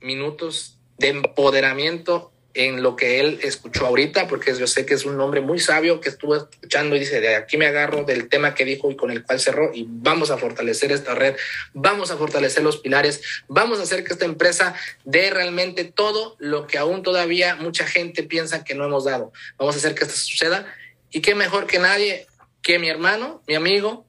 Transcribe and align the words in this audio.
minutos 0.00 0.78
de 0.98 1.08
empoderamiento 1.08 2.32
en 2.54 2.82
lo 2.82 2.96
que 2.96 3.20
él 3.20 3.38
escuchó 3.42 3.86
ahorita, 3.86 4.26
porque 4.26 4.52
yo 4.52 4.66
sé 4.66 4.84
que 4.84 4.94
es 4.94 5.04
un 5.04 5.20
hombre 5.20 5.40
muy 5.40 5.60
sabio 5.60 6.00
que 6.00 6.08
estuvo 6.08 6.34
escuchando 6.34 6.96
y 6.96 6.98
dice, 6.98 7.20
de 7.20 7.36
aquí 7.36 7.56
me 7.56 7.66
agarro 7.66 8.02
del 8.02 8.28
tema 8.28 8.54
que 8.54 8.64
dijo 8.64 8.90
y 8.90 8.96
con 8.96 9.12
el 9.12 9.22
cual 9.22 9.38
cerró 9.38 9.70
y 9.72 9.86
vamos 9.88 10.32
a 10.32 10.38
fortalecer 10.38 10.90
esta 10.90 11.14
red, 11.14 11.36
vamos 11.72 12.10
a 12.10 12.16
fortalecer 12.16 12.64
los 12.64 12.78
pilares, 12.78 13.22
vamos 13.46 13.78
a 13.78 13.82
hacer 13.82 14.02
que 14.02 14.12
esta 14.12 14.24
empresa 14.24 14.74
dé 15.04 15.30
realmente 15.30 15.84
todo 15.84 16.34
lo 16.40 16.66
que 16.66 16.78
aún 16.78 17.04
todavía 17.04 17.54
mucha 17.54 17.86
gente 17.86 18.24
piensa 18.24 18.64
que 18.64 18.74
no 18.74 18.84
hemos 18.84 19.04
dado. 19.04 19.32
Vamos 19.56 19.76
a 19.76 19.78
hacer 19.78 19.94
que 19.94 20.04
esto 20.04 20.16
suceda 20.16 20.66
y 21.10 21.20
qué 21.20 21.36
mejor 21.36 21.68
que 21.68 21.78
nadie, 21.78 22.26
que 22.60 22.80
mi 22.80 22.88
hermano, 22.88 23.40
mi 23.46 23.54
amigo, 23.54 24.04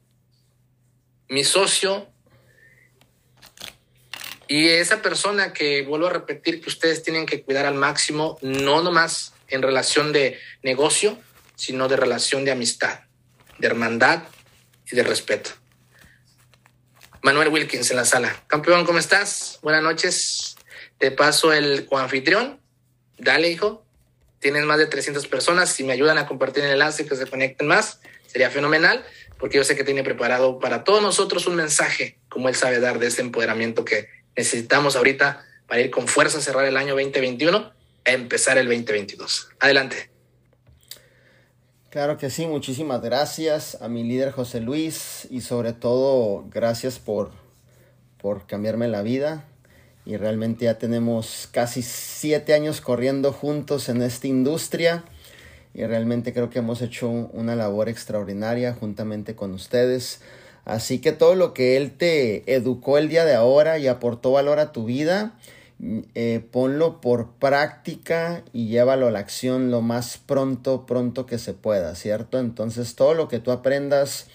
mi 1.28 1.44
socio, 1.44 2.08
y 4.50 4.68
esa 4.68 5.04
persona 5.04 5.54
que 5.54 5.84
vuelvo 5.84 6.08
a 6.08 6.10
repetir 6.10 6.60
que 6.60 6.70
ustedes 6.70 7.04
tienen 7.04 7.28
que 7.28 7.44
cuidar 7.44 7.68
al 7.68 7.76
máximo, 7.76 8.40
no 8.42 8.82
nomás 8.82 9.34
en 9.48 9.62
relación 9.62 10.12
de 10.12 10.40
negocio, 10.64 11.20
sino 11.56 11.88
de 11.88 11.96
relación 11.96 12.46
de 12.46 12.52
amistad, 12.52 13.02
de 13.60 13.68
hermandad 13.68 14.24
y 14.92 14.96
de 14.96 15.04
respeto. 15.04 15.52
Manuel 17.22 17.50
Wilkins 17.50 17.92
en 17.92 17.98
la 17.98 18.06
sala. 18.06 18.44
Campeón, 18.48 18.86
¿cómo 18.86 18.98
estás? 18.98 19.60
Buenas 19.62 19.84
noches. 19.84 20.56
Te 20.98 21.12
paso 21.12 21.54
el 21.54 21.86
coanfitrión. 21.86 22.60
Dale, 23.20 23.50
hijo. 23.50 23.86
Tienes 24.40 24.64
más 24.64 24.80
de 24.80 24.88
300 24.88 25.28
personas. 25.28 25.70
Si 25.70 25.84
me 25.84 25.94
ayudan 25.94 26.18
a 26.18 26.26
compartir 26.26 26.64
el 26.64 26.72
enlace 26.72 27.06
que 27.06 27.16
se 27.16 27.28
conecten 27.28 27.68
más, 27.68 28.00
sería 28.26 28.50
fenomenal, 28.50 29.06
porque 29.38 29.58
yo 29.58 29.64
sé 29.64 29.76
que 29.76 29.84
tiene 29.84 30.04
preparado 30.04 30.58
para 30.58 30.84
todos 30.84 31.04
nosotros 31.04 31.46
un 31.46 31.56
mensaje, 31.56 32.18
como 32.30 32.50
él 32.50 32.56
sabe 32.56 32.80
dar, 32.80 32.98
de 32.98 33.08
este 33.08 33.22
empoderamiento 33.22 33.86
que 33.86 34.08
necesitamos 34.40 34.96
ahorita 34.96 35.46
para 35.68 35.82
ir 35.82 35.92
con 35.92 36.08
fuerza 36.08 36.38
a 36.38 36.42
cerrar 36.42 36.64
el 36.64 36.78
año 36.78 36.96
2021 36.96 37.58
a 38.06 38.12
empezar 38.12 38.58
el 38.58 38.68
2022. 38.68 39.50
Adelante. 39.60 40.10
Claro 41.90 42.18
que 42.18 42.30
sí, 42.30 42.48
muchísimas 42.48 43.02
gracias 43.02 43.78
a 43.82 43.90
mi 43.90 44.06
líder 44.06 44.32
José 44.32 44.62
Luis 44.62 45.28
y 45.30 45.42
sobre 45.42 45.74
todo 45.74 46.46
gracias 46.50 47.00
por, 47.00 47.32
por 48.18 48.48
cambiarme 48.48 48.88
la 48.88 49.02
vida. 49.02 49.44
Y 50.06 50.16
realmente 50.16 50.66
ya 50.66 50.78
tenemos 50.78 51.50
casi 51.52 51.82
siete 51.82 52.54
años 52.54 52.80
corriendo 52.80 53.34
juntos 53.34 53.90
en 53.90 54.02
esta 54.02 54.28
industria 54.28 55.04
y 55.74 55.86
realmente 55.86 56.32
creo 56.32 56.50
que 56.50 56.60
hemos 56.60 56.82
hecho 56.82 57.10
una 57.10 57.58
labor 57.58 57.90
extraordinaria 57.90 58.74
juntamente 58.74 59.36
con 59.36 59.54
ustedes. 59.54 60.22
Así 60.70 61.00
que 61.00 61.14
todo 61.14 61.34
lo 61.34 61.56
que 61.56 61.78
Él 61.78 61.90
te 61.90 62.54
educó 62.54 63.00
el 63.00 63.10
día 63.10 63.26
de 63.26 63.34
ahora 63.34 63.80
y 63.80 63.88
aportó 63.88 64.34
valor 64.34 64.60
a 64.60 64.72
tu 64.72 64.86
vida, 64.86 65.34
eh, 66.14 66.46
ponlo 66.52 67.02
por 67.02 67.32
práctica 67.32 68.44
y 68.54 68.68
llévalo 68.68 69.08
a 69.08 69.12
la 69.12 69.18
acción 69.18 69.72
lo 69.72 69.82
más 69.82 70.20
pronto, 70.20 70.86
pronto 70.86 71.26
que 71.26 71.40
se 71.40 71.56
pueda, 71.56 71.96
¿cierto? 71.96 72.38
Entonces 72.38 72.94
todo 72.94 73.16
lo 73.16 73.28
que 73.28 73.40
tú 73.40 73.50
aprendas 73.50 74.28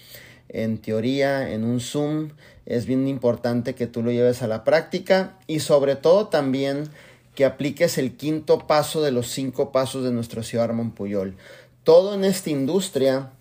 en 0.49 0.77
teoría, 0.79 1.49
en 1.53 1.63
un 1.63 1.79
Zoom, 1.79 2.31
es 2.65 2.85
bien 2.85 3.07
importante 3.07 3.73
que 3.73 3.87
tú 3.87 4.03
lo 4.03 4.11
lleves 4.11 4.41
a 4.41 4.47
la 4.47 4.65
práctica 4.65 5.37
y 5.47 5.61
sobre 5.61 5.95
todo 5.95 6.27
también 6.27 6.89
que 7.33 7.45
apliques 7.45 7.97
el 7.97 8.17
quinto 8.17 8.67
paso 8.67 9.01
de 9.01 9.11
los 9.11 9.29
cinco 9.29 9.71
pasos 9.71 10.03
de 10.03 10.11
nuestro 10.11 10.43
Ciudad 10.43 10.65
Armón 10.65 10.91
Puyol. 10.91 11.37
Todo 11.85 12.13
en 12.13 12.25
esta 12.25 12.49
industria 12.49 13.31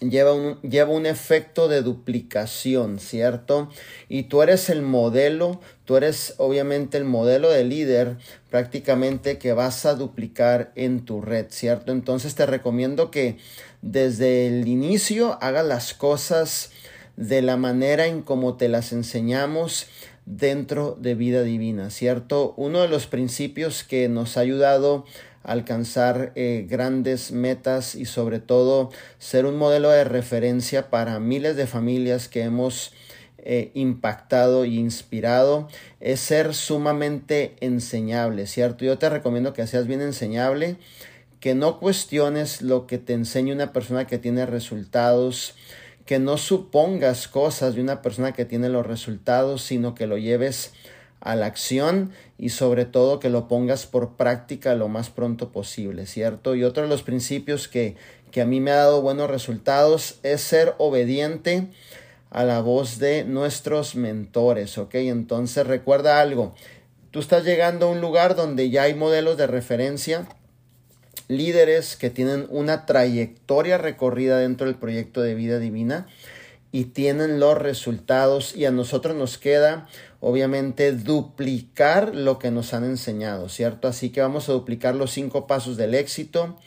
lleva 0.00 0.32
un, 0.32 0.60
lleva 0.62 0.90
un 0.90 1.06
efecto 1.06 1.68
de 1.68 1.82
duplicación, 1.82 2.98
¿cierto? 2.98 3.70
Y 4.08 4.24
tú 4.24 4.42
eres 4.42 4.70
el 4.70 4.82
modelo, 4.82 5.60
tú 5.84 5.96
eres 5.96 6.34
obviamente 6.38 6.98
el 6.98 7.04
modelo 7.04 7.50
de 7.50 7.64
líder 7.64 8.16
prácticamente 8.50 9.38
que 9.38 9.52
vas 9.52 9.86
a 9.86 9.94
duplicar 9.94 10.72
en 10.74 11.04
tu 11.04 11.20
red, 11.20 11.46
¿cierto? 11.50 11.92
Entonces 11.92 12.34
te 12.34 12.46
recomiendo 12.46 13.10
que 13.10 13.38
desde 13.82 14.46
el 14.46 14.68
inicio 14.68 15.38
hagas 15.40 15.66
las 15.66 15.94
cosas 15.94 16.70
de 17.16 17.42
la 17.42 17.56
manera 17.56 18.06
en 18.06 18.22
como 18.22 18.56
te 18.56 18.68
las 18.68 18.92
enseñamos 18.92 19.86
dentro 20.24 20.96
de 21.00 21.14
vida 21.14 21.42
divina, 21.42 21.90
¿cierto? 21.90 22.54
Uno 22.56 22.82
de 22.82 22.88
los 22.88 23.06
principios 23.06 23.82
que 23.82 24.08
nos 24.08 24.36
ha 24.36 24.40
ayudado 24.40 25.04
alcanzar 25.42 26.32
eh, 26.34 26.66
grandes 26.68 27.32
metas 27.32 27.94
y 27.94 28.04
sobre 28.04 28.38
todo 28.38 28.90
ser 29.18 29.46
un 29.46 29.56
modelo 29.56 29.90
de 29.90 30.04
referencia 30.04 30.90
para 30.90 31.18
miles 31.20 31.56
de 31.56 31.66
familias 31.66 32.28
que 32.28 32.42
hemos 32.42 32.92
eh, 33.38 33.70
impactado 33.74 34.64
y 34.64 34.78
inspirado 34.78 35.68
es 36.00 36.20
ser 36.20 36.54
sumamente 36.54 37.56
enseñable, 37.60 38.46
¿cierto? 38.46 38.84
Yo 38.84 38.98
te 38.98 39.08
recomiendo 39.08 39.52
que 39.52 39.66
seas 39.66 39.86
bien 39.86 40.02
enseñable, 40.02 40.76
que 41.40 41.54
no 41.54 41.78
cuestiones 41.78 42.62
lo 42.62 42.86
que 42.86 42.98
te 42.98 43.12
enseña 43.12 43.54
una 43.54 43.72
persona 43.72 44.06
que 44.06 44.18
tiene 44.18 44.44
resultados, 44.44 45.54
que 46.04 46.18
no 46.18 46.36
supongas 46.36 47.28
cosas 47.28 47.74
de 47.74 47.80
una 47.80 48.02
persona 48.02 48.32
que 48.32 48.44
tiene 48.44 48.68
los 48.68 48.86
resultados, 48.86 49.62
sino 49.62 49.94
que 49.94 50.06
lo 50.06 50.18
lleves 50.18 50.72
a 50.72 50.97
la 51.20 51.46
acción 51.46 52.12
y 52.38 52.50
sobre 52.50 52.84
todo 52.84 53.18
que 53.18 53.30
lo 53.30 53.48
pongas 53.48 53.86
por 53.86 54.16
práctica 54.16 54.74
lo 54.74 54.88
más 54.88 55.10
pronto 55.10 55.50
posible, 55.50 56.06
¿cierto? 56.06 56.54
Y 56.54 56.64
otro 56.64 56.84
de 56.84 56.88
los 56.88 57.02
principios 57.02 57.68
que, 57.68 57.96
que 58.30 58.40
a 58.40 58.46
mí 58.46 58.60
me 58.60 58.70
ha 58.70 58.76
dado 58.76 59.02
buenos 59.02 59.28
resultados 59.28 60.18
es 60.22 60.40
ser 60.40 60.74
obediente 60.78 61.68
a 62.30 62.44
la 62.44 62.60
voz 62.60 62.98
de 62.98 63.24
nuestros 63.24 63.94
mentores, 63.94 64.78
¿ok? 64.78 64.94
Entonces 64.96 65.66
recuerda 65.66 66.20
algo, 66.20 66.54
tú 67.10 67.20
estás 67.20 67.44
llegando 67.44 67.86
a 67.86 67.90
un 67.90 68.00
lugar 68.00 68.36
donde 68.36 68.70
ya 68.70 68.82
hay 68.82 68.94
modelos 68.94 69.36
de 69.36 69.46
referencia, 69.46 70.28
líderes 71.28 71.96
que 71.96 72.10
tienen 72.10 72.46
una 72.48 72.86
trayectoria 72.86 73.78
recorrida 73.78 74.38
dentro 74.38 74.66
del 74.66 74.76
proyecto 74.76 75.20
de 75.20 75.34
vida 75.34 75.58
divina 75.58 76.06
y 76.70 76.84
tienen 76.84 77.40
los 77.40 77.56
resultados 77.56 78.54
y 78.54 78.66
a 78.66 78.70
nosotros 78.70 79.16
nos 79.16 79.38
queda 79.38 79.86
obviamente 80.20 80.92
duplicar 80.92 82.14
lo 82.14 82.38
que 82.38 82.50
nos 82.50 82.74
han 82.74 82.84
enseñado, 82.84 83.48
¿cierto? 83.48 83.88
Así 83.88 84.10
que 84.10 84.20
vamos 84.20 84.48
a 84.48 84.52
duplicar 84.52 84.94
los 84.94 85.12
cinco 85.12 85.46
pasos 85.46 85.76
del 85.76 85.94
éxito. 85.94 86.58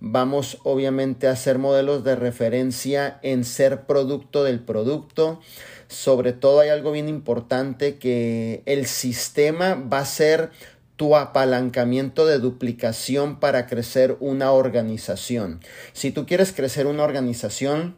Vamos 0.00 0.58
obviamente 0.64 1.28
a 1.28 1.32
hacer 1.32 1.58
modelos 1.58 2.02
de 2.04 2.16
referencia 2.16 3.18
en 3.22 3.44
ser 3.44 3.82
producto 3.86 4.44
del 4.44 4.60
producto. 4.60 5.40
Sobre 5.88 6.32
todo 6.32 6.60
hay 6.60 6.70
algo 6.70 6.90
bien 6.92 7.08
importante 7.08 7.98
que 7.98 8.62
el 8.66 8.86
sistema 8.86 9.74
va 9.74 9.98
a 9.98 10.04
ser 10.04 10.50
tu 10.96 11.16
apalancamiento 11.16 12.26
de 12.26 12.38
duplicación 12.38 13.40
para 13.40 13.66
crecer 13.66 14.16
una 14.20 14.52
organización. 14.52 15.60
Si 15.92 16.10
tú 16.10 16.26
quieres 16.26 16.52
crecer 16.52 16.86
una 16.86 17.02
organización, 17.02 17.96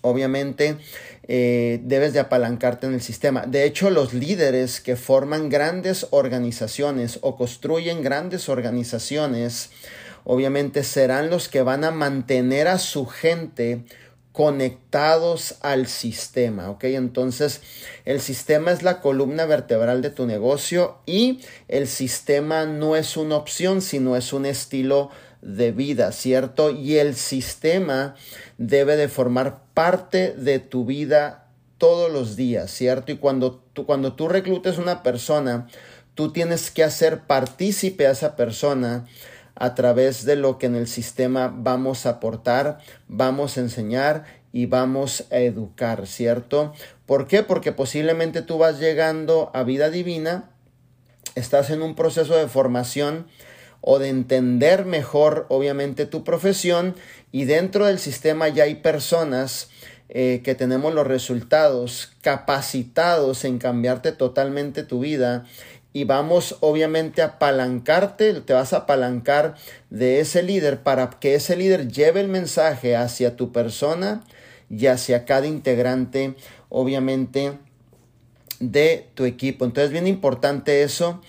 obviamente 0.00 0.78
eh, 1.28 1.80
debes 1.82 2.12
de 2.12 2.20
apalancarte 2.20 2.86
en 2.86 2.94
el 2.94 3.00
sistema. 3.00 3.46
De 3.46 3.64
hecho, 3.64 3.90
los 3.90 4.14
líderes 4.14 4.80
que 4.80 4.96
forman 4.96 5.48
grandes 5.48 6.06
organizaciones 6.10 7.18
o 7.22 7.36
construyen 7.36 8.02
grandes 8.02 8.48
organizaciones, 8.48 9.70
obviamente 10.24 10.84
serán 10.84 11.28
los 11.30 11.48
que 11.48 11.62
van 11.62 11.84
a 11.84 11.90
mantener 11.90 12.68
a 12.68 12.78
su 12.78 13.06
gente 13.06 13.84
conectados 14.36 15.54
al 15.62 15.86
sistema, 15.86 16.68
¿ok? 16.68 16.84
Entonces, 16.84 17.62
el 18.04 18.20
sistema 18.20 18.70
es 18.70 18.82
la 18.82 19.00
columna 19.00 19.46
vertebral 19.46 20.02
de 20.02 20.10
tu 20.10 20.26
negocio 20.26 20.98
y 21.06 21.40
el 21.68 21.88
sistema 21.88 22.66
no 22.66 22.96
es 22.96 23.16
una 23.16 23.36
opción, 23.36 23.80
sino 23.80 24.14
es 24.14 24.34
un 24.34 24.44
estilo 24.44 25.10
de 25.46 25.70
vida, 25.70 26.10
¿cierto? 26.10 26.70
Y 26.72 26.96
el 26.96 27.14
sistema 27.14 28.16
debe 28.58 28.96
de 28.96 29.08
formar 29.08 29.62
parte 29.74 30.32
de 30.32 30.58
tu 30.58 30.84
vida 30.84 31.46
todos 31.78 32.10
los 32.10 32.34
días, 32.34 32.70
¿cierto? 32.70 33.12
Y 33.12 33.18
cuando 33.18 33.62
tú, 33.72 33.86
cuando 33.86 34.14
tú 34.14 34.26
reclutes 34.28 34.78
una 34.78 35.04
persona, 35.04 35.68
tú 36.14 36.32
tienes 36.32 36.72
que 36.72 36.82
hacer 36.82 37.20
partícipe 37.20 38.08
a 38.08 38.10
esa 38.10 38.34
persona 38.34 39.06
a 39.54 39.74
través 39.76 40.24
de 40.24 40.34
lo 40.34 40.58
que 40.58 40.66
en 40.66 40.74
el 40.74 40.88
sistema 40.88 41.54
vamos 41.56 42.06
a 42.06 42.10
aportar, 42.10 42.78
vamos 43.06 43.56
a 43.56 43.60
enseñar 43.60 44.24
y 44.52 44.66
vamos 44.66 45.26
a 45.30 45.38
educar, 45.38 46.08
¿cierto? 46.08 46.72
¿Por 47.06 47.28
qué? 47.28 47.44
Porque 47.44 47.70
posiblemente 47.70 48.42
tú 48.42 48.58
vas 48.58 48.80
llegando 48.80 49.52
a 49.54 49.62
vida 49.62 49.90
divina, 49.90 50.50
estás 51.36 51.70
en 51.70 51.82
un 51.82 51.94
proceso 51.94 52.34
de 52.36 52.48
formación 52.48 53.26
o 53.80 53.98
de 53.98 54.08
entender 54.08 54.84
mejor, 54.84 55.46
obviamente, 55.48 56.06
tu 56.06 56.24
profesión. 56.24 56.94
Y 57.32 57.44
dentro 57.44 57.86
del 57.86 57.98
sistema 57.98 58.48
ya 58.48 58.64
hay 58.64 58.76
personas 58.76 59.68
eh, 60.08 60.40
que 60.44 60.54
tenemos 60.54 60.94
los 60.94 61.06
resultados 61.06 62.12
capacitados 62.22 63.44
en 63.44 63.58
cambiarte 63.58 64.12
totalmente 64.12 64.82
tu 64.82 65.00
vida. 65.00 65.44
Y 65.92 66.04
vamos 66.04 66.56
obviamente 66.60 67.22
a 67.22 67.26
apalancarte, 67.26 68.34
te 68.42 68.52
vas 68.52 68.72
a 68.72 68.78
apalancar 68.78 69.54
de 69.90 70.20
ese 70.20 70.42
líder 70.42 70.82
para 70.82 71.10
que 71.10 71.34
ese 71.34 71.56
líder 71.56 71.88
lleve 71.88 72.20
el 72.20 72.28
mensaje 72.28 72.96
hacia 72.96 73.34
tu 73.34 73.50
persona 73.50 74.22
y 74.68 74.86
hacia 74.86 75.24
cada 75.24 75.46
integrante, 75.46 76.34
obviamente, 76.68 77.58
de 78.60 79.08
tu 79.14 79.24
equipo. 79.24 79.64
Entonces, 79.64 79.90
bien 79.90 80.06
importante 80.06 80.82
eso, 80.82 81.20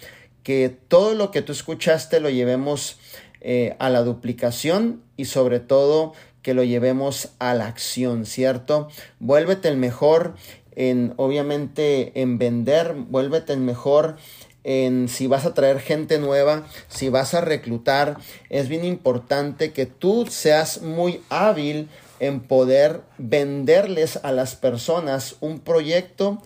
que 0.48 0.70
todo 0.70 1.14
lo 1.14 1.30
que 1.30 1.42
tú 1.42 1.52
escuchaste 1.52 2.22
lo 2.22 2.30
llevemos 2.30 2.98
eh, 3.42 3.76
a 3.80 3.90
la 3.90 4.02
duplicación 4.04 5.04
y 5.18 5.26
sobre 5.26 5.60
todo 5.60 6.14
que 6.42 6.54
lo 6.54 6.64
llevemos 6.64 7.32
a 7.38 7.54
la 7.54 7.68
acción, 7.68 8.26
¿cierto? 8.26 8.88
Vuélvete 9.20 9.68
el 9.68 9.76
mejor 9.76 10.36
en, 10.72 11.14
obviamente, 11.18 12.14
en 12.22 12.38
vender, 12.38 12.94
vuélvete 12.94 13.52
el 13.52 13.60
mejor 13.60 14.16
en 14.64 15.10
si 15.10 15.28
vas 15.28 15.46
a 15.46 15.54
traer 15.54 15.82
gente 15.82 16.18
nueva, 16.18 16.66
si 16.88 17.10
vas 17.10 17.34
a 17.34 17.42
reclutar, 17.42 18.16
es 18.50 18.70
bien 18.70 18.86
importante 18.86 19.74
que 19.74 19.86
tú 19.86 20.28
seas 20.30 20.82
muy 20.82 21.20
hábil 21.28 21.90
en 22.22 22.40
poder 22.40 23.02
venderles 23.18 24.18
a 24.24 24.32
las 24.32 24.56
personas 24.56 25.36
un 25.42 25.60
proyecto 25.60 26.42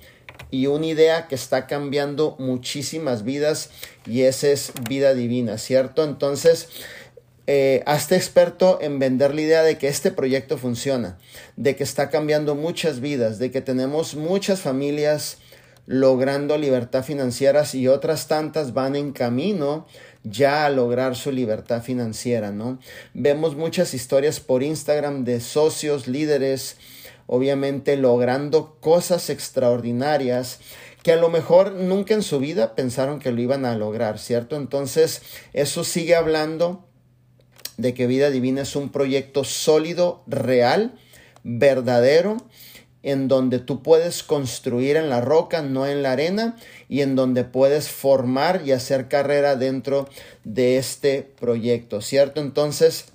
y 0.49 0.67
una 0.67 0.85
idea 0.87 1.27
que 1.27 1.35
está 1.35 1.67
cambiando 1.67 2.35
muchísimas 2.39 3.23
vidas 3.23 3.69
y 4.05 4.23
esa 4.23 4.49
es 4.49 4.73
vida 4.89 5.13
divina, 5.13 5.57
¿cierto? 5.57 6.03
Entonces, 6.03 6.67
eh, 7.47 7.83
hazte 7.85 8.15
experto 8.15 8.79
en 8.81 8.99
vender 8.99 9.33
la 9.33 9.41
idea 9.41 9.63
de 9.63 9.77
que 9.77 9.87
este 9.87 10.11
proyecto 10.11 10.57
funciona, 10.57 11.17
de 11.55 11.75
que 11.75 11.83
está 11.83 12.09
cambiando 12.09 12.55
muchas 12.55 12.99
vidas, 12.99 13.39
de 13.39 13.51
que 13.51 13.61
tenemos 13.61 14.15
muchas 14.15 14.61
familias 14.61 15.37
logrando 15.87 16.57
libertad 16.57 17.03
financiera 17.03 17.63
y 17.73 17.87
otras 17.87 18.27
tantas 18.27 18.73
van 18.73 18.95
en 18.95 19.11
camino 19.11 19.87
ya 20.23 20.65
a 20.65 20.69
lograr 20.69 21.15
su 21.15 21.31
libertad 21.31 21.81
financiera, 21.81 22.51
¿no? 22.51 22.79
Vemos 23.13 23.55
muchas 23.55 23.93
historias 23.93 24.39
por 24.39 24.61
Instagram 24.61 25.23
de 25.23 25.39
socios, 25.39 26.07
líderes, 26.07 26.77
obviamente 27.33 27.95
logrando 27.95 28.75
cosas 28.81 29.29
extraordinarias 29.29 30.59
que 31.01 31.13
a 31.13 31.15
lo 31.15 31.29
mejor 31.29 31.71
nunca 31.71 32.13
en 32.13 32.23
su 32.23 32.39
vida 32.39 32.75
pensaron 32.75 33.19
que 33.19 33.31
lo 33.31 33.39
iban 33.39 33.63
a 33.63 33.77
lograr, 33.77 34.19
¿cierto? 34.19 34.57
Entonces, 34.57 35.21
eso 35.53 35.85
sigue 35.85 36.13
hablando 36.13 36.83
de 37.77 37.93
que 37.93 38.05
Vida 38.05 38.31
Divina 38.31 38.63
es 38.63 38.75
un 38.75 38.89
proyecto 38.89 39.45
sólido, 39.45 40.23
real, 40.27 40.99
verdadero, 41.43 42.35
en 43.01 43.29
donde 43.29 43.59
tú 43.59 43.81
puedes 43.81 44.23
construir 44.23 44.97
en 44.97 45.09
la 45.09 45.21
roca, 45.21 45.61
no 45.61 45.87
en 45.87 46.03
la 46.03 46.11
arena, 46.11 46.57
y 46.89 46.99
en 46.99 47.15
donde 47.15 47.45
puedes 47.45 47.87
formar 47.87 48.63
y 48.65 48.73
hacer 48.73 49.07
carrera 49.07 49.55
dentro 49.55 50.09
de 50.43 50.77
este 50.77 51.21
proyecto, 51.39 52.01
¿cierto? 52.01 52.41
Entonces, 52.41 53.05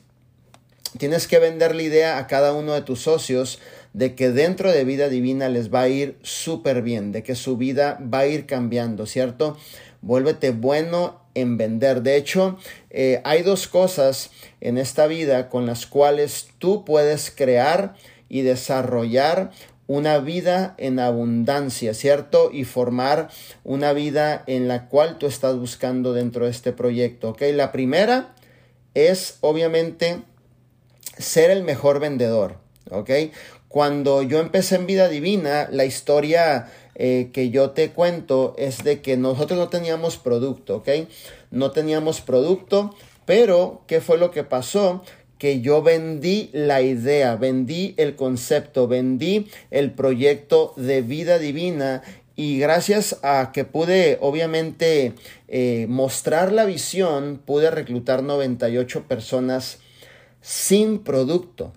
tienes 0.96 1.28
que 1.28 1.38
vender 1.38 1.74
la 1.74 1.82
idea 1.82 2.16
a 2.16 2.26
cada 2.26 2.54
uno 2.54 2.72
de 2.72 2.80
tus 2.80 3.02
socios 3.02 3.58
de 3.96 4.14
que 4.14 4.30
dentro 4.30 4.70
de 4.70 4.84
vida 4.84 5.08
divina 5.08 5.48
les 5.48 5.72
va 5.72 5.80
a 5.80 5.88
ir 5.88 6.18
súper 6.20 6.82
bien, 6.82 7.12
de 7.12 7.22
que 7.22 7.34
su 7.34 7.56
vida 7.56 7.98
va 8.12 8.18
a 8.20 8.26
ir 8.26 8.44
cambiando, 8.44 9.06
¿cierto? 9.06 9.56
Vuélvete 10.02 10.50
bueno 10.50 11.22
en 11.32 11.56
vender. 11.56 12.02
De 12.02 12.16
hecho, 12.16 12.58
eh, 12.90 13.22
hay 13.24 13.40
dos 13.40 13.66
cosas 13.68 14.32
en 14.60 14.76
esta 14.76 15.06
vida 15.06 15.48
con 15.48 15.64
las 15.64 15.86
cuales 15.86 16.48
tú 16.58 16.84
puedes 16.84 17.30
crear 17.30 17.94
y 18.28 18.42
desarrollar 18.42 19.50
una 19.86 20.18
vida 20.18 20.74
en 20.76 20.98
abundancia, 20.98 21.94
¿cierto? 21.94 22.50
Y 22.52 22.64
formar 22.64 23.30
una 23.64 23.94
vida 23.94 24.44
en 24.46 24.68
la 24.68 24.88
cual 24.88 25.16
tú 25.16 25.26
estás 25.26 25.56
buscando 25.56 26.12
dentro 26.12 26.44
de 26.44 26.50
este 26.50 26.72
proyecto, 26.72 27.30
¿ok? 27.30 27.40
La 27.54 27.72
primera 27.72 28.34
es 28.92 29.38
obviamente 29.40 30.20
ser 31.16 31.50
el 31.50 31.62
mejor 31.62 31.98
vendedor, 31.98 32.58
¿ok? 32.90 33.10
Cuando 33.68 34.22
yo 34.22 34.40
empecé 34.40 34.76
en 34.76 34.86
vida 34.86 35.08
divina, 35.08 35.68
la 35.70 35.84
historia 35.84 36.70
eh, 36.94 37.30
que 37.32 37.50
yo 37.50 37.70
te 37.70 37.90
cuento 37.90 38.54
es 38.58 38.84
de 38.84 39.00
que 39.00 39.16
nosotros 39.16 39.58
no 39.58 39.68
teníamos 39.68 40.16
producto, 40.16 40.76
¿ok? 40.76 40.88
No 41.50 41.72
teníamos 41.72 42.20
producto, 42.20 42.94
pero 43.24 43.82
¿qué 43.86 44.00
fue 44.00 44.18
lo 44.18 44.30
que 44.30 44.44
pasó? 44.44 45.02
que 45.38 45.60
yo 45.60 45.82
vendí 45.82 46.50
la 46.52 46.80
idea, 46.80 47.36
vendí 47.36 47.94
el 47.98 48.16
concepto, 48.16 48.88
vendí 48.88 49.48
el 49.70 49.90
proyecto 49.92 50.72
de 50.76 51.02
vida 51.02 51.38
divina 51.38 52.02
y 52.36 52.58
gracias 52.58 53.18
a 53.22 53.50
que 53.52 53.64
pude 53.64 54.18
obviamente 54.20 55.14
eh, 55.48 55.86
mostrar 55.88 56.52
la 56.52 56.64
visión, 56.64 57.40
pude 57.44 57.70
reclutar 57.70 58.22
98 58.22 59.04
personas 59.04 59.78
sin 60.40 61.00
producto. 61.00 61.72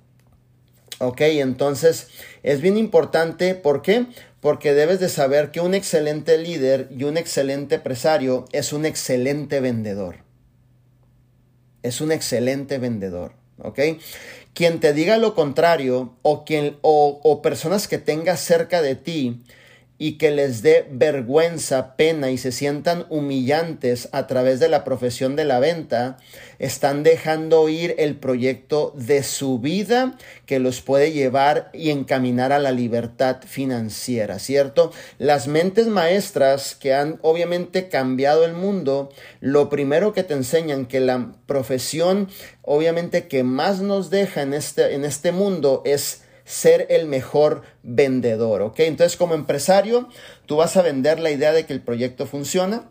Ok, 0.99 1.21
entonces 1.21 2.07
es 2.43 2.61
bien 2.61 2.77
importante, 2.77 3.55
¿por 3.55 3.81
qué? 3.81 4.05
Porque 4.41 4.73
debes 4.73 4.99
de 4.99 5.09
saber 5.09 5.51
que 5.51 5.61
un 5.61 5.73
excelente 5.73 6.37
líder 6.37 6.89
y 6.91 7.05
un 7.05 7.17
excelente 7.17 7.75
empresario 7.75 8.45
es 8.51 8.73
un 8.73 8.85
excelente 8.85 9.61
vendedor. 9.61 10.17
Es 11.83 12.01
un 12.01 12.11
excelente 12.11 12.77
vendedor. 12.77 13.33
¿ok? 13.61 13.79
Quien 14.53 14.79
te 14.79 14.93
diga 14.93 15.17
lo 15.17 15.35
contrario 15.35 16.15
o, 16.21 16.43
quien, 16.43 16.77
o, 16.81 17.19
o 17.23 17.41
personas 17.41 17.87
que 17.87 17.97
tengas 17.97 18.39
cerca 18.39 18.81
de 18.81 18.95
ti 18.95 19.41
y 20.01 20.13
que 20.13 20.31
les 20.31 20.61
dé 20.61 20.87
vergüenza, 20.89 21.97
pena 21.97 22.31
y 22.31 22.37
se 22.37 22.53
sientan 22.53 23.05
humillantes 23.09 24.07
a 24.13 24.27
través 24.27 24.61
de 24.61 24.69
la 24.69 24.85
profesión 24.85 25.35
de 25.35 25.43
la 25.43 25.59
venta, 25.59 26.17
están 26.57 27.03
dejando 27.03 27.67
ir 27.67 27.95
el 27.99 28.15
proyecto 28.15 28.93
de 28.95 29.23
su 29.23 29.59
vida 29.59 30.17
que 30.45 30.59
los 30.59 30.79
puede 30.79 31.11
llevar 31.11 31.69
y 31.73 31.89
encaminar 31.89 32.53
a 32.53 32.59
la 32.59 32.71
libertad 32.71 33.41
financiera, 33.45 34.39
¿cierto? 34.39 34.93
Las 35.17 35.47
mentes 35.47 35.87
maestras 35.87 36.75
que 36.75 36.93
han 36.93 37.19
obviamente 37.21 37.89
cambiado 37.89 38.45
el 38.45 38.53
mundo, 38.53 39.11
lo 39.41 39.69
primero 39.69 40.13
que 40.13 40.23
te 40.23 40.33
enseñan 40.33 40.85
que 40.85 41.01
la 41.01 41.33
profesión 41.45 42.29
obviamente 42.61 43.27
que 43.27 43.43
más 43.43 43.81
nos 43.81 44.09
deja 44.09 44.43
en 44.43 44.53
este, 44.53 44.93
en 44.93 45.03
este 45.03 45.33
mundo 45.33 45.81
es 45.85 46.21
ser 46.49 46.87
el 46.89 47.05
mejor 47.05 47.61
vendedor, 47.83 48.63
¿ok? 48.63 48.79
Entonces 48.79 49.17
como 49.17 49.35
empresario, 49.35 50.09
tú 50.47 50.55
vas 50.55 50.75
a 50.77 50.81
vender 50.81 51.19
la 51.19 51.29
idea 51.29 51.53
de 51.53 51.67
que 51.67 51.73
el 51.73 51.81
proyecto 51.81 52.25
funciona. 52.25 52.89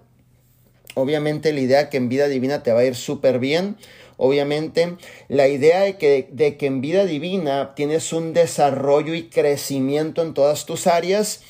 Obviamente 0.94 1.52
la 1.52 1.58
idea 1.58 1.90
que 1.90 1.96
en 1.96 2.08
vida 2.08 2.28
divina 2.28 2.62
te 2.62 2.70
va 2.70 2.80
a 2.80 2.84
ir 2.84 2.94
súper 2.94 3.40
bien. 3.40 3.76
Obviamente 4.16 4.96
la 5.26 5.48
idea 5.48 5.80
de 5.80 5.96
que, 5.96 6.28
de 6.30 6.56
que 6.56 6.66
en 6.66 6.80
vida 6.80 7.04
divina 7.04 7.74
tienes 7.74 8.12
un 8.12 8.32
desarrollo 8.32 9.14
y 9.14 9.24
crecimiento 9.24 10.22
en 10.22 10.34
todas 10.34 10.64
tus 10.64 10.86
áreas. 10.86 11.40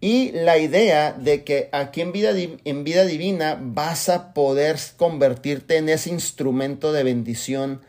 Y 0.00 0.32
la 0.32 0.56
idea 0.56 1.12
de 1.12 1.44
que 1.44 1.68
aquí 1.72 2.00
en 2.00 2.12
vida, 2.12 2.32
en 2.64 2.84
vida 2.84 3.04
divina 3.04 3.58
vas 3.60 4.08
a 4.08 4.32
poder 4.32 4.78
convertirte 4.96 5.76
en 5.76 5.90
ese 5.90 6.08
instrumento 6.08 6.94
de 6.94 7.02
bendición 7.02 7.82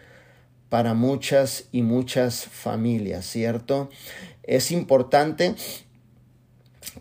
para 0.72 0.94
muchas 0.94 1.66
y 1.74 1.82
muchas 1.82 2.46
familias, 2.46 3.25
¿cierto? 3.25 3.90
Es 4.42 4.72
importante 4.72 5.54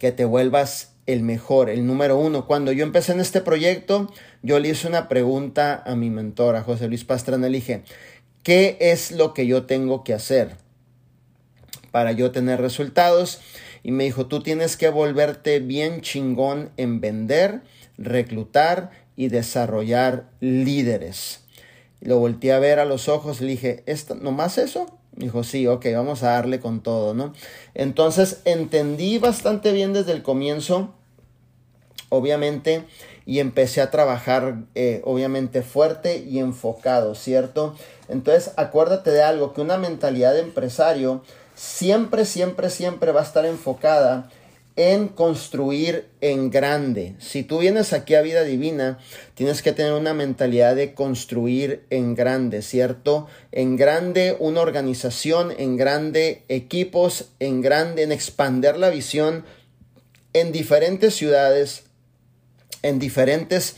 que 0.01 0.11
te 0.11 0.25
vuelvas 0.25 0.97
el 1.07 1.23
mejor, 1.23 1.71
el 1.71 1.87
número 1.87 2.19
uno. 2.19 2.49
Cuando 2.49 2.73
yo 2.73 2.83
empecé 2.83 3.13
en 3.13 3.21
este 3.21 3.41
proyecto, 3.41 4.13
yo 4.43 4.59
le 4.59 4.71
hice 4.71 4.89
una 4.89 5.09
pregunta 5.09 5.85
a 5.87 5.95
mi 5.95 6.11
mentor, 6.11 6.57
a 6.57 6.65
José 6.65 6.89
Luis 6.89 7.05
Pastrana, 7.05 7.49
le 7.49 7.59
dije, 7.59 7.85
¿qué 8.43 8.77
es 8.81 9.13
lo 9.13 9.35
que 9.35 9.47
yo 9.47 9.67
tengo 9.67 10.03
que 10.03 10.15
hacer 10.15 10.57
para 11.93 12.11
yo 12.11 12.33
tener 12.33 12.61
resultados? 12.61 13.41
Y 13.85 13.93
me 13.93 14.03
dijo, 14.03 14.27
tú 14.27 14.43
tienes 14.43 14.77
que 14.77 14.89
volverte 14.89 15.61
bien 15.61 16.01
chingón 16.01 16.71
en 16.77 17.01
vender, 17.01 17.61
reclutar 17.99 18.91
y 19.15 19.29
desarrollar 19.29 20.29
líderes. 20.41 21.45
Lo 22.01 22.19
volteé 22.19 22.53
a 22.53 22.59
ver 22.59 22.79
a 22.79 22.85
los 22.85 23.09
ojos 23.09 23.41
le 23.41 23.49
dije, 23.49 23.83
¿Esto, 23.87 24.15
¿nomás 24.15 24.59
eso? 24.59 24.87
Dijo, 25.13 25.45
sí, 25.45 25.67
ok, 25.67 25.87
vamos 25.95 26.23
a 26.23 26.31
darle 26.31 26.61
con 26.61 26.83
todo, 26.83 27.15
¿no? 27.15 27.33
Entonces 27.75 28.41
entendí 28.45 29.19
bastante 29.19 29.73
bien 29.73 29.93
desde 29.93 30.13
el 30.13 30.23
comienzo, 30.23 30.95
obviamente, 32.09 32.85
y 33.27 33.41
empecé 33.41 33.81
a 33.81 33.91
trabajar, 33.91 34.65
eh, 34.75 35.03
obviamente, 35.05 35.63
fuerte 35.63 36.19
y 36.19 36.39
enfocado, 36.39 37.15
¿cierto? 37.15 37.75
Entonces, 38.09 38.53
acuérdate 38.57 39.11
de 39.11 39.23
algo, 39.23 39.53
que 39.53 39.61
una 39.61 39.79
mentalidad 39.79 40.33
de 40.33 40.41
empresario 40.41 41.23
siempre, 41.55 42.25
siempre, 42.25 42.71
siempre 42.71 43.13
va 43.13 43.21
a 43.21 43.25
estar 43.25 43.45
enfocada 43.45 44.31
en 44.83 45.09
construir 45.09 46.09
en 46.23 46.49
grande. 46.49 47.15
Si 47.19 47.43
tú 47.43 47.59
vienes 47.59 47.93
aquí 47.93 48.15
a 48.15 48.23
vida 48.23 48.45
divina, 48.45 48.99
tienes 49.35 49.61
que 49.61 49.73
tener 49.73 49.93
una 49.93 50.15
mentalidad 50.15 50.75
de 50.75 50.95
construir 50.95 51.85
en 51.91 52.15
grande, 52.15 52.63
¿cierto? 52.63 53.27
En 53.53 53.77
grande 53.77 54.39
una 54.39 54.63
organización, 54.63 55.53
en 55.59 55.77
grande 55.77 56.45
equipos, 56.49 57.27
en 57.41 57.61
grande 57.61 58.05
en 58.05 58.11
expander 58.11 58.79
la 58.79 58.89
visión 58.89 59.45
en 60.33 60.51
diferentes 60.51 61.15
ciudades, 61.15 61.83
en 62.83 62.99
diferentes 62.99 63.77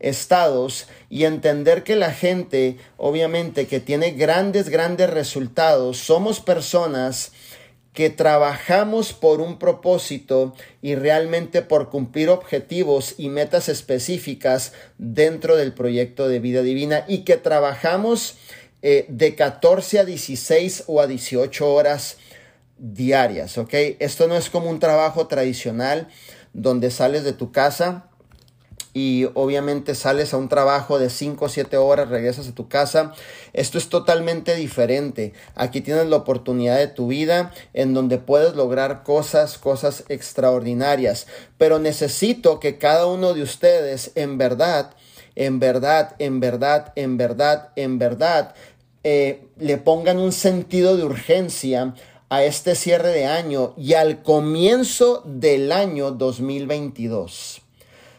estados 0.00 0.88
y 1.10 1.26
entender 1.26 1.84
que 1.84 1.94
la 1.94 2.12
gente, 2.12 2.76
obviamente, 2.96 3.68
que 3.68 3.78
tiene 3.78 4.10
grandes, 4.12 4.68
grandes 4.68 5.10
resultados, 5.10 5.98
somos 5.98 6.40
personas 6.40 7.30
que 7.92 8.08
trabajamos 8.08 9.12
por 9.12 9.40
un 9.40 9.58
propósito 9.58 10.54
y 10.80 10.94
realmente 10.94 11.62
por 11.62 11.90
cumplir 11.90 12.28
objetivos 12.28 13.14
y 13.18 13.28
metas 13.28 13.68
específicas 13.68 14.72
dentro 14.98 15.56
del 15.56 15.72
proyecto 15.72 16.28
de 16.28 16.38
vida 16.38 16.62
divina 16.62 17.04
y 17.08 17.18
que 17.24 17.36
trabajamos 17.36 18.36
eh, 18.82 19.06
de 19.08 19.34
14 19.34 19.98
a 19.98 20.04
16 20.04 20.84
o 20.86 21.00
a 21.00 21.06
18 21.06 21.72
horas 21.72 22.18
diarias, 22.78 23.58
¿ok? 23.58 23.74
Esto 23.98 24.26
no 24.26 24.36
es 24.36 24.48
como 24.50 24.70
un 24.70 24.78
trabajo 24.78 25.26
tradicional 25.26 26.08
donde 26.52 26.90
sales 26.90 27.24
de 27.24 27.32
tu 27.32 27.52
casa 27.52 28.09
y 28.92 29.28
obviamente 29.34 29.94
sales 29.94 30.34
a 30.34 30.36
un 30.36 30.48
trabajo 30.48 30.98
de 30.98 31.10
5 31.10 31.44
o 31.44 31.48
7 31.48 31.76
horas, 31.76 32.08
regresas 32.08 32.48
a 32.48 32.54
tu 32.54 32.68
casa. 32.68 33.14
Esto 33.52 33.78
es 33.78 33.88
totalmente 33.88 34.56
diferente. 34.56 35.32
Aquí 35.54 35.80
tienes 35.80 36.06
la 36.06 36.16
oportunidad 36.16 36.78
de 36.78 36.88
tu 36.88 37.06
vida 37.06 37.52
en 37.72 37.94
donde 37.94 38.18
puedes 38.18 38.56
lograr 38.56 39.02
cosas, 39.04 39.58
cosas 39.58 40.04
extraordinarias. 40.08 41.26
Pero 41.56 41.78
necesito 41.78 42.58
que 42.58 42.78
cada 42.78 43.06
uno 43.06 43.32
de 43.32 43.42
ustedes 43.42 44.10
en 44.16 44.38
verdad, 44.38 44.92
en 45.36 45.60
verdad, 45.60 46.16
en 46.18 46.40
verdad, 46.40 46.92
en 46.96 47.16
verdad, 47.16 47.68
en 47.76 47.98
verdad, 47.98 48.54
eh, 49.04 49.46
le 49.56 49.78
pongan 49.78 50.18
un 50.18 50.32
sentido 50.32 50.96
de 50.96 51.04
urgencia 51.04 51.94
a 52.28 52.44
este 52.44 52.74
cierre 52.74 53.08
de 53.08 53.26
año 53.26 53.74
y 53.76 53.94
al 53.94 54.22
comienzo 54.22 55.22
del 55.24 55.72
año 55.72 56.10
2022. 56.10 57.62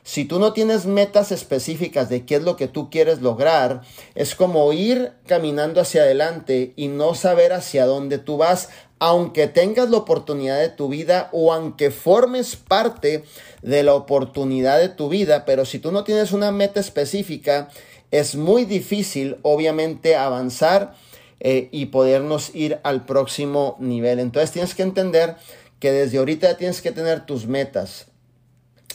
Si 0.03 0.25
tú 0.25 0.39
no 0.39 0.53
tienes 0.53 0.85
metas 0.85 1.31
específicas 1.31 2.09
de 2.09 2.25
qué 2.25 2.35
es 2.35 2.43
lo 2.43 2.55
que 2.55 2.67
tú 2.67 2.89
quieres 2.89 3.21
lograr, 3.21 3.81
es 4.15 4.33
como 4.35 4.73
ir 4.73 5.13
caminando 5.27 5.79
hacia 5.79 6.01
adelante 6.01 6.73
y 6.75 6.87
no 6.87 7.13
saber 7.13 7.53
hacia 7.53 7.85
dónde 7.85 8.17
tú 8.17 8.37
vas, 8.37 8.69
aunque 8.97 9.47
tengas 9.47 9.89
la 9.89 9.97
oportunidad 9.97 10.59
de 10.59 10.69
tu 10.69 10.87
vida 10.87 11.29
o 11.31 11.53
aunque 11.53 11.91
formes 11.91 12.55
parte 12.55 13.23
de 13.61 13.83
la 13.83 13.93
oportunidad 13.93 14.79
de 14.79 14.89
tu 14.89 15.09
vida, 15.09 15.45
pero 15.45 15.65
si 15.65 15.79
tú 15.79 15.91
no 15.91 16.03
tienes 16.03 16.31
una 16.31 16.51
meta 16.51 16.79
específica, 16.79 17.69
es 18.09 18.35
muy 18.35 18.65
difícil, 18.65 19.37
obviamente, 19.41 20.15
avanzar 20.15 20.93
eh, 21.39 21.69
y 21.71 21.87
podernos 21.87 22.53
ir 22.53 22.79
al 22.83 23.05
próximo 23.05 23.75
nivel. 23.79 24.19
Entonces 24.19 24.51
tienes 24.51 24.75
que 24.75 24.83
entender 24.83 25.35
que 25.79 25.91
desde 25.91 26.19
ahorita 26.19 26.57
tienes 26.57 26.81
que 26.81 26.91
tener 26.91 27.25
tus 27.25 27.47
metas 27.47 28.10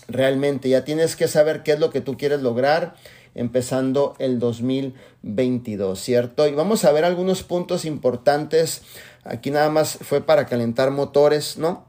realmente. 0.09 0.69
Ya 0.69 0.85
tienes 0.85 1.17
que 1.17 1.29
saber 1.29 1.63
qué 1.63 1.73
es 1.73 1.81
lo 1.81 1.91
que 1.91 2.01
tú 2.01 2.17
quieres 2.17 2.41
lograr 2.41 2.95
empezando 3.35 4.15
el 4.19 4.39
2022, 4.39 6.01
¿cierto? 6.01 6.49
Y 6.49 6.53
vamos 6.53 6.85
a 6.85 6.93
ver 6.93 7.05
algunos 7.05 7.43
puntos 7.43 7.85
importantes. 7.85 8.83
Aquí 9.25 9.51
nada 9.51 9.69
más 9.69 9.99
fue 10.01 10.23
para 10.23 10.47
calentar 10.47 10.91
motores, 10.91 11.59
¿no? 11.59 11.85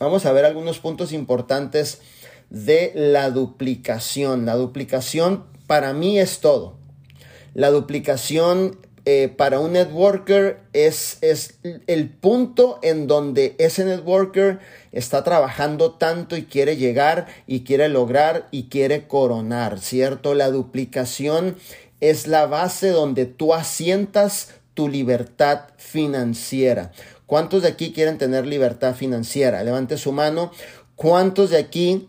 Vamos 0.00 0.26
a 0.26 0.32
ver 0.32 0.44
algunos 0.44 0.78
puntos 0.78 1.12
importantes 1.12 2.00
de 2.50 2.92
la 2.94 3.30
duplicación. 3.30 4.46
La 4.46 4.56
duplicación 4.56 5.44
para 5.66 5.92
mí 5.92 6.18
es 6.18 6.40
todo. 6.40 6.78
La 7.52 7.70
duplicación 7.70 8.78
eh, 9.06 9.28
para 9.28 9.60
un 9.60 9.72
networker 9.72 10.60
es, 10.72 11.18
es 11.20 11.58
el 11.86 12.08
punto 12.08 12.78
en 12.82 13.06
donde 13.06 13.54
ese 13.58 13.84
networker 13.84 14.60
está 14.94 15.24
trabajando 15.24 15.90
tanto 15.92 16.36
y 16.36 16.44
quiere 16.44 16.76
llegar 16.76 17.26
y 17.46 17.64
quiere 17.64 17.88
lograr 17.88 18.48
y 18.52 18.68
quiere 18.68 19.06
coronar, 19.08 19.80
¿cierto? 19.80 20.34
La 20.34 20.50
duplicación 20.50 21.56
es 22.00 22.28
la 22.28 22.46
base 22.46 22.90
donde 22.90 23.26
tú 23.26 23.54
asientas 23.54 24.54
tu 24.74 24.88
libertad 24.88 25.62
financiera. 25.76 26.92
¿Cuántos 27.26 27.62
de 27.62 27.68
aquí 27.68 27.92
quieren 27.92 28.18
tener 28.18 28.46
libertad 28.46 28.94
financiera? 28.94 29.64
Levante 29.64 29.98
su 29.98 30.12
mano. 30.12 30.52
¿Cuántos 30.94 31.50
de 31.50 31.58
aquí 31.58 32.08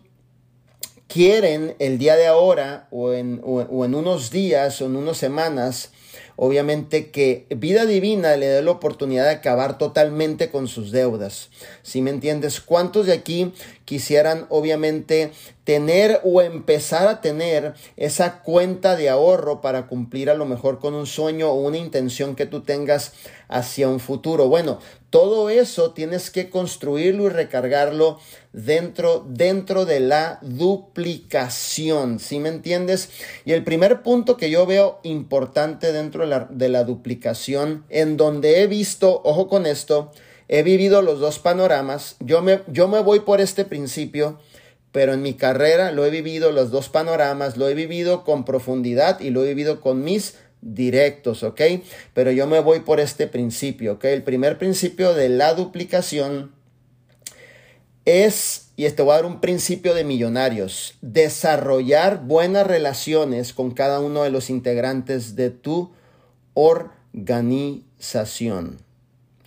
quieren 1.08 1.74
el 1.80 1.98
día 1.98 2.14
de 2.14 2.28
ahora 2.28 2.86
o 2.92 3.12
en, 3.12 3.40
o 3.44 3.84
en 3.84 3.94
unos 3.94 4.30
días 4.30 4.80
o 4.80 4.86
en 4.86 4.96
unas 4.96 5.16
semanas 5.16 5.90
obviamente 6.36 7.10
que 7.10 7.46
vida 7.50 7.86
divina 7.86 8.36
le 8.36 8.46
dé 8.46 8.62
la 8.62 8.70
oportunidad 8.70 9.24
de 9.24 9.30
acabar 9.30 9.78
totalmente 9.78 10.50
con 10.50 10.68
sus 10.68 10.92
deudas. 10.92 11.50
Si 11.82 12.02
me 12.02 12.10
entiendes? 12.10 12.60
¿Cuántos 12.60 13.06
de 13.06 13.14
aquí 13.14 13.52
quisieran 13.84 14.46
obviamente 14.50 15.32
tener 15.64 16.20
o 16.22 16.42
empezar 16.42 17.08
a 17.08 17.20
tener 17.20 17.74
esa 17.96 18.42
cuenta 18.42 18.94
de 18.94 19.08
ahorro 19.08 19.60
para 19.60 19.86
cumplir 19.88 20.30
a 20.30 20.34
lo 20.34 20.44
mejor 20.44 20.78
con 20.78 20.94
un 20.94 21.06
sueño 21.06 21.50
o 21.50 21.54
una 21.54 21.78
intención 21.78 22.36
que 22.36 22.46
tú 22.46 22.60
tengas 22.60 23.12
hacia 23.48 23.88
un 23.88 24.00
futuro. 24.00 24.48
Bueno, 24.48 24.78
todo 25.16 25.48
eso 25.48 25.92
tienes 25.92 26.30
que 26.30 26.50
construirlo 26.50 27.24
y 27.24 27.30
recargarlo 27.30 28.20
dentro, 28.52 29.24
dentro 29.26 29.86
de 29.86 29.98
la 30.00 30.38
duplicación. 30.42 32.18
¿Sí 32.18 32.38
me 32.38 32.50
entiendes? 32.50 33.08
Y 33.46 33.52
el 33.52 33.64
primer 33.64 34.02
punto 34.02 34.36
que 34.36 34.50
yo 34.50 34.66
veo 34.66 35.00
importante 35.04 35.94
dentro 35.94 36.28
de 36.50 36.68
la, 36.68 36.84
duplicación, 36.84 37.86
en 37.88 38.18
donde 38.18 38.60
he 38.60 38.66
visto, 38.66 39.22
ojo 39.24 39.48
con 39.48 39.64
esto, 39.64 40.12
he 40.48 40.62
vivido 40.62 41.00
los 41.00 41.18
dos 41.18 41.38
panoramas. 41.38 42.16
Yo 42.20 42.42
me, 42.42 42.60
yo 42.66 42.86
me 42.86 43.00
voy 43.00 43.20
por 43.20 43.40
este 43.40 43.64
principio, 43.64 44.38
pero 44.92 45.14
en 45.14 45.22
mi 45.22 45.32
carrera 45.32 45.92
lo 45.92 46.04
he 46.04 46.10
vivido 46.10 46.52
los 46.52 46.70
dos 46.70 46.90
panoramas, 46.90 47.56
lo 47.56 47.70
he 47.70 47.74
vivido 47.74 48.22
con 48.22 48.44
profundidad 48.44 49.20
y 49.20 49.30
lo 49.30 49.42
he 49.42 49.48
vivido 49.48 49.80
con 49.80 50.04
mis 50.04 50.34
directos, 50.74 51.42
¿ok? 51.42 51.60
Pero 52.12 52.30
yo 52.30 52.46
me 52.46 52.60
voy 52.60 52.80
por 52.80 53.00
este 53.00 53.26
principio, 53.26 53.94
¿ok? 53.94 54.04
El 54.04 54.22
primer 54.22 54.58
principio 54.58 55.14
de 55.14 55.28
la 55.28 55.54
duplicación 55.54 56.52
es, 58.04 58.68
y 58.76 58.84
este 58.86 59.02
voy 59.02 59.12
a 59.12 59.16
dar 59.16 59.26
un 59.26 59.40
principio 59.40 59.94
de 59.94 60.04
millonarios, 60.04 60.94
desarrollar 61.02 62.24
buenas 62.24 62.66
relaciones 62.66 63.52
con 63.52 63.72
cada 63.72 64.00
uno 64.00 64.22
de 64.22 64.30
los 64.30 64.48
integrantes 64.50 65.36
de 65.36 65.50
tu 65.50 65.92
organización. 66.54 68.78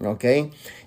¿Ok? 0.01 0.23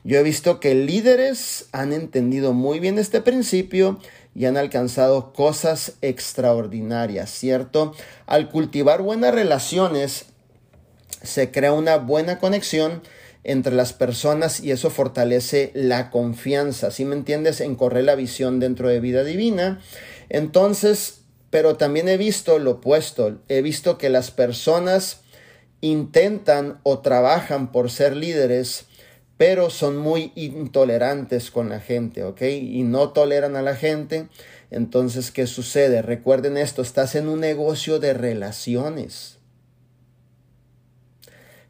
Yo 0.04 0.18
he 0.18 0.22
visto 0.22 0.58
que 0.58 0.74
líderes 0.74 1.66
han 1.72 1.92
entendido 1.92 2.54
muy 2.54 2.80
bien 2.80 2.98
este 2.98 3.20
principio 3.20 4.00
y 4.34 4.46
han 4.46 4.56
alcanzado 4.56 5.32
cosas 5.32 5.94
extraordinarias, 6.00 7.30
¿cierto? 7.30 7.94
Al 8.26 8.48
cultivar 8.48 9.02
buenas 9.02 9.34
relaciones, 9.34 10.26
se 11.22 11.50
crea 11.50 11.72
una 11.72 11.96
buena 11.96 12.38
conexión 12.38 13.02
entre 13.44 13.74
las 13.74 13.92
personas 13.92 14.60
y 14.60 14.70
eso 14.70 14.90
fortalece 14.90 15.70
la 15.74 16.10
confianza, 16.10 16.90
¿sí 16.90 17.04
me 17.04 17.16
entiendes? 17.16 17.60
En 17.60 17.74
correr 17.74 18.04
la 18.04 18.14
visión 18.14 18.60
dentro 18.60 18.88
de 18.88 19.00
vida 19.00 19.24
divina. 19.24 19.80
Entonces, 20.28 21.22
pero 21.50 21.76
también 21.76 22.08
he 22.08 22.16
visto 22.16 22.58
lo 22.58 22.72
opuesto, 22.72 23.38
he 23.48 23.62
visto 23.62 23.98
que 23.98 24.08
las 24.08 24.30
personas 24.30 25.20
intentan 25.80 26.80
o 26.84 27.00
trabajan 27.00 27.72
por 27.72 27.90
ser 27.90 28.16
líderes, 28.16 28.86
pero 29.42 29.70
son 29.70 29.96
muy 29.98 30.30
intolerantes 30.36 31.50
con 31.50 31.68
la 31.68 31.80
gente, 31.80 32.22
¿ok? 32.22 32.42
Y 32.42 32.84
no 32.84 33.08
toleran 33.08 33.56
a 33.56 33.62
la 33.62 33.74
gente. 33.74 34.28
Entonces, 34.70 35.32
¿qué 35.32 35.48
sucede? 35.48 36.00
Recuerden 36.00 36.56
esto, 36.56 36.80
estás 36.80 37.16
en 37.16 37.26
un 37.26 37.40
negocio 37.40 37.98
de 37.98 38.14
relaciones. 38.14 39.38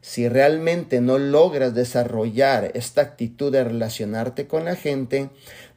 Si 0.01 0.29
realmente 0.29 1.01
no 1.01 1.17
logras 1.17 1.73
desarrollar 1.73 2.69
esta 2.75 3.01
actitud 3.01 3.51
de 3.51 3.63
relacionarte 3.63 4.45
con 4.45 4.65
la 4.65 4.75
gente, 4.75 5.31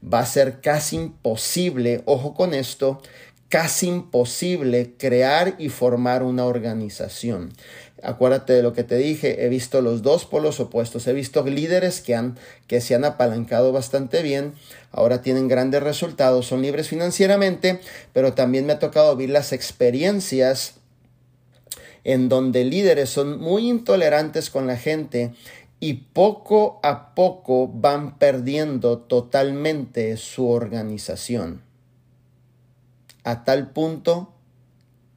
va 0.04 0.18
a 0.18 0.26
ser 0.26 0.60
casi 0.60 0.96
imposible, 0.96 2.02
ojo 2.04 2.34
con 2.34 2.52
esto, 2.52 3.00
casi 3.48 3.88
imposible 3.88 4.94
crear 4.98 5.54
y 5.58 5.70
formar 5.70 6.22
una 6.22 6.44
organización. 6.44 7.52
Acuérdate 8.02 8.52
de 8.52 8.62
lo 8.62 8.74
que 8.74 8.84
te 8.84 8.96
dije, 8.96 9.44
he 9.44 9.48
visto 9.48 9.80
los 9.80 10.02
dos 10.02 10.26
polos 10.26 10.60
opuestos, 10.60 11.06
he 11.06 11.14
visto 11.14 11.42
líderes 11.44 12.02
que, 12.02 12.14
han, 12.14 12.38
que 12.66 12.82
se 12.82 12.94
han 12.94 13.06
apalancado 13.06 13.72
bastante 13.72 14.22
bien, 14.22 14.52
ahora 14.92 15.22
tienen 15.22 15.48
grandes 15.48 15.82
resultados, 15.82 16.46
son 16.46 16.60
libres 16.60 16.88
financieramente, 16.88 17.80
pero 18.12 18.34
también 18.34 18.66
me 18.66 18.74
ha 18.74 18.78
tocado 18.78 19.16
ver 19.16 19.30
las 19.30 19.52
experiencias 19.52 20.74
en 22.04 22.28
donde 22.28 22.64
líderes 22.64 23.08
son 23.10 23.40
muy 23.40 23.68
intolerantes 23.68 24.50
con 24.50 24.66
la 24.66 24.76
gente 24.76 25.32
y 25.80 25.94
poco 25.94 26.78
a 26.82 27.14
poco 27.14 27.66
van 27.66 28.18
perdiendo 28.18 28.98
totalmente 28.98 30.16
su 30.16 30.48
organización. 30.48 31.62
A 33.24 33.44
tal 33.44 33.70
punto 33.70 34.32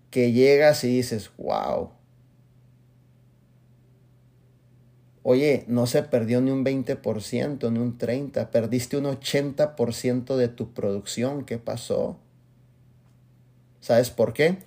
que 0.10 0.32
llegas 0.32 0.84
y 0.84 0.88
dices, 0.88 1.30
wow, 1.38 1.92
Oye, 5.32 5.64
no 5.68 5.86
se 5.86 6.02
perdió 6.02 6.42
ni 6.42 6.50
un 6.50 6.66
20%, 6.66 7.72
ni 7.72 7.78
un 7.78 8.00
30%, 8.00 8.50
perdiste 8.50 8.98
un 8.98 9.06
80% 9.06 10.36
de 10.36 10.48
tu 10.48 10.74
producción. 10.74 11.46
¿Qué 11.46 11.60
pasó? 11.60 12.18
¿Sabes 13.80 14.10
por 14.10 14.34
qué? 14.34 14.58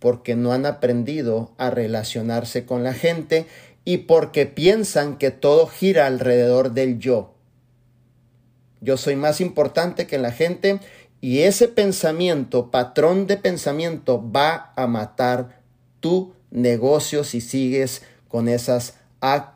Porque 0.00 0.36
no 0.36 0.52
han 0.52 0.66
aprendido 0.66 1.54
a 1.56 1.70
relacionarse 1.70 2.66
con 2.66 2.84
la 2.84 2.92
gente 2.92 3.46
y 3.86 3.96
porque 4.04 4.44
piensan 4.44 5.16
que 5.16 5.30
todo 5.30 5.66
gira 5.66 6.06
alrededor 6.06 6.72
del 6.72 6.98
yo. 6.98 7.34
yo 8.82 8.98
soy 8.98 9.16
más 9.16 9.40
importante 9.40 10.06
que 10.06 10.18
la 10.18 10.30
gente 10.30 10.78
y 11.22 11.38
ese 11.38 11.68
pensamiento, 11.68 12.70
patrón 12.70 13.26
de 13.26 13.38
pensamiento, 13.38 14.30
va 14.30 14.74
a 14.76 14.86
matar 14.86 15.62
tu 16.00 16.34
negocio 16.50 17.24
si 17.24 17.40
sigues 17.40 18.02
con 18.28 18.46
esas 18.46 18.98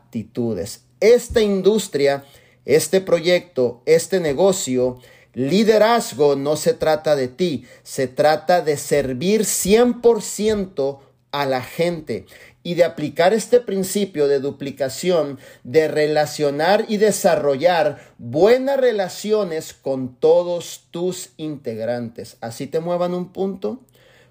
actitudes. 0.07 0.85
Esta 0.99 1.41
industria, 1.41 2.23
este 2.65 3.01
proyecto, 3.01 3.81
este 3.85 4.19
negocio, 4.19 4.99
liderazgo 5.33 6.35
no 6.35 6.55
se 6.55 6.73
trata 6.73 7.15
de 7.15 7.27
ti, 7.27 7.65
se 7.83 8.07
trata 8.07 8.61
de 8.61 8.77
servir 8.77 9.41
100% 9.41 10.99
a 11.31 11.45
la 11.45 11.61
gente 11.61 12.25
y 12.63 12.75
de 12.75 12.85
aplicar 12.85 13.33
este 13.33 13.59
principio 13.59 14.27
de 14.27 14.39
duplicación, 14.39 15.39
de 15.63 15.87
relacionar 15.87 16.85
y 16.87 16.97
desarrollar 16.97 17.99
buenas 18.17 18.79
relaciones 18.79 19.73
con 19.73 20.15
todos 20.15 20.87
tus 20.89 21.31
integrantes. 21.37 22.37
Así 22.41 22.65
te 22.65 22.79
muevan 22.79 23.13
un 23.13 23.31
punto, 23.31 23.81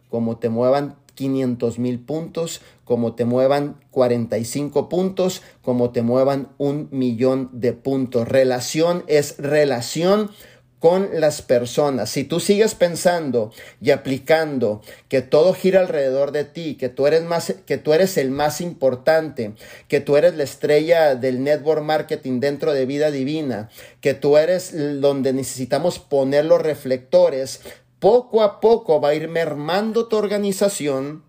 como 0.09 0.38
te 0.38 0.49
muevan 0.49 0.97
500 1.16 1.80
mil 1.80 1.99
puntos, 1.99 2.61
como 2.85 3.16
te 3.16 3.25
muevan 3.25 3.80
45 3.90 4.88
puntos, 4.88 5.42
como 5.62 5.90
te 5.90 6.02
muevan 6.02 6.50
un 6.58 6.88
millón 6.92 7.50
de 7.52 7.73
puntos. 7.73 8.28
Relación 8.28 9.02
es 9.08 9.37
relación 9.38 10.30
con 10.78 11.08
las 11.20 11.42
personas. 11.42 12.11
Si 12.11 12.25
tú 12.25 12.38
sigues 12.38 12.75
pensando 12.75 13.52
y 13.80 13.90
aplicando 13.90 14.82
que 15.08 15.23
todo 15.23 15.54
gira 15.54 15.80
alrededor 15.80 16.32
de 16.32 16.44
ti, 16.44 16.76
que 16.76 16.88
tú 16.88 17.06
eres 17.06 17.25
más 17.25 17.54
que 17.66 17.78
tú 17.78 17.92
eres 17.92 18.16
el 18.18 18.30
más 18.30 18.61
importante, 18.61 19.54
que 19.88 20.00
tú 20.00 20.16
eres 20.16 20.37
la 20.37 20.44
estrella 20.44 21.14
del 21.14 21.42
network 21.42 21.82
marketing 21.82 22.40
dentro 22.40 22.73
de 22.73 22.87
vida 22.87 23.11
divina, 23.11 23.70
que 24.00 24.14
tú 24.14 24.37
eres 24.37 24.73
donde 25.00 25.32
necesitamos 25.32 25.99
poner 25.99 26.44
los 26.44 26.61
reflectores, 26.61 27.62
poco 27.99 28.43
a 28.43 28.61
poco 28.61 29.00
va 29.00 29.11
a 29.11 29.15
ir 29.15 29.29
mermando 29.29 30.07
tu 30.07 30.17
organización 30.17 31.25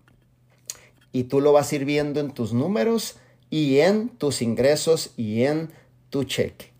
y 1.12 1.24
tú 1.24 1.40
lo 1.40 1.52
vas 1.52 1.72
a 1.72 1.76
ir 1.76 1.84
viendo 1.84 2.20
en 2.20 2.32
tus 2.32 2.52
números 2.52 3.16
y 3.50 3.78
en 3.80 4.08
tus 4.08 4.42
ingresos 4.42 5.10
y 5.16 5.44
en 5.44 5.70
tu 6.10 6.24
cheque. 6.24 6.72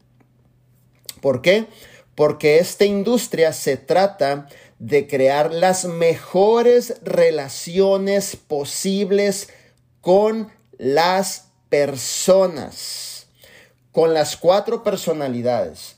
¿Por 1.20 1.42
qué? 1.42 1.66
Porque 2.14 2.58
esta 2.58 2.84
industria 2.84 3.52
se 3.52 3.76
trata 3.76 4.48
de 4.78 5.06
crear 5.06 5.52
las 5.52 5.84
mejores 5.86 7.00
relaciones 7.02 8.36
posibles 8.36 9.48
con 10.00 10.50
las 10.78 11.48
personas, 11.68 13.26
con 13.92 14.14
las 14.14 14.36
cuatro 14.36 14.84
personalidades. 14.84 15.96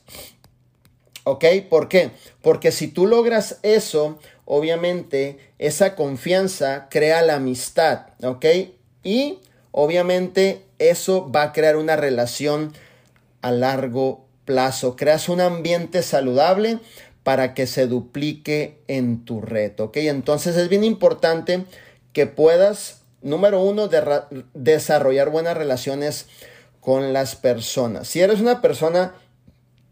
¿Ok? 1.23 1.45
¿Por 1.69 1.87
qué? 1.87 2.11
Si 2.71 2.87
tú 2.87 3.05
logras 3.05 3.59
eso, 3.63 4.19
obviamente 4.45 5.37
esa 5.59 5.95
confianza 5.95 6.87
crea 6.89 7.21
la 7.21 7.35
amistad. 7.35 8.07
¿Ok? 8.23 8.45
Y 9.03 9.39
obviamente 9.71 10.63
eso 10.79 11.31
va 11.31 11.43
a 11.43 11.51
crear 11.53 11.77
una 11.77 11.95
relación 11.95 12.73
a 13.41 13.51
largo 13.51 14.25
plazo. 14.45 14.95
Creas 14.95 15.29
un 15.29 15.41
ambiente 15.41 16.01
saludable 16.03 16.79
para 17.23 17.53
que 17.53 17.67
se 17.67 17.87
duplique 17.87 18.79
en 18.87 19.23
tu 19.25 19.41
reto. 19.41 19.85
¿Ok? 19.85 19.97
Entonces 19.97 20.55
es 20.55 20.69
bien 20.69 20.83
importante 20.83 21.65
que 22.13 22.25
puedas, 22.25 23.01
número 23.21 23.61
uno, 23.61 23.89
desarrollar 24.53 25.29
buenas 25.29 25.55
relaciones 25.55 26.27
con 26.81 27.13
las 27.13 27.35
personas. 27.35 28.07
Si 28.07 28.21
eres 28.21 28.41
una 28.41 28.59
persona 28.61 29.13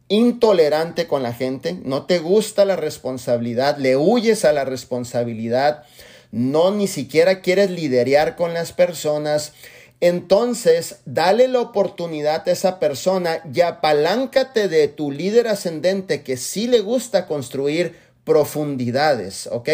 intolerante 0.10 1.08
con 1.08 1.24
la 1.24 1.34
gente, 1.34 1.78
no 1.84 2.06
te 2.06 2.20
gusta 2.20 2.66
la 2.66 2.76
responsabilidad, 2.76 3.78
le 3.78 3.96
huyes 3.96 4.44
a 4.44 4.52
la 4.52 4.66
responsabilidad, 4.66 5.84
no 6.32 6.72
ni 6.72 6.88
siquiera 6.88 7.42
quieres 7.42 7.70
liderar 7.70 8.36
con 8.36 8.54
las 8.54 8.74
personas, 8.74 9.54
entonces 10.02 10.98
dale 11.06 11.48
la 11.48 11.62
oportunidad 11.62 12.48
a 12.48 12.52
esa 12.52 12.80
persona 12.80 13.42
y 13.54 13.62
apaláncate 13.62 14.68
de 14.68 14.88
tu 14.88 15.12
líder 15.12 15.48
ascendente 15.48 16.24
que 16.24 16.38
sí 16.38 16.68
le 16.68 16.80
gusta 16.80 17.28
construir 17.28 18.09
profundidades, 18.30 19.50
¿ok? 19.52 19.70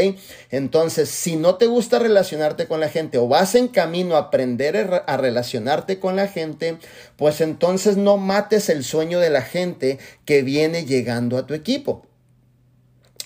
Entonces, 0.49 1.09
si 1.09 1.35
no 1.35 1.55
te 1.55 1.65
gusta 1.65 1.99
relacionarte 1.99 2.67
con 2.67 2.79
la 2.79 2.87
gente 2.87 3.17
o 3.17 3.27
vas 3.27 3.53
en 3.53 3.67
camino 3.67 4.15
a 4.15 4.19
aprender 4.19 5.03
a 5.05 5.17
relacionarte 5.17 5.99
con 5.99 6.15
la 6.15 6.29
gente, 6.29 6.77
pues 7.17 7.41
entonces 7.41 7.97
no 7.97 8.15
mates 8.15 8.69
el 8.69 8.85
sueño 8.85 9.19
de 9.19 9.29
la 9.29 9.41
gente 9.41 9.99
que 10.23 10.41
viene 10.41 10.85
llegando 10.85 11.37
a 11.37 11.45
tu 11.45 11.53
equipo. 11.53 12.05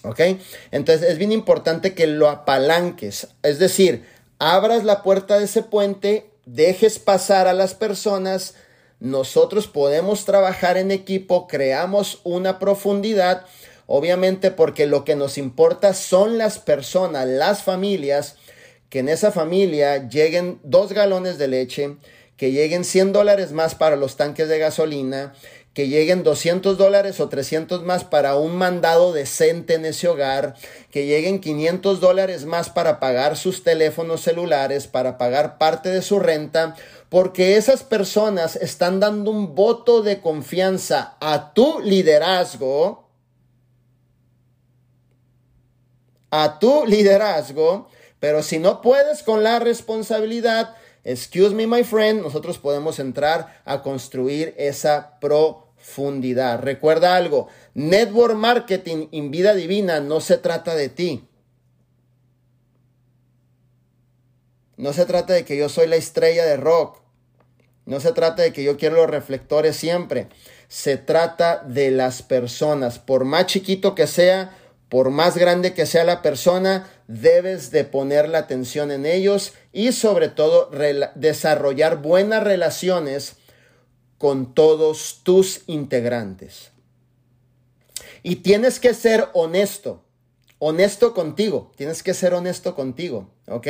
¿Ok? 0.01 0.19
Entonces 0.71 1.07
es 1.07 1.19
bien 1.19 1.31
importante 1.31 1.93
que 1.93 2.07
lo 2.07 2.27
apalanques, 2.27 3.27
es 3.43 3.59
decir, 3.59 4.07
abras 4.39 4.83
la 4.83 5.03
puerta 5.03 5.37
de 5.37 5.45
ese 5.45 5.61
puente, 5.61 6.31
dejes 6.47 6.97
pasar 6.97 7.47
a 7.47 7.53
las 7.53 7.75
personas, 7.75 8.55
nosotros 8.99 9.67
podemos 9.67 10.25
trabajar 10.25 10.77
en 10.77 10.89
equipo, 10.89 11.45
creamos 11.45 12.19
una 12.23 12.57
profundidad 12.57 13.45
Obviamente 13.91 14.51
porque 14.51 14.85
lo 14.85 15.03
que 15.03 15.15
nos 15.15 15.39
importa 15.39 15.95
son 15.95 16.37
las 16.37 16.59
personas, 16.59 17.27
las 17.27 17.63
familias, 17.63 18.35
que 18.87 18.99
en 18.99 19.09
esa 19.09 19.31
familia 19.31 20.07
lleguen 20.07 20.59
dos 20.61 20.93
galones 20.93 21.39
de 21.39 21.47
leche, 21.47 21.97
que 22.37 22.51
lleguen 22.51 22.85
100 22.85 23.13
dólares 23.13 23.51
más 23.51 23.73
para 23.73 23.95
los 23.95 24.15
tanques 24.15 24.47
de 24.47 24.59
gasolina, 24.59 25.33
que 25.73 25.87
lleguen 25.87 26.21
200 26.21 26.77
dólares 26.77 27.19
o 27.19 27.29
300 27.29 27.81
más 27.81 28.03
para 28.03 28.35
un 28.35 28.55
mandado 28.57 29.11
decente 29.11 29.73
en 29.73 29.85
ese 29.85 30.07
hogar, 30.07 30.53
que 30.91 31.07
lleguen 31.07 31.39
500 31.39 31.99
dólares 31.99 32.45
más 32.45 32.69
para 32.69 32.99
pagar 32.99 33.37
sus 33.37 33.63
teléfonos 33.63 34.21
celulares, 34.21 34.85
para 34.85 35.17
pagar 35.17 35.57
parte 35.57 35.89
de 35.89 36.03
su 36.03 36.19
renta, 36.19 36.75
porque 37.09 37.57
esas 37.57 37.81
personas 37.81 38.55
están 38.55 38.99
dando 38.99 39.31
un 39.31 39.55
voto 39.55 40.03
de 40.03 40.21
confianza 40.21 41.17
a 41.19 41.55
tu 41.55 41.79
liderazgo 41.79 43.08
a 46.31 46.59
tu 46.59 46.85
liderazgo, 46.85 47.87
pero 48.19 48.43
si 48.43 48.59
no 48.59 48.81
puedes 48.81 49.23
con 49.23 49.43
la 49.43 49.59
responsabilidad, 49.59 50.75
excuse 51.03 51.55
me 51.55 51.67
my 51.67 51.83
friend, 51.83 52.21
nosotros 52.21 52.57
podemos 52.57 52.99
entrar 52.99 53.61
a 53.65 53.81
construir 53.81 54.53
esa 54.57 55.19
profundidad. 55.19 56.61
Recuerda 56.61 57.15
algo, 57.15 57.47
network 57.73 58.35
marketing 58.35 59.07
en 59.11 59.31
vida 59.31 59.53
divina 59.55 59.99
no 59.99 60.21
se 60.21 60.37
trata 60.37 60.75
de 60.75 60.89
ti. 60.89 61.25
No 64.79 64.93
se 64.93 65.05
trata 65.05 65.33
de 65.33 65.43
que 65.43 65.57
yo 65.57 65.67
soy 65.67 65.87
la 65.87 65.97
estrella 65.97 66.45
de 66.45 66.55
rock. 66.55 67.01
No 67.85 67.99
se 67.99 68.13
trata 68.13 68.43
de 68.43 68.53
que 68.53 68.63
yo 68.63 68.77
quiero 68.77 68.95
los 68.95 69.09
reflectores 69.09 69.75
siempre. 69.75 70.29
Se 70.69 70.95
trata 70.95 71.63
de 71.65 71.91
las 71.91 72.21
personas. 72.21 72.97
Por 72.97 73.25
más 73.25 73.47
chiquito 73.47 73.93
que 73.93 74.07
sea, 74.07 74.55
por 74.89 75.11
más 75.11 75.37
grande 75.37 75.73
que 75.73 75.85
sea 75.85 76.03
la 76.03 76.21
persona, 76.21 76.89
debes 77.07 77.69
de 77.71 77.83
poner 77.85 78.27
la 78.27 78.39
atención 78.39 78.91
en 78.91 79.05
ellos 79.05 79.53
y 79.71 79.91
sobre 79.91 80.29
todo 80.29 80.69
desarrollar 81.15 82.01
buenas 82.01 82.43
relaciones 82.43 83.35
con 84.17 84.53
todos 84.53 85.21
tus 85.23 85.61
integrantes. 85.67 86.71
Y 88.23 88.37
tienes 88.37 88.79
que 88.79 88.93
ser 88.93 89.29
honesto, 89.33 90.03
honesto 90.57 91.13
contigo, 91.13 91.71
tienes 91.77 92.03
que 92.03 92.13
ser 92.13 92.33
honesto 92.33 92.75
contigo, 92.75 93.29
¿ok? 93.47 93.67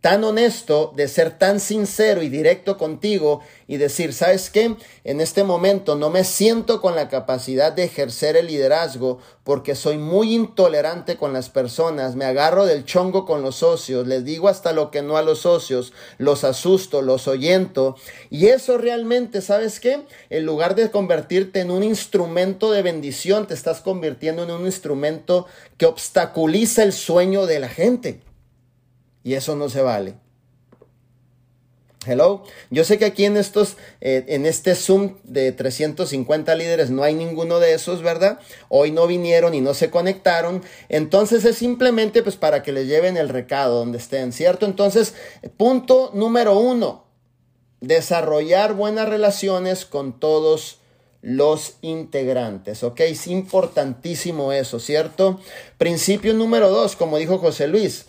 Tan 0.00 0.24
honesto, 0.24 0.92
de 0.96 1.08
ser 1.08 1.36
tan 1.36 1.60
sincero 1.60 2.22
y 2.22 2.30
directo 2.30 2.78
contigo 2.78 3.40
y 3.66 3.76
decir, 3.76 4.14
¿sabes 4.14 4.48
qué? 4.48 4.74
En 5.04 5.20
este 5.20 5.44
momento 5.44 5.94
no 5.94 6.08
me 6.08 6.24
siento 6.24 6.80
con 6.80 6.94
la 6.96 7.08
capacidad 7.08 7.72
de 7.72 7.84
ejercer 7.84 8.36
el 8.36 8.46
liderazgo 8.46 9.18
porque 9.44 9.74
soy 9.74 9.98
muy 9.98 10.34
intolerante 10.34 11.16
con 11.16 11.34
las 11.34 11.50
personas, 11.50 12.16
me 12.16 12.24
agarro 12.24 12.64
del 12.64 12.86
chongo 12.86 13.26
con 13.26 13.42
los 13.42 13.56
socios, 13.56 14.06
les 14.06 14.24
digo 14.24 14.48
hasta 14.48 14.72
lo 14.72 14.90
que 14.90 15.02
no 15.02 15.18
a 15.18 15.22
los 15.22 15.40
socios, 15.40 15.92
los 16.16 16.44
asusto, 16.44 17.02
los 17.02 17.28
oyento 17.28 17.96
y 18.30 18.46
eso 18.46 18.78
realmente, 18.78 19.42
¿sabes 19.42 19.80
qué? 19.80 20.06
En 20.30 20.46
lugar 20.46 20.76
de 20.76 20.90
convertirte 20.90 21.60
en 21.60 21.70
un 21.70 21.82
instrumento 21.82 22.70
de 22.70 22.82
bendición, 22.82 23.46
te 23.46 23.54
estás 23.54 23.82
convirtiendo 23.82 24.44
en 24.44 24.50
un 24.50 24.64
instrumento 24.64 25.46
que 25.76 25.84
obstaculiza 25.84 26.84
el 26.84 26.94
sueño 26.94 27.44
de 27.44 27.58
la 27.58 27.68
gente. 27.68 28.29
Y 29.22 29.34
eso 29.34 29.56
no 29.56 29.68
se 29.68 29.82
vale. 29.82 30.14
Hello. 32.06 32.44
Yo 32.70 32.84
sé 32.84 32.96
que 32.96 33.04
aquí 33.04 33.26
en 33.26 33.36
estos, 33.36 33.76
eh, 34.00 34.24
en 34.28 34.46
este 34.46 34.74
Zoom 34.74 35.16
de 35.22 35.52
350 35.52 36.54
líderes 36.54 36.88
no 36.88 37.02
hay 37.02 37.14
ninguno 37.14 37.60
de 37.60 37.74
esos, 37.74 38.02
¿verdad? 38.02 38.40
Hoy 38.70 38.90
no 38.90 39.06
vinieron 39.06 39.52
y 39.52 39.60
no 39.60 39.74
se 39.74 39.90
conectaron. 39.90 40.62
Entonces 40.88 41.44
es 41.44 41.58
simplemente 41.58 42.22
pues 42.22 42.36
para 42.36 42.62
que 42.62 42.72
les 42.72 42.86
lleven 42.86 43.18
el 43.18 43.28
recado 43.28 43.80
donde 43.80 43.98
estén, 43.98 44.32
¿cierto? 44.32 44.64
Entonces, 44.64 45.12
punto 45.58 46.10
número 46.14 46.58
uno, 46.58 47.04
desarrollar 47.82 48.72
buenas 48.72 49.06
relaciones 49.06 49.84
con 49.84 50.18
todos 50.18 50.78
los 51.20 51.74
integrantes, 51.82 52.82
¿ok? 52.82 53.00
Es 53.00 53.26
importantísimo 53.26 54.52
eso, 54.52 54.80
¿cierto? 54.80 55.38
Principio 55.76 56.32
número 56.32 56.70
dos, 56.70 56.96
como 56.96 57.18
dijo 57.18 57.36
José 57.36 57.68
Luis, 57.68 58.06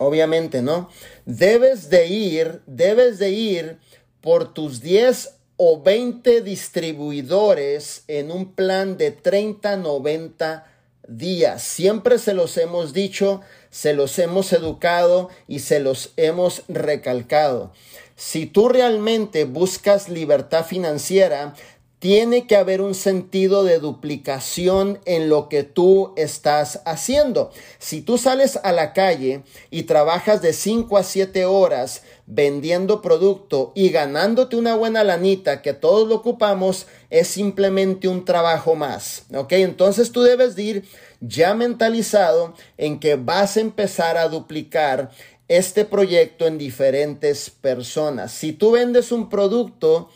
obviamente, 0.00 0.62
¿no? 0.62 0.88
Debes 1.26 1.90
de 1.90 2.06
ir, 2.06 2.62
debes 2.66 3.18
de 3.18 3.30
ir 3.30 3.78
por 4.22 4.54
tus 4.54 4.80
10 4.80 5.34
o 5.58 5.82
20 5.82 6.40
distribuidores 6.40 8.04
en 8.08 8.30
un 8.30 8.54
plan 8.54 8.96
de 8.96 9.10
30, 9.10 9.76
90 9.76 10.66
días. 11.06 11.62
Siempre 11.62 12.18
se 12.18 12.32
los 12.32 12.56
hemos 12.56 12.94
dicho, 12.94 13.42
se 13.68 13.92
los 13.92 14.18
hemos 14.18 14.54
educado 14.54 15.28
y 15.46 15.58
se 15.58 15.80
los 15.80 16.14
hemos 16.16 16.62
recalcado. 16.68 17.74
Si 18.16 18.46
tú 18.46 18.70
realmente 18.70 19.44
buscas 19.44 20.08
libertad 20.08 20.64
financiera, 20.64 21.54
tiene 22.00 22.46
que 22.46 22.56
haber 22.56 22.80
un 22.80 22.94
sentido 22.94 23.62
de 23.62 23.78
duplicación 23.78 24.98
en 25.04 25.28
lo 25.28 25.50
que 25.50 25.64
tú 25.64 26.14
estás 26.16 26.80
haciendo. 26.86 27.50
Si 27.78 28.00
tú 28.00 28.16
sales 28.16 28.58
a 28.62 28.72
la 28.72 28.94
calle 28.94 29.42
y 29.70 29.82
trabajas 29.82 30.40
de 30.40 30.54
5 30.54 30.96
a 30.96 31.02
7 31.02 31.44
horas 31.44 32.02
vendiendo 32.26 33.02
producto 33.02 33.72
y 33.74 33.90
ganándote 33.90 34.56
una 34.56 34.74
buena 34.76 35.04
lanita 35.04 35.60
que 35.60 35.74
todos 35.74 36.08
lo 36.08 36.16
ocupamos, 36.16 36.86
es 37.10 37.28
simplemente 37.28 38.08
un 38.08 38.24
trabajo 38.24 38.74
más. 38.74 39.24
¿Ok? 39.34 39.52
Entonces 39.52 40.10
tú 40.10 40.22
debes 40.22 40.56
ir 40.58 40.86
ya 41.20 41.52
mentalizado 41.52 42.54
en 42.78 42.98
que 42.98 43.16
vas 43.16 43.58
a 43.58 43.60
empezar 43.60 44.16
a 44.16 44.28
duplicar 44.28 45.10
este 45.48 45.84
proyecto 45.84 46.46
en 46.46 46.56
diferentes 46.56 47.50
personas. 47.50 48.32
Si 48.32 48.52
tú 48.52 48.70
vendes 48.70 49.12
un 49.12 49.28
producto, 49.28 50.08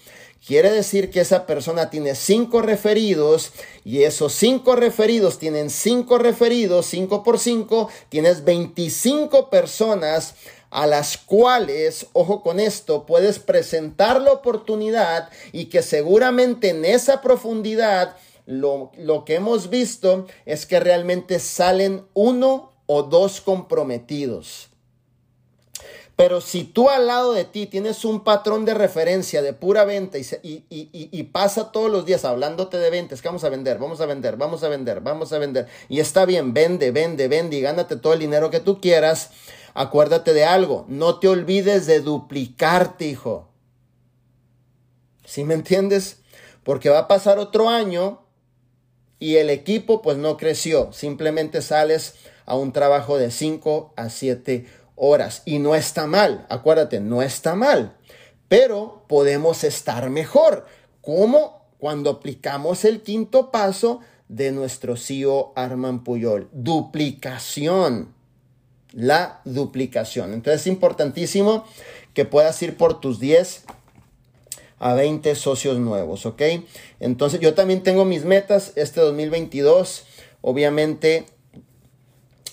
Quiere 0.47 0.71
decir 0.71 1.11
que 1.11 1.21
esa 1.21 1.47
persona 1.47 1.89
tiene 1.89 2.15
cinco 2.15 2.61
referidos 2.61 3.53
y 3.83 4.03
esos 4.03 4.35
cinco 4.35 4.77
referidos 4.77 5.39
tienen 5.39 5.71
cinco 5.71 6.19
referidos, 6.19 6.85
cinco 6.85 7.23
por 7.23 7.39
cinco, 7.39 7.89
tienes 8.11 8.45
25 8.45 9.49
personas 9.49 10.35
a 10.69 10.87
las 10.87 11.17
cuales, 11.17 12.09
ojo 12.13 12.43
con 12.43 12.61
esto, 12.61 13.07
puedes 13.07 13.39
presentar 13.39 14.21
la 14.21 14.33
oportunidad 14.33 15.31
y 15.53 15.67
que 15.67 15.81
seguramente 15.81 16.71
en 16.71 16.85
esa 16.85 17.23
profundidad 17.23 18.17
lo, 18.45 18.93
lo 18.99 19.25
que 19.25 19.37
hemos 19.37 19.71
visto 19.71 20.27
es 20.45 20.67
que 20.67 20.79
realmente 20.79 21.39
salen 21.39 22.05
uno 22.13 22.73
o 22.85 23.03
dos 23.03 23.41
comprometidos. 23.41 24.74
Pero 26.17 26.41
si 26.41 26.63
tú 26.63 26.91
al 26.91 27.09
lado 27.09 27.33
de 27.33 27.45
ti 27.45 27.67
tienes 27.67 28.05
un 28.05 28.23
patrón 28.23 28.65
de 28.65 28.75
referencia 28.75 29.43
de 29.43 29.53
pura 29.53 29.85
venta 29.85 30.17
y, 30.19 31.23
pasa 31.33 31.73
todos 31.73 31.91
los 31.91 32.07
días 32.07 32.25
hablándote 32.25 32.79
de 32.79 32.91
ventas, 32.91 33.21
que 33.21 33.29
vamos 33.29 33.43
a 33.43 33.49
vender, 33.49 33.79
vamos 33.79 34.01
a 34.01 34.07
vender, 34.07 34.37
vamos 34.37 34.63
a 34.63 34.69
vender, 34.69 35.01
vamos 35.01 35.33
a 35.33 35.39
vender, 35.39 35.67
y 35.89 35.99
está 35.99 36.25
bien, 36.25 36.55
vende, 36.55 36.93
vende, 36.93 37.27
vende 37.27 37.57
y 37.57 37.61
gánate 37.61 37.97
todo 37.97 38.13
el 38.13 38.21
dinero 38.21 38.51
que 38.51 38.61
tú 38.61 38.81
quieras, 38.81 39.31
acuérdate 39.75 40.33
de 40.35 40.45
algo, 40.45 40.85
no 40.89 41.19
te 41.19 41.27
olvides 41.27 41.87
de 41.87 42.01
duplicarte, 42.01 43.07
hijo. 43.07 43.49
¿Sí 45.25 45.43
me 45.43 45.55
entiendes? 45.55 46.19
Porque 46.63 46.91
va 46.91 47.01
a 47.01 47.09
pasar 47.09 47.39
otro 47.39 47.69
año 47.71 48.23
y 49.19 49.37
el 49.37 49.51
equipo 49.51 50.01
pues 50.01 50.17
no 50.17 50.37
creció, 50.37 50.93
simplemente 50.93 51.61
sales 51.61 52.15
a 52.47 52.57
un 52.57 52.73
trabajo 52.73 53.19
de 53.19 53.33
5 53.33 53.95
a 53.97 54.11
7 54.11 54.67
horas. 54.67 54.84
Y 55.45 55.59
no 55.59 55.75
está 55.75 56.07
mal, 56.07 56.47
acuérdate, 56.49 57.01
no 57.01 57.23
está 57.23 57.55
mal. 57.55 57.97
Pero 58.49 59.05
podemos 59.09 59.65
estar 59.65 60.09
mejor. 60.11 60.67
como 61.01 61.65
Cuando 61.79 62.11
aplicamos 62.11 62.85
el 62.85 63.03
quinto 63.03 63.51
paso 63.51 64.01
de 64.29 64.53
nuestro 64.53 64.97
CEO 64.97 65.53
Arman 65.57 66.03
Puyol. 66.03 66.49
Duplicación. 66.53 68.15
La 68.93 69.41
duplicación. 69.45 70.33
Entonces 70.33 70.63
es 70.63 70.67
importantísimo 70.69 71.65
que 72.15 72.25
puedas 72.25 72.63
ir 72.63 72.77
por 72.77 73.01
tus 73.01 73.19
10 73.19 73.65
a 74.79 74.95
20 74.95 75.35
socios 75.35 75.79
nuevos, 75.79 76.27
¿ok? 76.27 76.43
Entonces 77.01 77.41
yo 77.41 77.55
también 77.55 77.83
tengo 77.83 78.05
mis 78.05 78.25
metas 78.25 78.73
este 78.77 79.01
2022. 79.01 80.05
Obviamente 80.41 81.27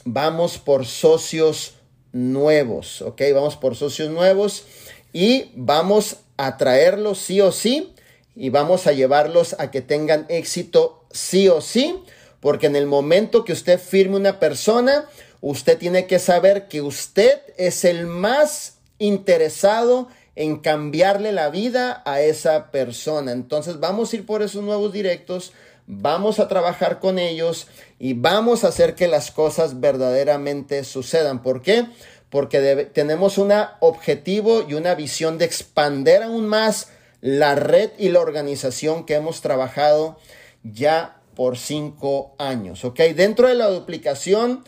vamos 0.04 0.58
por 0.58 0.86
socios 0.86 1.76
nuevos, 2.14 3.02
¿ok? 3.02 3.22
Vamos 3.34 3.56
por 3.56 3.76
socios 3.76 4.10
nuevos 4.10 4.66
y 5.14 5.52
vamos 5.56 6.18
a 6.38 6.58
traerlos 6.58 7.20
sí 7.20 7.42
o 7.42 7.52
sí 7.52 7.94
y 8.36 8.50
vamos 8.50 8.88
a 8.88 8.92
llevarlos 8.92 9.56
a 9.60 9.72
que 9.72 9.82
tengan 9.82 10.26
éxito 10.30 11.06
sí 11.12 11.48
o 11.50 11.62
sí, 11.62 12.00
porque 12.40 12.68
en 12.68 12.76
el 12.76 12.88
momento 12.88 13.44
que 13.44 13.54
usted 13.54 13.80
firme 13.80 14.16
una 14.16 14.40
persona, 14.40 15.06
usted 15.42 15.78
tiene 15.78 16.08
que 16.08 16.20
saber 16.20 16.68
que 16.68 16.82
usted 16.82 17.42
es 17.58 17.86
el 17.86 18.08
más 18.08 18.78
interesado 19.00 20.08
en 20.36 20.58
cambiarle 20.58 21.32
la 21.34 21.50
vida 21.50 22.02
a 22.06 22.22
esa 22.22 22.72
persona. 22.72 23.32
Entonces 23.32 23.80
vamos 23.80 24.12
a 24.12 24.16
ir 24.16 24.26
por 24.26 24.42
esos 24.42 24.64
nuevos 24.64 24.94
directos, 24.94 25.52
vamos 25.88 26.40
a 26.40 26.48
trabajar 26.48 27.00
con 27.00 27.20
ellos 27.20 27.68
y 28.04 28.14
vamos 28.14 28.64
a 28.64 28.70
hacer 28.70 28.96
que 28.96 29.08
las 29.08 29.30
cosas 29.30 29.80
verdaderamente 29.80 30.84
sucedan. 30.84 31.44
¿Por 31.44 31.62
qué? 31.62 31.86
Porque 32.32 32.90
tenemos 32.92 33.38
un 33.38 33.54
objetivo 33.80 34.66
y 34.68 34.74
una 34.74 34.96
visión 34.96 35.38
de 35.38 35.46
expander 35.46 36.24
aún 36.24 36.48
más 36.48 36.88
la 37.22 37.54
red 37.54 37.92
y 38.00 38.10
la 38.10 38.22
organización 38.22 39.06
que 39.06 39.14
hemos 39.14 39.42
trabajado 39.42 40.18
ya 40.64 41.22
por 41.36 41.60
cinco 41.60 42.34
años. 42.40 42.86
¿Ok? 42.86 43.02
Dentro 43.16 43.48
de 43.48 43.54
la 43.54 43.68
duplicación, 43.68 44.64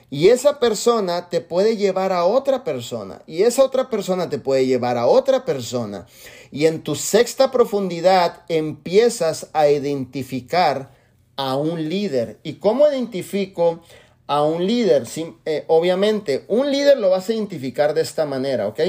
Y 0.10 0.30
esa 0.30 0.60
persona 0.60 1.30
te 1.30 1.42
puede 1.42 1.76
llevar 1.76 2.14
a 2.14 2.24
otra 2.26 2.64
persona. 2.64 3.22
Y 3.28 3.44
esa 3.44 3.64
otra 3.64 3.90
persona 3.90 4.30
te 4.30 4.40
puede 4.40 4.66
llevar 4.66 4.98
a 4.98 5.08
otra 5.08 5.44
persona. 5.44 6.08
Y 6.50 6.66
en 6.66 6.82
tu 6.82 6.96
sexta 6.96 7.52
profundidad 7.52 8.44
empiezas 8.48 9.50
a 9.52 9.68
identificar 9.68 10.92
a 11.36 11.58
un 11.58 11.90
líder. 11.90 12.40
¿Y 12.44 12.54
cómo 12.54 12.88
identifico 12.88 13.82
a 14.28 14.44
un 14.44 14.66
líder, 14.66 15.04
eh, 15.46 15.64
obviamente, 15.68 16.46
un 16.48 16.72
líder 16.72 16.98
lo 16.98 17.10
vas 17.10 17.30
a 17.30 17.34
identificar 17.34 17.94
de 17.94 18.02
esta 18.02 18.26
manera, 18.26 18.68
¿ok? 18.68 18.80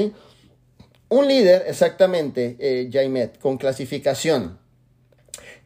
Un 1.09 1.27
líder, 1.27 1.65
exactamente, 1.67 2.55
eh, 2.59 2.89
Jaimet, 2.91 3.39
con 3.39 3.57
clasificación. 3.57 4.59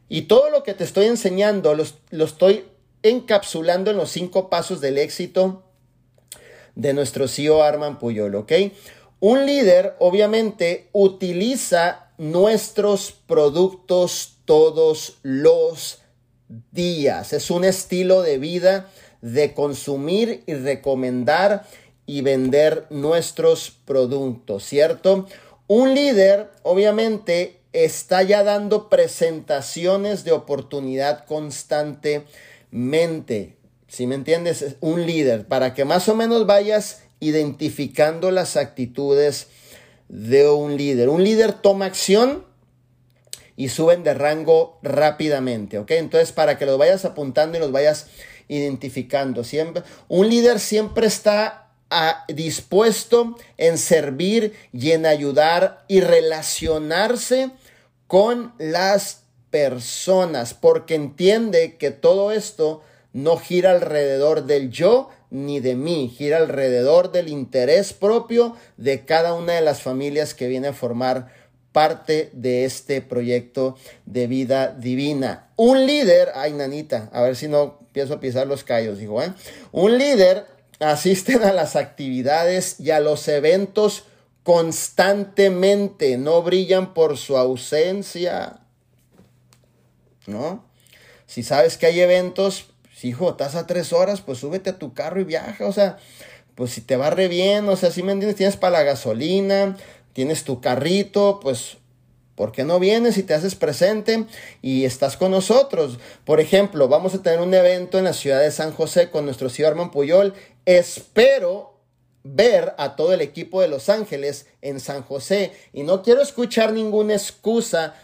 Y 0.08 0.22
todo 0.22 0.50
lo 0.50 0.62
que 0.62 0.74
te 0.74 0.84
estoy 0.84 1.06
enseñando 1.06 1.74
lo 1.74 2.24
estoy 2.24 2.64
encapsulando 3.02 3.90
en 3.90 3.98
los 3.98 4.10
cinco 4.10 4.48
pasos 4.48 4.80
del 4.80 4.98
éxito 4.98 5.62
de 6.74 6.92
nuestro 6.94 7.28
CEO 7.28 7.62
Arman 7.62 7.98
Puyol, 7.98 8.34
¿ok? 8.34 8.52
Un 9.20 9.46
líder, 9.46 9.94
obviamente, 10.00 10.88
utiliza 10.92 12.10
nuestros 12.18 13.12
productos 13.12 14.38
todos 14.44 15.18
los 15.22 16.02
días. 16.72 17.32
Es 17.32 17.50
un 17.50 17.64
estilo 17.64 18.22
de 18.22 18.38
vida 18.38 18.90
de 19.20 19.54
consumir 19.54 20.42
y 20.46 20.54
recomendar 20.54 21.66
y 22.06 22.22
vender 22.22 22.86
nuestros 22.90 23.72
productos, 23.84 24.64
¿cierto? 24.64 25.26
Un 25.66 25.94
líder, 25.94 26.50
obviamente, 26.62 27.60
está 27.72 28.22
ya 28.22 28.44
dando 28.44 28.88
presentaciones 28.88 30.24
de 30.24 30.32
oportunidad 30.32 31.26
constantemente. 31.26 33.56
Si 33.88 34.06
me 34.06 34.14
entiendes, 34.14 34.76
un 34.80 35.06
líder, 35.06 35.46
para 35.46 35.74
que 35.74 35.84
más 35.84 36.08
o 36.08 36.14
menos 36.14 36.46
vayas 36.46 37.02
identificando 37.20 38.30
las 38.30 38.56
actitudes 38.56 39.48
de 40.08 40.48
un 40.48 40.76
líder. 40.76 41.08
Un 41.08 41.24
líder 41.24 41.54
toma 41.54 41.86
acción 41.86 42.44
y 43.56 43.68
suben 43.68 44.02
de 44.02 44.14
rango 44.14 44.78
rápidamente, 44.82 45.78
¿ok? 45.78 45.90
Entonces, 45.92 46.32
para 46.32 46.58
que 46.58 46.66
los 46.66 46.78
vayas 46.78 47.04
apuntando 47.04 47.56
y 47.56 47.60
los 47.60 47.72
vayas 47.72 48.08
identificando, 48.48 49.44
siempre, 49.44 49.82
un 50.08 50.28
líder 50.28 50.60
siempre 50.60 51.06
está 51.06 51.63
dispuesto 52.28 53.36
en 53.56 53.78
servir 53.78 54.54
y 54.72 54.92
en 54.92 55.06
ayudar 55.06 55.84
y 55.88 56.00
relacionarse 56.00 57.50
con 58.06 58.52
las 58.58 59.22
personas, 59.50 60.54
porque 60.54 60.94
entiende 60.94 61.76
que 61.76 61.90
todo 61.90 62.32
esto 62.32 62.82
no 63.12 63.36
gira 63.36 63.70
alrededor 63.70 64.44
del 64.44 64.70
yo 64.70 65.10
ni 65.30 65.60
de 65.60 65.74
mí, 65.74 66.12
gira 66.16 66.38
alrededor 66.38 67.12
del 67.12 67.28
interés 67.28 67.92
propio 67.92 68.56
de 68.76 69.04
cada 69.04 69.34
una 69.34 69.54
de 69.54 69.60
las 69.60 69.82
familias 69.82 70.34
que 70.34 70.48
viene 70.48 70.68
a 70.68 70.72
formar 70.72 71.28
parte 71.72 72.30
de 72.32 72.64
este 72.64 73.00
proyecto 73.00 73.76
de 74.06 74.28
vida 74.28 74.68
divina. 74.68 75.50
Un 75.56 75.86
líder, 75.86 76.30
ay 76.34 76.52
nanita, 76.52 77.10
a 77.12 77.22
ver 77.22 77.34
si 77.34 77.48
no 77.48 77.78
empiezo 77.80 78.14
a 78.14 78.20
pisar 78.20 78.46
los 78.46 78.62
callos, 78.62 78.98
dijo, 78.98 79.20
¿eh? 79.22 79.32
Un 79.72 79.98
líder 79.98 80.46
asiste 80.80 81.34
a 81.34 81.52
las 81.52 81.76
actividades 81.76 82.80
y 82.80 82.90
a 82.90 83.00
los 83.00 83.28
eventos 83.28 84.04
constantemente, 84.42 86.18
no 86.18 86.42
brillan 86.42 86.92
por 86.92 87.16
su 87.16 87.36
ausencia, 87.36 88.60
¿no? 90.26 90.64
Si 91.26 91.42
sabes 91.42 91.78
que 91.78 91.86
hay 91.86 92.00
eventos, 92.00 92.66
si 92.94 93.08
hijo, 93.08 93.30
estás 93.30 93.54
a 93.54 93.66
tres 93.66 93.92
horas, 93.92 94.20
pues 94.20 94.38
súbete 94.38 94.70
a 94.70 94.78
tu 94.78 94.92
carro 94.92 95.20
y 95.20 95.24
viaja, 95.24 95.66
o 95.66 95.72
sea, 95.72 95.96
pues 96.54 96.72
si 96.72 96.82
te 96.82 96.96
va 96.96 97.10
re 97.10 97.28
bien, 97.28 97.68
o 97.68 97.76
sea, 97.76 97.90
si 97.90 98.02
me 98.02 98.12
entiendes, 98.12 98.36
tienes 98.36 98.56
para 98.56 98.78
la 98.78 98.82
gasolina, 98.84 99.76
tienes 100.12 100.44
tu 100.44 100.60
carrito, 100.60 101.40
pues 101.42 101.78
¿Por 102.34 102.50
qué 102.50 102.64
no 102.64 102.80
vienes 102.80 103.16
y 103.16 103.22
te 103.22 103.34
haces 103.34 103.54
presente 103.54 104.26
y 104.60 104.84
estás 104.84 105.16
con 105.16 105.30
nosotros? 105.30 105.98
Por 106.24 106.40
ejemplo, 106.40 106.88
vamos 106.88 107.14
a 107.14 107.22
tener 107.22 107.40
un 107.40 107.54
evento 107.54 107.98
en 107.98 108.04
la 108.04 108.12
ciudad 108.12 108.40
de 108.40 108.50
San 108.50 108.72
José 108.72 109.10
con 109.10 109.24
nuestro 109.24 109.48
señor 109.48 109.72
Armand 109.72 109.92
Puyol. 109.92 110.34
Espero 110.66 111.74
ver 112.24 112.74
a 112.78 112.96
todo 112.96 113.12
el 113.12 113.20
equipo 113.20 113.60
de 113.60 113.68
Los 113.68 113.88
Ángeles 113.88 114.46
en 114.62 114.80
San 114.80 115.02
José 115.02 115.52
y 115.72 115.84
no 115.84 116.02
quiero 116.02 116.22
escuchar 116.22 116.72
ninguna 116.72 117.14
excusa, 117.14 117.94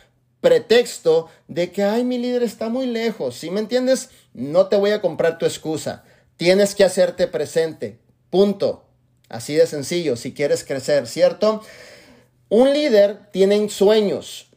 pretexto 0.41 1.29
de 1.49 1.73
que, 1.73 1.83
ay, 1.83 2.05
mi 2.05 2.19
líder 2.19 2.43
está 2.43 2.69
muy 2.69 2.87
lejos. 2.87 3.35
¿Sí 3.35 3.51
me 3.51 3.61
entiendes? 3.61 4.11
No 4.33 4.69
te 4.69 4.77
voy 4.77 4.93
a 4.93 5.01
comprar 5.01 5.39
tu 5.39 5.47
excusa. 5.47 6.05
Tienes 6.37 6.75
que 6.75 6.85
hacerte 6.85 7.27
presente. 7.27 7.99
Punto. 8.31 8.85
Así 9.29 9.55
de 9.55 9.67
sencillo, 9.67 10.17
si 10.17 10.33
quieres 10.33 10.65
crecer, 10.65 11.07
¿cierto? 11.07 11.63
Un 12.51 12.73
líder 12.73 13.31
tiene 13.31 13.69
sueños, 13.69 14.49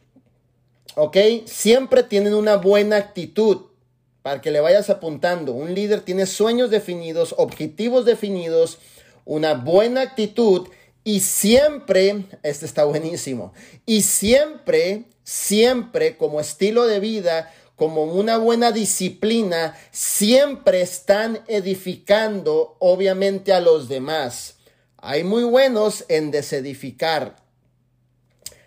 ¿ok? 0.96 1.16
Siempre 1.46 2.02
tienen 2.02 2.34
una 2.34 2.56
buena 2.56 2.96
actitud 2.96 3.66
para 4.20 4.40
que 4.40 4.50
le 4.50 4.58
vayas 4.58 4.90
apuntando. 4.90 5.52
Un 5.52 5.74
líder 5.74 6.00
tiene 6.00 6.26
sueños 6.26 6.70
definidos, 6.70 7.36
objetivos 7.38 8.04
definidos, 8.04 8.78
una 9.24 9.54
buena 9.54 10.00
actitud 10.00 10.68
y 11.04 11.20
siempre, 11.20 12.24
este 12.42 12.66
está 12.66 12.82
buenísimo, 12.84 13.52
y 13.86 14.02
siempre, 14.02 15.04
siempre 15.22 16.16
como 16.16 16.40
estilo 16.40 16.86
de 16.86 16.98
vida, 16.98 17.54
como 17.76 18.02
una 18.04 18.38
buena 18.38 18.72
disciplina, 18.72 19.78
siempre 19.92 20.80
están 20.80 21.40
edificando 21.46 22.76
obviamente 22.80 23.52
a 23.52 23.60
los 23.60 23.88
demás. 23.88 24.56
Hay 24.96 25.22
muy 25.22 25.44
buenos 25.44 26.04
en 26.08 26.32
desedificar. 26.32 27.43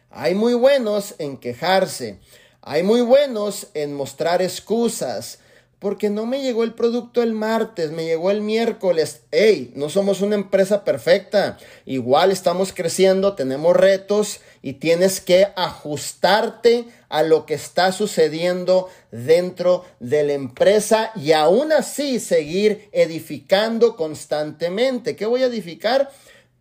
Hay 0.10 0.36
muy 0.36 0.54
buenos 0.54 1.15
en 1.20 1.38
quejarse. 1.38 2.20
Hay 2.62 2.84
muy 2.84 3.02
buenos 3.02 3.67
en 3.74 3.93
mostrar 3.93 4.41
excusas. 4.41 5.39
Porque 5.80 6.10
no 6.10 6.26
me 6.26 6.41
llegó 6.41 6.63
el 6.63 6.74
producto 6.74 7.22
el 7.22 7.34
martes, 7.34 7.91
me 7.91 8.04
llegó 8.04 8.32
el 8.32 8.41
miércoles. 8.41 9.22
Hey, 9.32 9.72
no 9.76 9.89
somos 9.89 10.22
una 10.22 10.34
empresa 10.34 10.84
perfecta. 10.84 11.60
Igual 11.86 12.32
estamos 12.32 12.74
creciendo, 12.74 13.36
tenemos 13.36 13.76
retos 13.76 14.39
y 14.63 14.74
tienes 14.74 15.22
que 15.22 15.50
ajustarte 15.56 16.86
a 17.10 17.22
lo 17.22 17.46
que 17.46 17.54
está 17.54 17.91
sucediendo 17.91 18.89
dentro 19.12 19.86
de 20.00 20.24
la 20.24 20.34
empresa 20.34 21.12
y 21.15 21.34
aún 21.34 21.72
así 21.72 22.20
seguir 22.20 22.89
edificando 22.91 23.96
constantemente. 23.96 25.15
¿Qué 25.15 25.28
voy 25.28 25.43
a 25.43 25.48
edificar? 25.48 26.10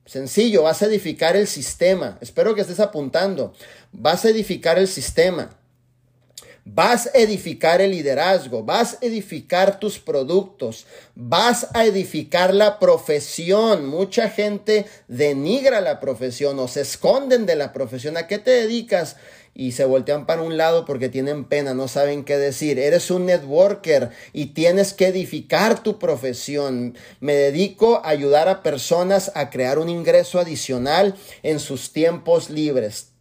Sencillo, 0.07 0.63
vas 0.63 0.83
a 0.83 0.87
edificar 0.87 1.37
el 1.37 1.49
sistema. 1.49 2.17
Espero 2.21 2.55
que 2.55 2.61
estés 2.61 2.81
apuntando. 2.81 3.53
Vas 3.93 4.25
a 4.25 4.31
edificar 4.31 4.79
el 4.79 4.89
sistema. 4.89 5.51
Vas 6.69 7.07
a 7.07 7.19
edificar 7.19 7.81
el 7.81 7.93
liderazgo, 7.93 8.65
vas 8.65 8.95
a 8.95 9.07
edificar 9.07 9.79
tus 9.79 10.01
productos, 10.01 10.87
vas 11.15 11.69
a 11.75 11.85
edificar 11.85 12.53
la 12.53 12.81
profesión. 12.81 13.87
Mucha 13.87 14.29
gente 14.29 14.85
denigra 15.07 15.81
la 15.81 16.01
profesión 16.01 16.59
o 16.59 16.67
se 16.67 16.81
esconden 16.81 17.47
de 17.47 17.55
la 17.55 17.73
profesión. 17.73 18.17
¿A 18.17 18.27
qué 18.27 18.39
te 18.39 18.51
dedicas? 18.51 19.17
Y 19.57 19.73
se 19.73 19.87
voltean 19.87 20.27
para 20.27 20.43
un 20.43 20.59
lado 20.59 20.85
porque 20.85 21.09
tienen 21.09 21.45
pena, 21.45 21.73
no 21.73 21.89
saben 21.89 22.25
qué 22.25 22.37
decir. 22.37 22.79
Eres 22.79 23.11
un 23.11 23.25
networker 23.25 24.11
y 24.35 24.47
tienes 24.47 24.93
que 24.93 25.07
edificar 25.07 25.83
tu 25.83 25.99
profesión. 25.99 26.95
Me 27.21 27.35
dedico 27.35 28.03
a 28.05 28.11
ayudar 28.11 28.51
a 28.51 28.63
personas 28.63 29.33
a 29.35 29.49
crear 29.49 29.79
un 29.79 29.89
ingreso 29.89 30.39
adicional 30.39 31.15
en 31.43 31.59
sus 31.59 31.95
tiempos 31.95 32.51
libres. 32.51 33.13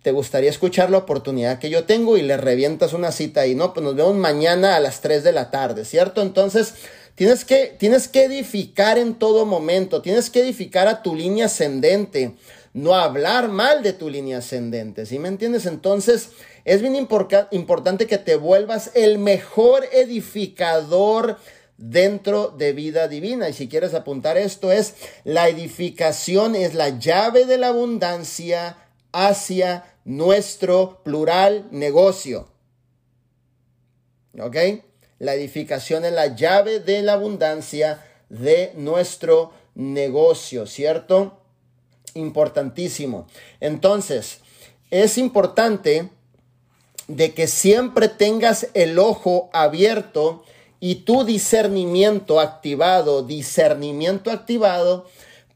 ¿Te 0.00 0.10
gustaría 0.10 0.48
escuchar 0.48 0.90
la 0.90 0.98
oportunidad 0.98 1.58
que 1.58 1.68
yo 1.68 1.84
tengo 1.84 2.16
y 2.16 2.22
le 2.22 2.38
revientas 2.38 2.94
una 2.94 3.12
cita 3.12 3.46
y 3.46 3.54
no? 3.54 3.74
Pues 3.74 3.84
nos 3.84 3.94
vemos 3.94 4.16
mañana 4.16 4.74
a 4.74 4.80
las 4.80 5.02
3 5.02 5.22
de 5.22 5.32
la 5.32 5.50
tarde, 5.50 5.84
¿cierto? 5.84 6.22
Entonces, 6.22 6.74
tienes 7.14 7.44
que, 7.44 7.76
tienes 7.78 8.08
que 8.08 8.24
edificar 8.24 8.96
en 8.96 9.14
todo 9.14 9.44
momento, 9.44 10.00
tienes 10.00 10.30
que 10.30 10.40
edificar 10.40 10.88
a 10.88 11.02
tu 11.02 11.14
línea 11.14 11.44
ascendente 11.44 12.36
no 12.72 12.94
hablar 12.94 13.48
mal 13.48 13.82
de 13.82 13.92
tu 13.92 14.08
línea 14.08 14.38
ascendente, 14.38 15.06
¿sí 15.06 15.18
me 15.18 15.28
entiendes? 15.28 15.66
Entonces, 15.66 16.30
es 16.64 16.80
bien 16.80 16.96
importante 16.96 18.06
que 18.06 18.18
te 18.18 18.36
vuelvas 18.36 18.90
el 18.94 19.18
mejor 19.18 19.84
edificador 19.92 21.38
dentro 21.76 22.48
de 22.48 22.72
vida 22.72 23.08
divina. 23.08 23.48
Y 23.48 23.52
si 23.52 23.68
quieres 23.68 23.94
apuntar 23.94 24.36
esto, 24.38 24.72
es 24.72 24.94
la 25.24 25.48
edificación 25.48 26.54
es 26.54 26.74
la 26.74 26.98
llave 26.98 27.44
de 27.44 27.58
la 27.58 27.68
abundancia 27.68 28.78
hacia 29.12 29.84
nuestro 30.04 31.02
plural 31.02 31.66
negocio. 31.70 32.48
¿Ok? 34.38 34.56
La 35.18 35.34
edificación 35.34 36.04
es 36.04 36.12
la 36.12 36.34
llave 36.34 36.80
de 36.80 37.02
la 37.02 37.14
abundancia 37.14 38.02
de 38.28 38.72
nuestro 38.76 39.52
negocio, 39.74 40.66
¿cierto? 40.66 41.41
Importantísimo. 42.14 43.26
Entonces, 43.60 44.40
es 44.90 45.18
importante 45.18 46.10
de 47.08 47.34
que 47.34 47.46
siempre 47.46 48.08
tengas 48.08 48.68
el 48.74 48.98
ojo 48.98 49.50
abierto 49.52 50.44
y 50.80 50.96
tu 50.96 51.24
discernimiento 51.24 52.40
activado, 52.40 53.22
discernimiento 53.22 54.30
activado, 54.30 55.06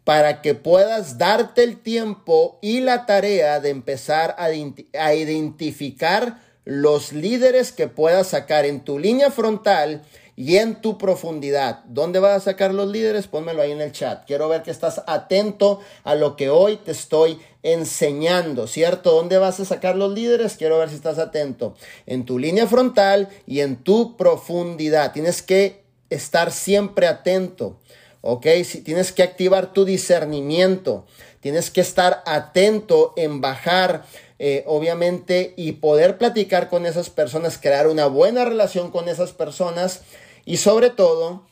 para 0.05 0.41
que 0.41 0.55
puedas 0.55 1.19
darte 1.19 1.65
el 1.65 1.81
tiempo 1.81 2.59
y 2.63 2.81
la 2.81 3.07
tarea 3.07 3.59
de 3.59 3.71
empezar 3.71 4.37
a, 4.39 4.45
a 4.47 5.15
identificar 5.15 6.41
los 6.65 7.13
líderes 7.13 7.73
que 7.73 7.89
puedas 7.89 8.29
sacar 8.29 8.67
en 8.67 8.81
tu 8.81 8.99
línea 8.99 9.31
frontal 9.31 10.03
y 10.37 10.59
en 10.59 10.83
tu 10.83 10.99
profundidad. 10.99 11.83
¿Dónde 11.87 12.21
vas 12.21 12.37
a 12.37 12.45
sacar 12.45 12.75
los 12.75 12.89
líderes? 12.89 13.27
Pónmelo 13.27 13.63
ahí 13.63 13.73
en 13.73 13.81
el 13.81 13.93
chat. 13.93 14.27
Quiero 14.27 14.49
ver 14.49 14.63
que 14.63 14.71
estás 14.71 15.03
atento 15.07 15.81
a 16.05 16.15
lo 16.15 16.37
que 16.37 16.51
hoy 16.51 16.77
te 16.77 16.93
estoy 16.93 17.41
enseñando, 17.63 18.67
¿cierto? 18.67 19.13
¿Dónde 19.13 19.39
vas 19.39 19.59
a 19.61 19.65
sacar 19.65 19.97
los 19.97 20.13
líderes? 20.13 20.57
Quiero 20.57 20.79
ver 20.79 20.91
si 20.91 20.95
estás 20.95 21.19
atento. 21.19 21.75
En 22.05 22.27
tu 22.27 22.39
línea 22.39 22.67
frontal 22.67 23.29
y 23.47 23.61
en 23.61 23.77
tu 23.77 24.17
profundidad. 24.17 25.13
Tienes 25.13 25.41
que 25.41 25.83
estar 26.11 26.53
siempre 26.53 27.07
atento. 27.07 27.81
¿ok? 28.27 28.47
Si 28.65 28.83
tienes 28.83 29.13
que 29.13 29.23
activar 29.23 29.73
tu 29.73 29.85
discernimiento, 29.85 31.07
tienes 31.41 31.71
que 31.71 31.81
estar 31.81 32.23
atento 32.27 33.15
en 33.17 33.41
bajar, 33.41 34.05
eh, 34.39 34.65
obviamente, 34.67 35.55
y 35.57 35.73
poder 35.73 36.19
platicar 36.19 36.69
con 36.69 36.87
esas 36.87 37.09
personas, 37.09 37.57
crear 37.57 37.87
una 37.87 38.07
buena 38.07 38.45
relación 38.45 38.91
con 38.91 39.09
esas 39.09 39.33
personas 39.33 40.03
y 40.47 40.57
sobre 40.57 40.89
todo, 40.89 41.45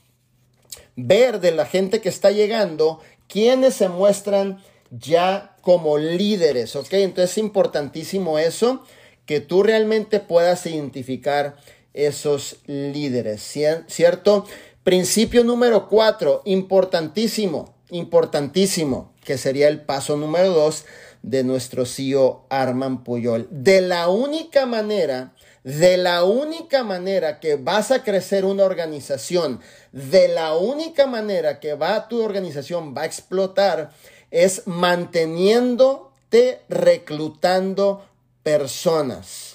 ver 0.96 1.40
de 1.40 1.50
la 1.50 1.66
gente 1.66 2.00
que 2.00 2.09
está 2.09 2.30
llegando 2.30 3.00
quienes 3.28 3.74
se 3.74 3.90
muestran 3.90 4.62
ya 4.90 5.57
como 5.61 5.98
líderes, 5.98 6.76
¿ok? 6.76 6.92
Entonces 6.92 7.33
es 7.33 7.38
importantísimo 7.38 8.38
eso, 8.38 8.83
que 9.26 9.40
tú 9.40 9.62
realmente 9.62 10.20
puedas 10.20 10.64
identificar 10.66 11.57
esos 11.92 12.59
líderes, 12.66 13.42
¿cierto? 13.88 14.46
Principio 14.85 15.44
número 15.44 15.88
cuatro, 15.88 16.42
importantísimo, 16.44 17.74
importantísimo. 17.90 19.12
que 19.24 19.38
sería 19.38 19.68
el 19.68 19.80
paso 19.80 20.16
número 20.16 20.50
dos 20.50 20.85
de 21.22 21.42
nuestro 21.42 21.87
CEO 21.87 22.44
Arman 22.50 23.02
Puyol. 23.02 23.48
De 23.50 23.80
la 23.80 24.09
única 24.09 24.66
manera, 24.66 25.34
de 25.64 25.96
la 25.96 26.24
única 26.24 26.85
manera 26.85 27.40
que 27.40 27.57
vas 27.57 27.90
a 27.90 28.05
crecer 28.05 28.44
una 28.44 28.64
organización, 28.64 29.61
de 29.92 30.29
la 30.29 30.55
única 30.55 31.07
manera 31.07 31.59
que 31.59 31.74
va 31.74 32.07
tu 32.07 32.22
organización 32.22 32.94
va 32.96 33.03
a 33.03 33.07
explotar 33.07 33.90
es 34.31 34.66
manteniéndote 34.66 36.61
reclutando 36.68 38.05
personas. 38.42 39.53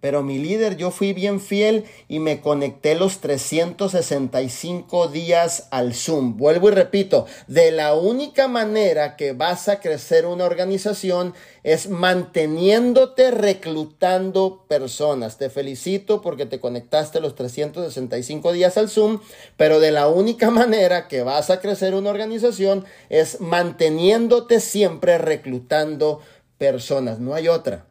Pero 0.00 0.22
mi 0.22 0.38
líder, 0.38 0.78
yo 0.78 0.90
fui 0.90 1.12
bien 1.12 1.40
fiel 1.40 1.84
y 2.08 2.20
me 2.20 2.40
conecté 2.40 2.94
los 2.94 3.18
365 3.20 5.08
días 5.08 5.68
al 5.70 5.92
Zoom. 5.94 6.38
Vuelvo 6.38 6.70
y 6.70 6.72
repito, 6.72 7.26
de 7.48 7.70
la 7.70 7.94
única 7.94 8.48
manera 8.48 9.16
que 9.16 9.32
vas 9.32 9.68
a 9.68 9.80
crecer 9.80 10.24
una 10.24 10.46
organización 10.46 11.34
es 11.64 11.90
manteniéndote 11.90 13.30
reclutando 13.30 14.64
personas. 14.66 15.36
Te 15.36 15.50
felicito 15.50 16.22
porque 16.22 16.46
te 16.46 16.60
conectaste 16.60 17.20
los 17.20 17.34
365 17.34 18.52
días 18.52 18.78
al 18.78 18.88
Zoom, 18.88 19.20
pero 19.58 19.80
de 19.80 19.92
la 19.92 20.08
única 20.08 20.50
manera 20.50 21.08
que 21.08 21.22
vas 21.22 21.50
a 21.50 21.60
crecer 21.60 21.94
una 21.94 22.08
organización 22.08 22.86
es 23.10 23.40
manteniéndote 23.42 24.60
siempre 24.60 25.18
reclutando 25.18 26.20
personas. 26.56 27.18
No 27.18 27.34
hay 27.34 27.48
otra. 27.48 27.89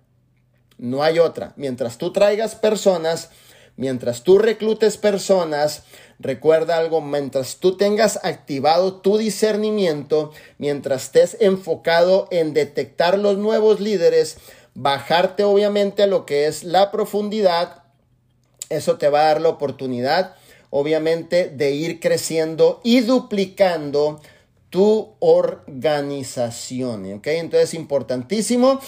No 0.79 1.03
hay 1.03 1.19
otra. 1.19 1.53
Mientras 1.57 1.97
tú 1.97 2.13
traigas 2.13 2.55
personas, 2.55 3.29
mientras 3.75 4.23
tú 4.23 4.39
reclutes 4.39 4.95
personas, 4.95 5.83
recuerda 6.19 6.77
algo, 6.77 7.01
mientras 7.01 7.57
tú 7.57 7.75
tengas 7.75 8.17
activado 8.23 8.95
tu 8.95 9.17
discernimiento, 9.17 10.31
mientras 10.57 11.03
estés 11.03 11.37
enfocado 11.41 12.29
en 12.31 12.53
detectar 12.53 13.19
los 13.19 13.37
nuevos 13.37 13.81
líderes, 13.81 14.37
bajarte 14.73 15.43
obviamente 15.43 16.03
a 16.03 16.07
lo 16.07 16.25
que 16.25 16.47
es 16.47 16.63
la 16.63 16.91
profundidad, 16.91 17.83
eso 18.69 18.97
te 18.97 19.09
va 19.09 19.21
a 19.21 19.25
dar 19.25 19.41
la 19.41 19.49
oportunidad, 19.49 20.35
obviamente, 20.69 21.49
de 21.49 21.71
ir 21.71 21.99
creciendo 21.99 22.79
y 22.85 23.01
duplicando 23.01 24.21
tu 24.69 25.15
organización. 25.19 27.11
¿Ok? 27.13 27.27
Entonces, 27.27 27.73
importantísimo 27.73 28.79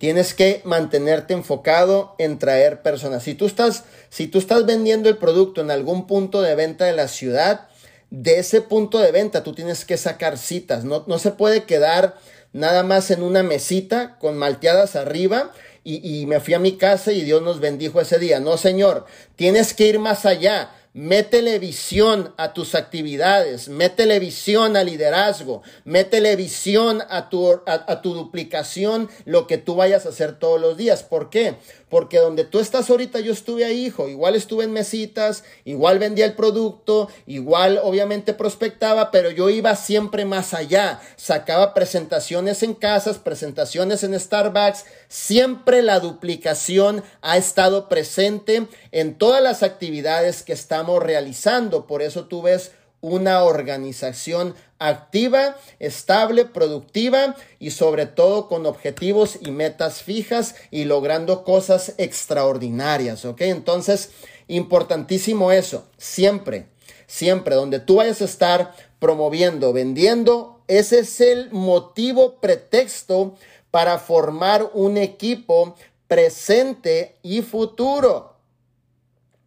Tienes 0.00 0.32
que 0.32 0.62
mantenerte 0.64 1.34
enfocado 1.34 2.14
en 2.16 2.38
traer 2.38 2.80
personas. 2.80 3.22
Si 3.22 3.34
tú 3.34 3.44
estás, 3.44 3.84
si 4.08 4.28
tú 4.28 4.38
estás 4.38 4.64
vendiendo 4.64 5.10
el 5.10 5.18
producto 5.18 5.60
en 5.60 5.70
algún 5.70 6.06
punto 6.06 6.40
de 6.40 6.54
venta 6.54 6.86
de 6.86 6.94
la 6.94 7.06
ciudad, 7.06 7.68
de 8.08 8.38
ese 8.38 8.62
punto 8.62 8.98
de 8.98 9.12
venta 9.12 9.42
tú 9.42 9.52
tienes 9.52 9.84
que 9.84 9.98
sacar 9.98 10.38
citas. 10.38 10.84
No, 10.84 11.04
no 11.06 11.18
se 11.18 11.32
puede 11.32 11.64
quedar 11.64 12.16
nada 12.54 12.82
más 12.82 13.10
en 13.10 13.22
una 13.22 13.42
mesita 13.42 14.16
con 14.18 14.38
malteadas 14.38 14.96
arriba 14.96 15.52
y, 15.84 16.22
y 16.22 16.24
me 16.24 16.40
fui 16.40 16.54
a 16.54 16.58
mi 16.58 16.78
casa 16.78 17.12
y 17.12 17.20
Dios 17.20 17.42
nos 17.42 17.60
bendijo 17.60 18.00
ese 18.00 18.18
día. 18.18 18.40
No, 18.40 18.56
Señor, 18.56 19.04
tienes 19.36 19.74
que 19.74 19.86
ir 19.86 19.98
más 19.98 20.24
allá. 20.24 20.70
Métele 20.92 21.60
visión 21.60 22.34
a 22.36 22.52
tus 22.52 22.74
actividades, 22.74 23.68
métele 23.68 24.18
visión 24.18 24.76
al 24.76 24.86
liderazgo, 24.86 25.62
métele 25.84 26.34
visión 26.34 27.00
a 27.08 27.28
tu, 27.28 27.48
a, 27.48 27.62
a 27.64 28.02
tu 28.02 28.12
duplicación, 28.12 29.08
lo 29.24 29.46
que 29.46 29.56
tú 29.56 29.76
vayas 29.76 30.04
a 30.04 30.08
hacer 30.08 30.36
todos 30.36 30.60
los 30.60 30.76
días. 30.76 31.04
¿Por 31.04 31.30
qué? 31.30 31.54
Porque 31.90 32.18
donde 32.18 32.44
tú 32.44 32.60
estás 32.60 32.88
ahorita, 32.88 33.18
yo 33.20 33.32
estuve 33.32 33.64
ahí, 33.64 33.86
hijo. 33.86 34.08
Igual 34.08 34.36
estuve 34.36 34.64
en 34.64 34.72
mesitas, 34.72 35.42
igual 35.64 35.98
vendía 35.98 36.24
el 36.24 36.34
producto, 36.34 37.08
igual 37.26 37.80
obviamente 37.82 38.32
prospectaba, 38.32 39.10
pero 39.10 39.30
yo 39.30 39.50
iba 39.50 39.74
siempre 39.74 40.24
más 40.24 40.54
allá. 40.54 41.00
Sacaba 41.16 41.74
presentaciones 41.74 42.62
en 42.62 42.74
casas, 42.74 43.18
presentaciones 43.18 44.04
en 44.04 44.18
Starbucks. 44.18 44.84
Siempre 45.08 45.82
la 45.82 45.98
duplicación 45.98 47.02
ha 47.22 47.36
estado 47.36 47.88
presente 47.88 48.68
en 48.92 49.18
todas 49.18 49.42
las 49.42 49.64
actividades 49.64 50.44
que 50.44 50.52
estamos 50.52 51.02
realizando. 51.02 51.88
Por 51.88 52.02
eso 52.02 52.26
tú 52.26 52.42
ves 52.42 52.70
una 53.00 53.44
organización 53.44 54.54
activa, 54.78 55.56
estable, 55.78 56.44
productiva 56.44 57.36
y 57.58 57.70
sobre 57.70 58.06
todo 58.06 58.48
con 58.48 58.66
objetivos 58.66 59.38
y 59.40 59.50
metas 59.50 60.02
fijas 60.02 60.54
y 60.70 60.84
logrando 60.84 61.44
cosas 61.44 61.94
extraordinarias, 61.98 63.24
¿ok? 63.24 63.42
Entonces, 63.42 64.10
importantísimo 64.48 65.52
eso, 65.52 65.86
siempre, 65.98 66.66
siempre, 67.06 67.54
donde 67.54 67.80
tú 67.80 67.96
vayas 67.96 68.22
a 68.22 68.26
estar 68.26 68.74
promoviendo, 68.98 69.72
vendiendo, 69.72 70.60
ese 70.68 71.00
es 71.00 71.20
el 71.20 71.50
motivo, 71.50 72.36
pretexto 72.40 73.34
para 73.70 73.98
formar 73.98 74.70
un 74.74 74.96
equipo 74.96 75.74
presente 76.06 77.16
y 77.22 77.42
futuro. 77.42 78.36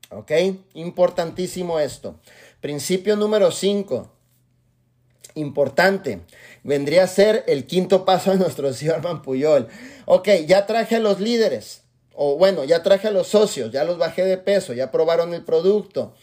¿Ok? 0.10 0.32
Importantísimo 0.76 1.80
esto. 1.80 2.16
Principio 2.64 3.18
número 3.18 3.52
5. 3.52 4.10
Importante. 5.36 6.22
Vendría 6.64 7.04
a 7.04 7.08
ser 7.08 7.44
el 7.48 7.66
quinto 7.66 8.06
paso 8.06 8.32
de 8.32 8.38
nuestro 8.38 8.72
señor 8.74 9.02
Van 9.02 9.22
Puyol. 9.22 9.68
Ok, 10.06 10.30
ya 10.48 10.66
traje 10.66 10.96
a 10.96 11.02
los 11.02 11.20
líderes. 11.20 11.82
O 12.14 12.38
bueno, 12.38 12.64
ya 12.64 12.82
traje 12.82 13.10
a 13.10 13.12
los 13.12 13.28
socios. 13.28 13.74
Ya 13.74 13.84
los 13.84 13.98
bajé 13.98 14.24
de 14.24 14.38
peso. 14.38 14.72
Ya 14.72 14.92
probaron 14.92 15.34
el 15.34 15.44
producto. 15.44 16.14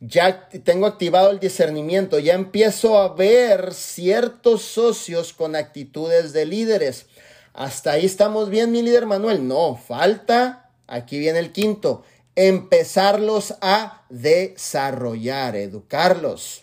Ya 0.00 0.50
tengo 0.64 0.84
activado 0.84 1.30
el 1.30 1.40
discernimiento. 1.40 2.18
Ya 2.18 2.34
empiezo 2.34 2.98
a 2.98 3.14
ver 3.14 3.72
ciertos 3.72 4.60
socios 4.60 5.32
con 5.32 5.56
actitudes 5.56 6.34
de 6.34 6.44
líderes. 6.44 7.06
Hasta 7.54 7.92
ahí 7.92 8.04
estamos 8.04 8.50
bien, 8.50 8.70
mi 8.70 8.82
líder 8.82 9.06
Manuel. 9.06 9.48
No, 9.48 9.76
falta. 9.76 10.68
Aquí 10.88 11.18
viene 11.18 11.38
el 11.38 11.52
quinto 11.52 12.04
empezarlos 12.36 13.54
a 13.60 14.04
desarrollar, 14.10 15.56
educarlos. 15.56 16.62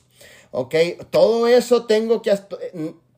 ¿Ok? 0.52 0.76
Todo 1.10 1.48
eso 1.48 1.86
tengo 1.86 2.22
que... 2.22 2.38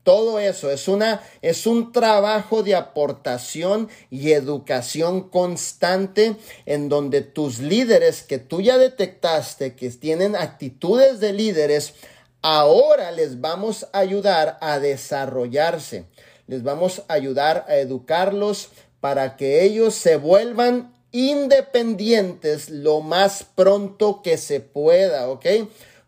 Todo 0.02 0.38
eso 0.38 0.70
es, 0.70 0.86
una, 0.86 1.20
es 1.42 1.66
un 1.66 1.90
trabajo 1.90 2.62
de 2.62 2.76
aportación 2.76 3.88
y 4.08 4.30
educación 4.30 5.28
constante 5.30 6.36
en 6.64 6.88
donde 6.88 7.22
tus 7.22 7.58
líderes 7.58 8.22
que 8.22 8.38
tú 8.38 8.60
ya 8.60 8.78
detectaste 8.78 9.74
que 9.74 9.90
tienen 9.90 10.36
actitudes 10.36 11.18
de 11.18 11.32
líderes, 11.32 11.94
ahora 12.40 13.10
les 13.10 13.40
vamos 13.40 13.88
a 13.92 13.98
ayudar 13.98 14.58
a 14.60 14.78
desarrollarse. 14.78 16.04
Les 16.46 16.62
vamos 16.62 17.02
a 17.08 17.14
ayudar 17.14 17.66
a 17.66 17.74
educarlos 17.78 18.68
para 19.00 19.36
que 19.36 19.64
ellos 19.64 19.96
se 19.96 20.18
vuelvan 20.18 20.94
independientes 21.16 22.68
lo 22.68 23.00
más 23.00 23.44
pronto 23.54 24.20
que 24.22 24.36
se 24.36 24.60
pueda, 24.60 25.28
¿ok? 25.28 25.46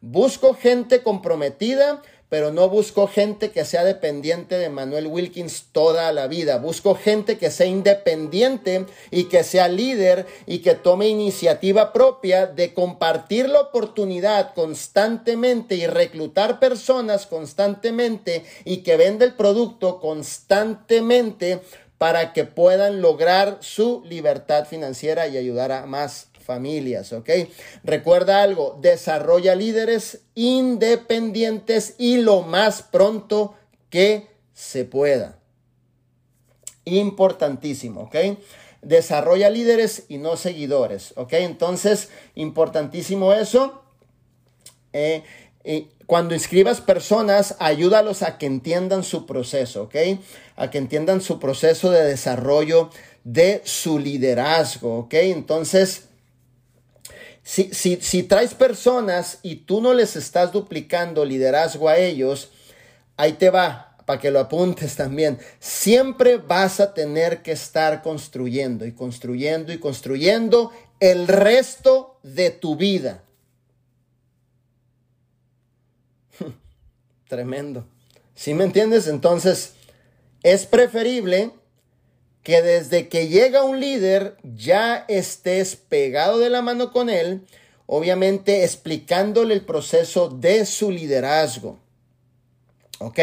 Busco 0.00 0.54
gente 0.54 1.02
comprometida, 1.02 2.02
pero 2.28 2.52
no 2.52 2.68
busco 2.68 3.08
gente 3.08 3.50
que 3.50 3.64
sea 3.64 3.84
dependiente 3.84 4.58
de 4.58 4.68
Manuel 4.68 5.06
Wilkins 5.06 5.68
toda 5.72 6.12
la 6.12 6.26
vida. 6.26 6.58
Busco 6.58 6.94
gente 6.94 7.38
que 7.38 7.50
sea 7.50 7.66
independiente 7.66 8.84
y 9.10 9.24
que 9.24 9.44
sea 9.44 9.66
líder 9.68 10.26
y 10.46 10.58
que 10.58 10.74
tome 10.74 11.08
iniciativa 11.08 11.92
propia 11.92 12.46
de 12.46 12.74
compartir 12.74 13.48
la 13.48 13.60
oportunidad 13.60 14.52
constantemente 14.54 15.76
y 15.76 15.86
reclutar 15.86 16.60
personas 16.60 17.26
constantemente 17.26 18.44
y 18.64 18.78
que 18.78 18.96
venda 18.96 19.24
el 19.24 19.34
producto 19.34 19.98
constantemente 19.98 21.62
para 21.98 22.32
que 22.32 22.44
puedan 22.44 23.02
lograr 23.02 23.58
su 23.60 24.02
libertad 24.06 24.66
financiera 24.66 25.26
y 25.26 25.36
ayudar 25.36 25.72
a 25.72 25.86
más 25.86 26.28
familias, 26.48 27.12
¿ok? 27.12 27.28
Recuerda 27.84 28.42
algo, 28.42 28.78
desarrolla 28.80 29.54
líderes 29.54 30.22
independientes 30.34 31.96
y 31.98 32.18
lo 32.18 32.42
más 32.42 32.82
pronto 32.82 33.54
que 33.90 34.28
se 34.54 34.84
pueda. 34.84 35.38
Importantísimo, 36.84 38.02
¿ok? 38.02 38.16
Desarrolla 38.80 39.50
líderes 39.50 40.04
y 40.08 40.18
no 40.18 40.36
seguidores, 40.36 41.12
¿ok? 41.16 41.34
Entonces, 41.34 42.08
importantísimo 42.34 43.34
eso. 43.34 43.82
Eh, 44.94 45.24
cuando 46.08 46.32
inscribas 46.32 46.80
personas, 46.80 47.54
ayúdalos 47.58 48.22
a 48.22 48.38
que 48.38 48.46
entiendan 48.46 49.04
su 49.04 49.26
proceso, 49.26 49.82
¿ok? 49.82 49.96
A 50.56 50.70
que 50.70 50.78
entiendan 50.78 51.20
su 51.20 51.38
proceso 51.38 51.90
de 51.90 52.02
desarrollo 52.02 52.88
de 53.24 53.60
su 53.66 53.98
liderazgo, 53.98 55.00
¿ok? 55.00 55.12
Entonces, 55.12 56.04
si, 57.42 57.74
si, 57.74 57.96
si 58.00 58.22
traes 58.22 58.54
personas 58.54 59.40
y 59.42 59.56
tú 59.56 59.82
no 59.82 59.92
les 59.92 60.16
estás 60.16 60.50
duplicando 60.50 61.26
liderazgo 61.26 61.90
a 61.90 61.98
ellos, 61.98 62.52
ahí 63.18 63.34
te 63.34 63.50
va, 63.50 63.98
para 64.06 64.18
que 64.18 64.30
lo 64.30 64.40
apuntes 64.40 64.96
también. 64.96 65.38
Siempre 65.60 66.38
vas 66.38 66.80
a 66.80 66.94
tener 66.94 67.42
que 67.42 67.52
estar 67.52 68.00
construyendo 68.00 68.86
y 68.86 68.92
construyendo 68.92 69.74
y 69.74 69.78
construyendo 69.78 70.72
el 71.00 71.28
resto 71.28 72.18
de 72.22 72.48
tu 72.48 72.76
vida. 72.76 73.24
Tremendo. 77.28 77.86
¿Sí 78.34 78.54
me 78.54 78.64
entiendes? 78.64 79.06
Entonces, 79.06 79.74
es 80.42 80.66
preferible 80.66 81.50
que 82.42 82.62
desde 82.62 83.08
que 83.08 83.28
llega 83.28 83.64
un 83.64 83.80
líder 83.80 84.36
ya 84.42 85.04
estés 85.08 85.76
pegado 85.76 86.38
de 86.38 86.48
la 86.48 86.62
mano 86.62 86.92
con 86.92 87.10
él, 87.10 87.46
obviamente 87.86 88.64
explicándole 88.64 89.52
el 89.52 89.64
proceso 89.64 90.30
de 90.30 90.64
su 90.64 90.90
liderazgo. 90.90 91.78
¿Ok? 93.00 93.18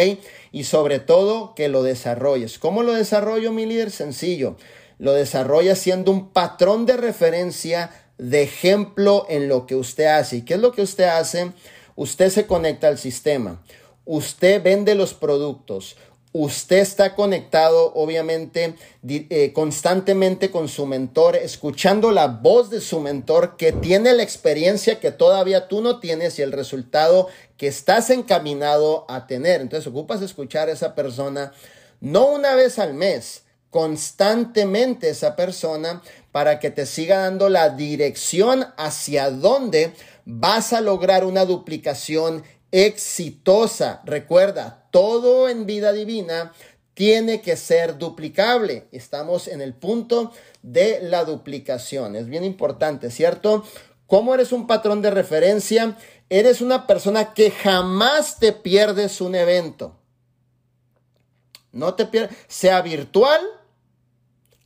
Y 0.52 0.66
sobre 0.66 1.00
todo 1.00 1.56
que 1.56 1.68
lo 1.68 1.82
desarrolles. 1.82 2.60
¿Cómo 2.60 2.84
lo 2.84 2.94
desarrollo 2.94 3.52
mi 3.52 3.66
líder? 3.66 3.90
Sencillo. 3.90 4.56
Lo 5.00 5.14
desarrolla 5.14 5.76
siendo 5.76 6.12
un 6.12 6.30
patrón 6.30 6.86
de 6.86 6.96
referencia, 6.96 7.90
de 8.18 8.44
ejemplo 8.44 9.26
en 9.30 9.50
lo 9.50 9.66
que 9.66 9.76
usted 9.76 10.06
hace. 10.06 10.38
¿Y 10.38 10.42
qué 10.44 10.54
es 10.54 10.60
lo 10.60 10.72
que 10.72 10.84
usted 10.84 11.06
hace? 11.06 11.52
Usted 11.96 12.30
se 12.30 12.46
conecta 12.46 12.88
al 12.88 12.98
sistema. 12.98 13.62
Usted 14.06 14.62
vende 14.62 14.96
los 14.96 15.14
productos 15.14 15.96
usted 16.38 16.80
está 16.80 17.16
conectado, 17.16 17.94
obviamente, 17.96 18.76
eh, 19.08 19.54
constantemente 19.54 20.52
con 20.52 20.68
su 20.68 20.86
mentor, 20.86 21.38
escuchando 21.38 22.12
la 22.12 22.28
voz 22.28 22.70
de 22.70 22.82
su 22.82 23.00
mentor 23.00 23.56
que 23.56 23.72
tiene 23.72 24.12
la 24.12 24.24
experiencia 24.24 25.00
que 25.00 25.12
todavía 25.12 25.70
tú 25.70 25.80
no 25.80 26.02
tienes 26.02 26.38
y 26.38 26.42
el 26.42 26.52
resultado 26.52 27.30
que 27.56 27.68
estás 27.68 28.10
encaminado 28.10 29.06
a 29.08 29.28
tener. 29.28 29.62
Entonces, 29.62 29.88
ocupas 29.88 30.22
escuchar 30.22 30.68
a 30.68 30.74
esa 30.74 30.94
persona 30.94 31.54
no 32.02 32.26
una 32.26 32.54
vez 32.54 32.80
al 32.80 32.94
mes, 32.94 33.44
constantemente 33.70 35.08
esa 35.08 35.38
persona 35.38 36.02
para 36.34 36.60
que 36.60 36.70
te 36.70 36.86
siga 36.86 37.20
dando 37.20 37.48
la 37.48 37.70
dirección 37.70 38.68
hacia 38.76 39.32
dónde 39.32 39.94
vas 40.26 40.74
a 40.74 40.82
lograr 40.82 41.24
una 41.24 41.46
duplicación 41.46 42.44
exitosa. 42.72 44.02
Recuerda, 44.06 44.88
todo 44.92 45.50
en 45.50 45.66
vida 45.66 45.94
divina 45.94 46.54
tiene 46.94 47.42
que 47.42 47.58
ser 47.58 47.98
duplicable. 47.98 48.88
Estamos 48.92 49.48
en 49.48 49.62
el 49.62 49.74
punto 49.74 50.32
de 50.64 51.00
la 51.02 51.26
duplicación. 51.26 52.16
Es 52.16 52.28
bien 52.28 52.44
importante, 52.44 53.12
¿cierto? 53.12 53.64
¿Cómo 54.08 54.34
eres 54.34 54.52
un 54.52 54.66
patrón 54.66 55.02
de 55.02 55.12
referencia? 55.12 55.98
Eres 56.30 56.62
una 56.62 56.88
persona 56.88 57.34
que 57.34 57.52
jamás 57.52 58.40
te 58.40 58.54
pierdes 58.54 59.22
un 59.22 59.36
evento. 59.36 60.00
No 61.72 61.96
te 61.96 62.06
pierdes, 62.06 62.36
sea 62.48 62.82
virtual 62.82 63.42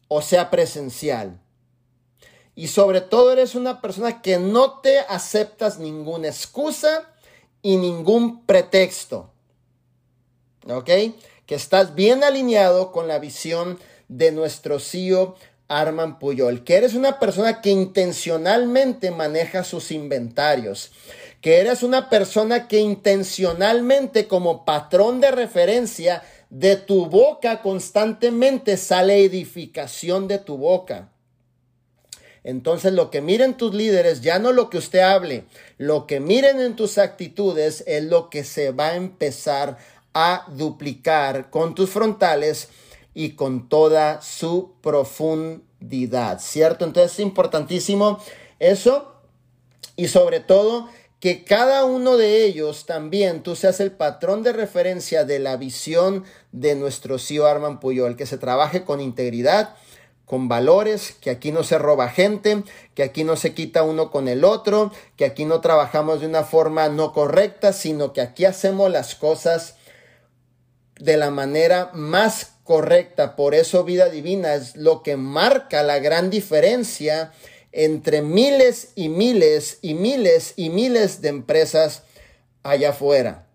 o 0.08 0.22
sea 0.22 0.50
presencial. 0.50 1.40
Y 2.54 2.68
sobre 2.68 3.02
todo 3.02 3.32
eres 3.32 3.56
una 3.56 3.82
persona 3.82 4.22
que 4.22 4.38
no 4.38 4.80
te 4.82 5.00
aceptas 5.00 5.80
ninguna 5.80 6.28
excusa 6.28 7.10
y 7.62 7.78
ningún 7.78 8.46
pretexto. 8.46 9.32
¿Ok? 10.68 10.90
Que 11.46 11.56
estás 11.56 11.96
bien 11.96 12.24
alineado 12.24 12.92
con 12.92 13.08
la 13.08 13.20
visión 13.20 13.80
de 14.08 14.32
nuestro 14.32 14.80
CEO 14.80 15.36
Arman 15.68 16.20
Puyol. 16.20 16.64
Que 16.64 16.76
eres 16.76 16.94
una 16.94 17.20
persona 17.20 17.62
que 17.62 17.70
intencionalmente 17.70 19.12
maneja 19.12 19.64
sus 19.64 19.92
inventarios. 19.92 20.92
Que 21.42 21.60
eres 21.60 21.84
una 21.84 22.10
persona 22.10 22.68
que 22.68 22.80
intencionalmente 22.80 24.28
como 24.28 24.66
patrón 24.66 25.22
de 25.22 25.32
referencia 25.32 26.24
de 26.50 26.76
tu 26.76 27.06
boca 27.06 27.62
constantemente 27.62 28.76
sale 28.78 29.24
edificación 29.24 30.28
de 30.28 30.40
tu 30.40 30.58
boca. 30.58 31.10
Entonces 32.44 32.94
lo 32.94 33.12
que 33.12 33.22
miren 33.22 33.58
tus 33.58 33.74
líderes, 33.74 34.22
ya 34.22 34.40
no 34.40 34.52
lo 34.52 34.70
que 34.70 34.78
usted 34.78 35.00
hable, 35.00 35.46
lo 35.78 36.08
que 36.08 36.20
miren 36.20 36.60
en 36.60 36.76
tus 36.76 36.98
actitudes 36.98 37.84
es 37.88 38.04
lo 38.04 38.30
que 38.30 38.44
se 38.44 38.72
va 38.72 38.90
a 38.90 38.96
empezar 38.96 39.78
a 40.14 40.46
duplicar 40.50 41.50
con 41.50 41.76
tus 41.76 41.90
frontales 41.90 42.70
y 43.14 43.32
con 43.32 43.70
toda 43.70 44.22
su 44.22 44.74
profundidad, 44.82 46.40
¿cierto? 46.40 46.86
Entonces 46.86 47.14
es 47.14 47.20
importantísimo 47.20 48.20
eso 48.60 49.14
y 49.96 50.08
sobre 50.08 50.40
todo 50.40 50.90
que 51.20 51.44
cada 51.44 51.84
uno 51.84 52.16
de 52.16 52.46
ellos 52.46 52.86
también 52.86 53.44
tú 53.44 53.56
seas 53.56 53.82
el 53.82 53.92
patrón 53.92 54.42
de 54.42 54.54
referencia 54.54 55.26
de 55.26 55.40
la 55.40 55.58
visión 55.58 56.24
de 56.54 56.76
nuestro 56.76 57.20
CEO 57.20 57.46
Arman 57.46 57.82
Puyol, 57.82 58.16
que 58.16 58.26
se 58.26 58.38
trabaje 58.38 58.86
con 58.86 59.02
integridad, 59.02 59.76
con 60.30 60.48
valores, 60.48 61.16
que 61.20 61.32
aquí 61.32 61.52
no 61.52 61.64
se 61.64 61.80
roba 61.80 62.08
gente, 62.08 62.62
que 62.94 63.02
aquí 63.02 63.24
no 63.24 63.36
se 63.36 63.56
quita 63.56 63.82
uno 63.82 64.12
con 64.12 64.28
el 64.28 64.44
otro, 64.44 64.92
que 65.18 65.26
aquí 65.26 65.44
no 65.44 65.60
trabajamos 65.60 66.22
de 66.22 66.28
una 66.28 66.44
forma 66.44 66.88
no 66.88 67.14
correcta, 67.14 67.74
sino 67.74 68.14
que 68.14 68.22
aquí 68.22 68.46
hacemos 68.46 68.92
las 68.92 69.16
cosas 69.16 69.78
de 71.00 71.18
la 71.18 71.32
manera 71.32 71.90
más 71.96 72.58
correcta. 72.64 73.36
Por 73.36 73.56
eso 73.56 73.84
vida 73.84 74.10
divina 74.10 74.54
es 74.54 74.76
lo 74.76 75.02
que 75.02 75.18
marca 75.18 75.82
la 75.82 75.98
gran 75.98 76.30
diferencia 76.30 77.32
entre 77.72 78.22
miles 78.22 78.90
y 78.94 79.10
miles 79.10 79.80
y 79.82 79.96
miles 79.96 80.54
y 80.58 80.70
miles 80.70 81.24
de 81.24 81.30
empresas 81.30 82.04
allá 82.62 82.90
afuera. 82.92 83.48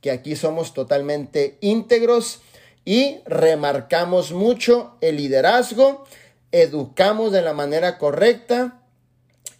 Que 0.00 0.10
aquí 0.10 0.34
somos 0.34 0.72
totalmente 0.72 1.58
íntegros 1.60 2.40
y 2.86 3.18
remarcamos 3.26 4.32
mucho 4.32 4.96
el 5.02 5.18
liderazgo 5.18 6.06
educamos 6.52 7.32
de 7.32 7.42
la 7.42 7.54
manera 7.54 7.98
correcta, 7.98 8.80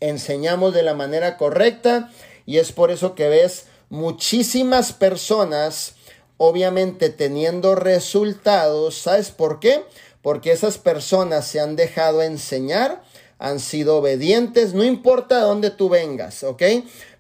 enseñamos 0.01 0.75
de 0.75 0.83
la 0.83 0.95
manera 0.95 1.37
correcta 1.37 2.11
y 2.47 2.59
es 2.59 2.73
por 2.73 2.91
eso 2.91 3.15
que 3.15 3.29
ves 3.29 3.67
muchísimas 3.89 4.93
personas 4.93 5.95
obviamente 6.37 7.09
teniendo 7.09 7.75
resultados. 7.75 8.97
¿Sabes 8.99 9.31
por 9.31 9.61
qué? 9.61 9.85
Porque 10.23 10.53
esas 10.53 10.79
personas 10.79 11.47
se 11.47 11.61
han 11.61 11.77
dejado 11.77 12.23
enseñar, 12.23 13.03
han 13.39 13.61
sido 13.61 13.99
obedientes, 13.99 14.75
no 14.75 14.85
importa 14.85 15.37
de 15.39 15.43
dónde 15.43 15.71
tú 15.71 15.89
vengas, 15.89 16.43
¿ok? 16.43 16.63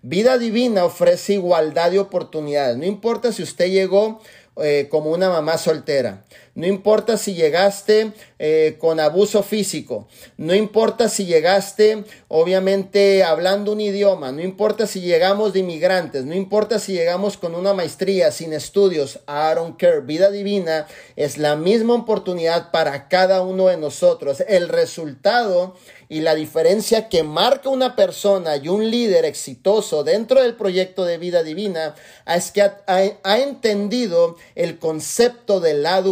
Vida 0.02 0.38
divina 0.38 0.84
ofrece 0.84 1.34
igualdad 1.34 1.90
de 1.90 1.98
oportunidades, 1.98 2.76
no 2.76 2.84
importa 2.84 3.32
si 3.32 3.42
usted 3.42 3.70
llegó 3.70 4.20
eh, 4.56 4.88
como 4.90 5.10
una 5.10 5.30
mamá 5.30 5.58
soltera. 5.58 6.24
No 6.54 6.66
importa 6.66 7.16
si 7.16 7.34
llegaste 7.34 8.12
eh, 8.38 8.76
con 8.78 9.00
abuso 9.00 9.42
físico. 9.42 10.06
No 10.36 10.54
importa 10.54 11.08
si 11.08 11.24
llegaste, 11.24 12.04
obviamente, 12.28 13.24
hablando 13.24 13.72
un 13.72 13.80
idioma. 13.80 14.32
No 14.32 14.42
importa 14.42 14.86
si 14.86 15.00
llegamos 15.00 15.52
de 15.52 15.60
inmigrantes. 15.60 16.24
No 16.24 16.34
importa 16.34 16.78
si 16.78 16.92
llegamos 16.92 17.38
con 17.38 17.54
una 17.54 17.72
maestría, 17.72 18.30
sin 18.32 18.52
estudios. 18.52 19.20
I 19.26 19.54
don't 19.54 19.78
care. 19.78 20.00
Vida 20.00 20.30
divina 20.30 20.86
es 21.16 21.38
la 21.38 21.56
misma 21.56 21.94
oportunidad 21.94 22.70
para 22.70 23.08
cada 23.08 23.42
uno 23.42 23.68
de 23.68 23.78
nosotros. 23.78 24.42
El 24.46 24.68
resultado 24.68 25.74
y 26.12 26.20
la 26.20 26.34
diferencia 26.34 27.08
que 27.08 27.22
marca 27.22 27.70
una 27.70 27.96
persona 27.96 28.56
y 28.56 28.68
un 28.68 28.90
líder 28.90 29.24
exitoso 29.24 30.04
dentro 30.04 30.42
del 30.42 30.56
proyecto 30.56 31.06
de 31.06 31.16
vida 31.16 31.42
divina 31.42 31.94
es 32.26 32.50
que 32.50 32.60
ha, 32.60 33.38
entendido 33.38 34.36
el 34.54 34.78
concepto 34.78 35.58
de 35.60 35.72
la 35.72 36.02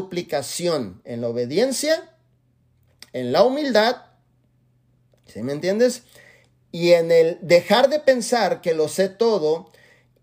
en 1.04 1.20
la 1.20 1.28
obediencia, 1.28 2.10
en 3.12 3.32
la 3.32 3.44
humildad, 3.44 3.96
¿sí 5.26 5.42
me 5.42 5.52
entiendes? 5.52 6.02
Y 6.72 6.92
en 6.92 7.10
el 7.10 7.38
dejar 7.42 7.88
de 7.88 8.00
pensar 8.00 8.60
que 8.60 8.74
lo 8.74 8.88
sé 8.88 9.08
todo 9.08 9.70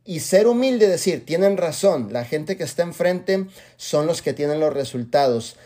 y 0.06 0.22
ser 0.22 0.48
humilde, 0.48 0.88
decir, 0.88 1.26
tienen 1.26 1.58
razón, 1.58 2.14
la 2.14 2.24
gente 2.24 2.56
que 2.56 2.64
está 2.64 2.84
enfrente 2.84 3.48
son 3.76 4.08
los 4.08 4.22
que 4.22 4.34
tienen 4.34 4.60
los 4.62 4.74
resultados. 4.74 5.58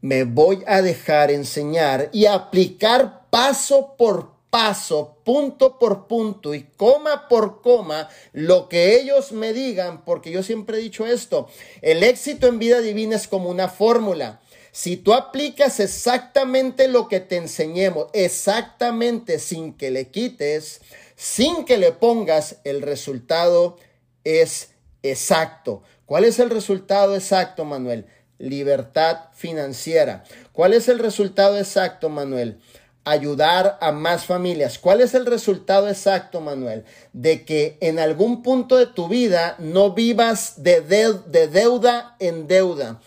Me 0.00 0.24
voy 0.24 0.64
a 0.66 0.82
dejar 0.82 1.30
enseñar 1.30 2.10
y 2.12 2.26
aplicar 2.26 3.28
paso 3.30 3.94
por 3.96 4.33
paso, 4.54 5.18
punto 5.24 5.80
por 5.80 6.06
punto 6.06 6.54
y 6.54 6.62
coma 6.62 7.26
por 7.28 7.60
coma 7.60 8.08
lo 8.32 8.68
que 8.68 8.94
ellos 9.00 9.32
me 9.32 9.52
digan, 9.52 10.04
porque 10.04 10.30
yo 10.30 10.44
siempre 10.44 10.78
he 10.78 10.80
dicho 10.80 11.06
esto, 11.06 11.48
el 11.82 12.04
éxito 12.04 12.46
en 12.46 12.60
vida 12.60 12.80
divina 12.80 13.16
es 13.16 13.26
como 13.26 13.50
una 13.50 13.68
fórmula. 13.68 14.40
Si 14.70 14.96
tú 14.96 15.12
aplicas 15.12 15.80
exactamente 15.80 16.86
lo 16.86 17.08
que 17.08 17.18
te 17.18 17.36
enseñemos, 17.36 18.06
exactamente 18.12 19.40
sin 19.40 19.74
que 19.74 19.90
le 19.90 20.10
quites, 20.12 20.82
sin 21.16 21.64
que 21.64 21.76
le 21.76 21.90
pongas, 21.90 22.58
el 22.62 22.80
resultado 22.80 23.76
es 24.22 24.70
exacto. 25.02 25.82
¿Cuál 26.06 26.26
es 26.26 26.38
el 26.38 26.50
resultado 26.50 27.16
exacto, 27.16 27.64
Manuel? 27.64 28.06
Libertad 28.38 29.30
financiera. 29.32 30.22
¿Cuál 30.52 30.74
es 30.74 30.88
el 30.88 31.00
resultado 31.00 31.58
exacto, 31.58 32.08
Manuel? 32.08 32.60
Ayudar 33.04 33.78
a 33.80 33.92
más 33.92 34.24
familias. 34.24 34.78
¿Cuál 34.78 35.00
es 35.00 35.14
el 35.14 35.26
resultado 35.26 35.88
exacto, 35.88 36.40
Manuel? 36.40 36.84
De 37.12 37.44
que 37.44 37.76
en 37.80 37.98
algún 37.98 38.42
punto 38.42 38.76
de 38.76 38.86
tu 38.86 39.08
vida 39.08 39.56
no 39.58 39.92
vivas 39.92 40.62
de, 40.62 40.80
de, 40.80 41.48
deuda 41.48 42.16
en 42.18 42.48
deuda. 42.48 43.00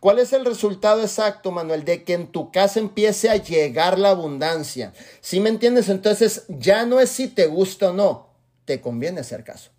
¿Cuál 0.00 0.18
es 0.18 0.32
el 0.32 0.44
resultado 0.44 1.00
exacto, 1.00 1.50
Manuel? 1.50 1.84
De 1.84 2.04
que 2.04 2.14
en 2.14 2.26
tu 2.26 2.50
casa 2.50 2.80
empiece 2.80 3.30
a 3.30 3.36
llegar 3.36 3.98
la 3.98 4.10
abundancia. 4.10 4.92
¿Sí 5.20 5.40
me 5.40 5.48
entiendes? 5.48 5.88
Entonces 5.88 6.44
ya 6.48 6.84
no 6.84 7.00
es 7.00 7.10
si 7.10 7.28
te 7.28 7.46
gusta 7.46 7.90
o 7.90 7.92
no, 7.92 8.28
te 8.64 8.80
conviene 8.80 9.20
hacer 9.20 9.44
caso. 9.44 9.70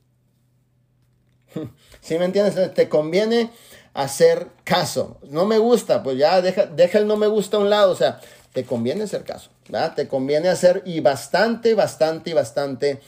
¿Sí 2.01 2.17
me 2.17 2.25
entiendes? 2.25 2.73
Te 2.73 2.89
conviene 2.89 3.51
hacer 3.93 4.47
caso. 4.63 5.17
No 5.29 5.45
me 5.45 5.57
gusta, 5.57 6.01
pues 6.01 6.17
ya 6.17 6.41
deja, 6.41 6.65
deja 6.65 6.97
el 6.97 7.07
no 7.07 7.17
me 7.17 7.27
gusta 7.27 7.57
a 7.57 7.59
un 7.59 7.69
lado. 7.69 7.91
O 7.91 7.95
sea, 7.95 8.19
te 8.53 8.63
conviene 8.63 9.03
hacer 9.03 9.23
caso. 9.25 9.51
Te 9.95 10.07
conviene 10.07 10.49
hacer 10.49 10.83
y 10.85 10.99
bastante, 10.99 11.73
bastante 11.73 12.33
bastante 12.33 13.01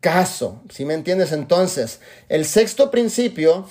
caso. 0.00 0.62
¿Sí 0.70 0.84
me 0.84 0.94
entiendes? 0.94 1.32
Entonces, 1.32 2.00
el 2.28 2.46
sexto 2.46 2.90
principio, 2.90 3.66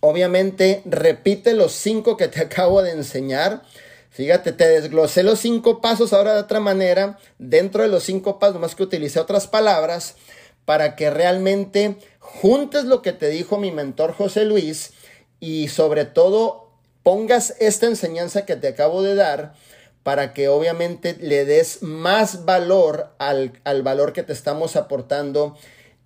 obviamente, 0.00 0.82
repite 0.86 1.52
los 1.54 1.72
cinco 1.72 2.16
que 2.16 2.28
te 2.28 2.40
acabo 2.44 2.82
de 2.82 2.92
enseñar. 2.92 3.62
Fíjate, 4.10 4.52
te 4.52 4.68
desglosé 4.68 5.22
los 5.22 5.38
cinco 5.38 5.80
pasos 5.80 6.12
ahora 6.12 6.34
de 6.34 6.40
otra 6.40 6.60
manera. 6.60 7.18
Dentro 7.38 7.82
de 7.82 7.88
los 7.88 8.04
cinco 8.04 8.38
pasos, 8.38 8.60
más 8.60 8.74
que 8.74 8.82
utilicé 8.82 9.20
otras 9.20 9.46
palabras 9.46 10.16
para 10.64 10.96
que 10.96 11.10
realmente 11.10 11.96
juntes 12.20 12.84
lo 12.84 13.02
que 13.02 13.12
te 13.12 13.28
dijo 13.28 13.58
mi 13.58 13.70
mentor 13.70 14.12
José 14.12 14.44
Luis 14.44 14.92
y 15.40 15.68
sobre 15.68 16.04
todo 16.04 16.70
pongas 17.02 17.54
esta 17.58 17.86
enseñanza 17.86 18.46
que 18.46 18.56
te 18.56 18.68
acabo 18.68 19.02
de 19.02 19.14
dar 19.14 19.54
para 20.02 20.32
que 20.32 20.48
obviamente 20.48 21.16
le 21.20 21.44
des 21.44 21.82
más 21.82 22.44
valor 22.44 23.14
al, 23.18 23.52
valor 23.82 24.12
que 24.12 24.22
te 24.22 24.32
estamos 24.32 24.76
aportando 24.76 25.56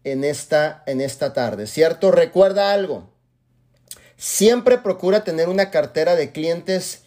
en 0.04 0.22
esta, 0.22 0.82
en 0.86 1.00
esta 1.00 1.32
tarde, 1.32 1.66
¿cierto? 1.66 2.10
Recuerda 2.10 2.72
algo, 2.72 3.10
siempre 4.16 4.78
procura 4.78 5.24
tener 5.24 5.48
una 5.48 5.70
cartera 5.70 6.14
de 6.14 6.30
clientes 6.30 7.02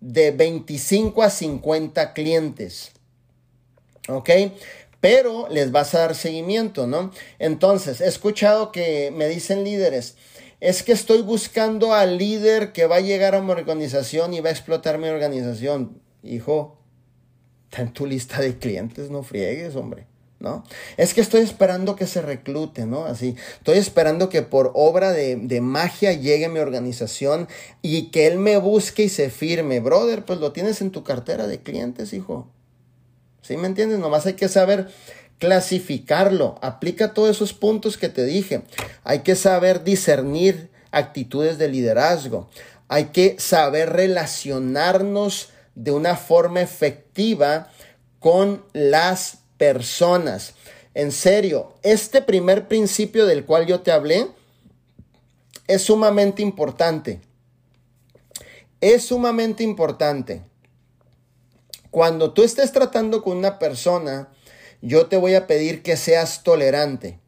de 0.00 0.30
25 0.30 1.22
a 1.22 1.30
50 1.30 2.12
clientes, 2.14 2.92
¿ok? 4.08 4.30
Pero 5.00 5.48
les 5.50 5.70
vas 5.72 5.94
a 5.94 6.00
dar 6.00 6.14
seguimiento, 6.14 6.86
¿no? 6.86 7.12
Entonces, 7.38 8.00
he 8.00 8.08
escuchado 8.08 8.72
que 8.72 9.10
me 9.14 9.28
dicen 9.28 9.62
líderes, 9.62 10.16
es 10.60 10.82
que 10.82 10.92
estoy 10.92 11.22
buscando 11.22 11.94
al 11.94 12.18
líder 12.18 12.72
que 12.72 12.86
va 12.86 12.96
a 12.96 13.00
llegar 13.00 13.34
a 13.34 13.40
mi 13.40 13.50
organización 13.50 14.34
y 14.34 14.40
va 14.40 14.50
a 14.50 14.52
explotar 14.52 14.98
mi 14.98 15.08
organización 15.08 16.02
hijo, 16.22 16.78
está 17.70 17.82
en 17.82 17.92
tu 17.92 18.06
lista 18.06 18.40
de 18.40 18.58
clientes, 18.58 19.10
no 19.10 19.22
friegues, 19.22 19.76
hombre. 19.76 20.06
¿No? 20.38 20.64
Es 20.96 21.12
que 21.12 21.20
estoy 21.20 21.42
esperando 21.42 21.96
que 21.96 22.06
se 22.06 22.22
reclute, 22.22 22.86
¿no? 22.86 23.04
Así, 23.04 23.36
estoy 23.58 23.76
esperando 23.76 24.30
que 24.30 24.40
por 24.40 24.72
obra 24.74 25.12
de, 25.12 25.36
de, 25.36 25.60
magia 25.60 26.14
llegue 26.14 26.48
mi 26.48 26.60
organización 26.60 27.46
y 27.82 28.04
que 28.04 28.26
él 28.26 28.38
me 28.38 28.56
busque 28.56 29.02
y 29.02 29.08
se 29.10 29.28
firme. 29.28 29.80
Brother, 29.80 30.24
pues 30.24 30.40
lo 30.40 30.52
tienes 30.52 30.80
en 30.80 30.92
tu 30.92 31.04
cartera 31.04 31.46
de 31.46 31.60
clientes, 31.60 32.14
hijo. 32.14 32.48
¿Sí 33.42 33.58
me 33.58 33.66
entiendes? 33.66 33.98
Nomás 33.98 34.24
hay 34.24 34.32
que 34.32 34.48
saber 34.48 34.88
clasificarlo. 35.40 36.58
Aplica 36.62 37.14
todos 37.14 37.30
esos 37.30 37.52
puntos 37.52 37.96
que 37.96 38.08
te 38.08 38.24
dije. 38.24 38.62
Hay 39.02 39.20
que 39.20 39.34
saber 39.34 39.82
discernir 39.82 40.70
actitudes 40.92 41.58
de 41.58 41.68
liderazgo. 41.68 42.48
Hay 42.88 43.06
que 43.06 43.36
saber 43.38 43.90
relacionarnos 43.90 45.48
de 45.74 45.92
una 45.92 46.16
forma 46.16 46.60
efectiva 46.60 47.70
con 48.18 48.64
las 48.72 49.38
personas. 49.56 50.54
En 50.94 51.12
serio, 51.12 51.74
este 51.82 52.22
primer 52.22 52.68
principio 52.68 53.26
del 53.26 53.44
cual 53.44 53.66
yo 53.66 53.80
te 53.80 53.92
hablé 53.92 54.26
es 55.66 55.82
sumamente 55.82 56.42
importante. 56.42 57.20
Es 58.80 59.04
sumamente 59.04 59.62
importante. 59.62 60.42
Cuando 61.90 62.32
tú 62.32 62.42
estés 62.42 62.72
tratando 62.72 63.22
con 63.22 63.36
una 63.36 63.58
persona, 63.58 64.28
yo 64.80 65.06
te 65.06 65.16
voy 65.16 65.34
a 65.34 65.46
pedir 65.46 65.82
que 65.82 65.96
seas 65.96 66.42
tolerante. 66.42 67.20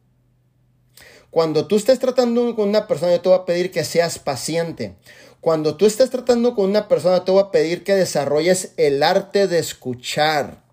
Cuando 1.29 1.67
tú 1.67 1.77
estés 1.77 1.99
tratando 1.99 2.55
con 2.55 2.69
una 2.69 2.87
persona, 2.87 3.13
yo 3.13 3.21
te 3.21 3.29
voy 3.29 3.39
a 3.39 3.45
pedir 3.45 3.71
que 3.71 3.83
seas 3.83 4.19
paciente. 4.19 4.95
Cuando 5.43 5.75
tú 5.75 5.85
estés 5.85 6.09
tratando 6.09 6.55
con 6.55 6.69
una 6.69 6.87
persona, 6.87 7.25
te 7.25 7.31
voy 7.31 7.41
a 7.41 7.51
pedir 7.51 7.83
que 7.83 7.95
desarrolles 7.95 8.71
el 8.77 9.03
arte 9.03 9.49
de 9.49 9.59
escuchar. 9.59 10.63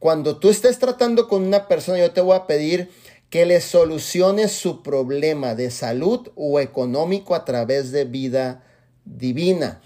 Cuando 0.00 0.38
tú 0.38 0.50
estés 0.50 0.80
tratando 0.80 1.28
con 1.28 1.44
una 1.44 1.68
persona, 1.68 2.00
yo 2.00 2.10
te 2.10 2.20
voy 2.20 2.34
a 2.34 2.48
pedir 2.48 2.90
que 3.30 3.46
le 3.46 3.60
soluciones 3.60 4.50
su 4.50 4.82
problema 4.82 5.54
de 5.54 5.70
salud 5.70 6.32
o 6.34 6.58
económico 6.58 7.36
a 7.36 7.44
través 7.44 7.92
de 7.92 8.06
vida 8.06 8.64
divina. 9.04 9.82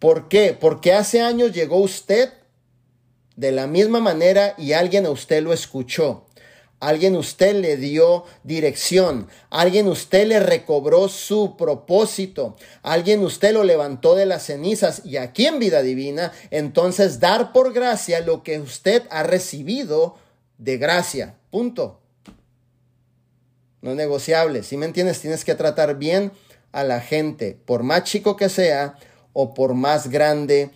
¿Por 0.00 0.26
qué? 0.26 0.52
Porque 0.60 0.92
hace 0.92 1.20
años 1.20 1.52
llegó 1.52 1.76
usted 1.76 2.32
de 3.36 3.52
la 3.52 3.68
misma 3.68 4.00
manera 4.00 4.56
y 4.58 4.72
alguien 4.72 5.06
a 5.06 5.10
usted 5.10 5.44
lo 5.44 5.52
escuchó. 5.52 6.25
Alguien 6.78 7.16
usted 7.16 7.54
le 7.56 7.76
dio 7.76 8.24
dirección. 8.44 9.28
Alguien 9.48 9.88
usted 9.88 10.26
le 10.26 10.40
recobró 10.40 11.08
su 11.08 11.56
propósito. 11.56 12.56
Alguien 12.82 13.22
usted 13.22 13.54
lo 13.54 13.64
levantó 13.64 14.14
de 14.14 14.26
las 14.26 14.44
cenizas. 14.44 15.02
Y 15.04 15.16
aquí 15.16 15.46
en 15.46 15.58
vida 15.58 15.82
divina, 15.82 16.32
entonces 16.50 17.18
dar 17.18 17.52
por 17.52 17.72
gracia 17.72 18.20
lo 18.20 18.42
que 18.42 18.60
usted 18.60 19.04
ha 19.10 19.22
recibido 19.22 20.16
de 20.58 20.76
gracia. 20.76 21.36
Punto. 21.50 22.00
No 23.80 23.92
es 23.92 23.96
negociable. 23.96 24.62
Si 24.62 24.76
me 24.76 24.86
entiendes, 24.86 25.20
tienes 25.20 25.44
que 25.44 25.54
tratar 25.54 25.96
bien 25.96 26.32
a 26.72 26.84
la 26.84 27.00
gente, 27.00 27.58
por 27.64 27.82
más 27.84 28.04
chico 28.04 28.36
que 28.36 28.50
sea 28.50 28.96
o 29.32 29.54
por 29.54 29.74
más 29.74 30.10
grande 30.10 30.70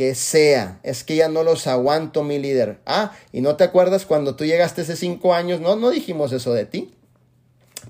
que 0.00 0.14
sea. 0.14 0.80
Es 0.82 1.04
que 1.04 1.14
ya 1.14 1.28
no 1.28 1.42
los 1.42 1.66
aguanto, 1.66 2.22
mi 2.22 2.38
líder. 2.38 2.78
Ah, 2.86 3.12
y 3.32 3.42
no 3.42 3.56
te 3.56 3.64
acuerdas 3.64 4.06
cuando 4.06 4.34
tú 4.34 4.46
llegaste 4.46 4.80
hace 4.80 4.96
cinco 4.96 5.34
años, 5.34 5.60
no, 5.60 5.76
no 5.76 5.90
dijimos 5.90 6.32
eso 6.32 6.54
de 6.54 6.64
ti. 6.64 6.94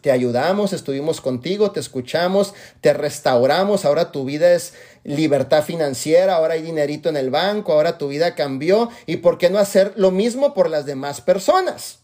Te 0.01 0.11
ayudamos, 0.11 0.73
estuvimos 0.73 1.21
contigo, 1.21 1.71
te 1.71 1.79
escuchamos, 1.79 2.53
te 2.81 2.95
restauramos, 2.95 3.85
ahora 3.85 4.11
tu 4.11 4.25
vida 4.25 4.53
es 4.55 4.75
libertad 5.05 5.63
financiera, 5.63 6.35
ahora 6.35 6.55
hay 6.55 6.63
dinerito 6.63 7.09
en 7.09 7.17
el 7.17 7.31
banco, 7.31 7.75
ahora 7.75 7.97
tu 7.97 8.09
vida 8.09 8.35
cambió 8.35 8.91
y 9.07 9.19
por 9.19 9.39
qué 9.39 9.49
no 9.49 9.61
hacer 9.61 9.93
lo 9.95 10.11
mismo 10.11 10.53
por 10.53 10.69
las 10.69 10.87
demás 10.87 11.21
personas. 11.21 12.01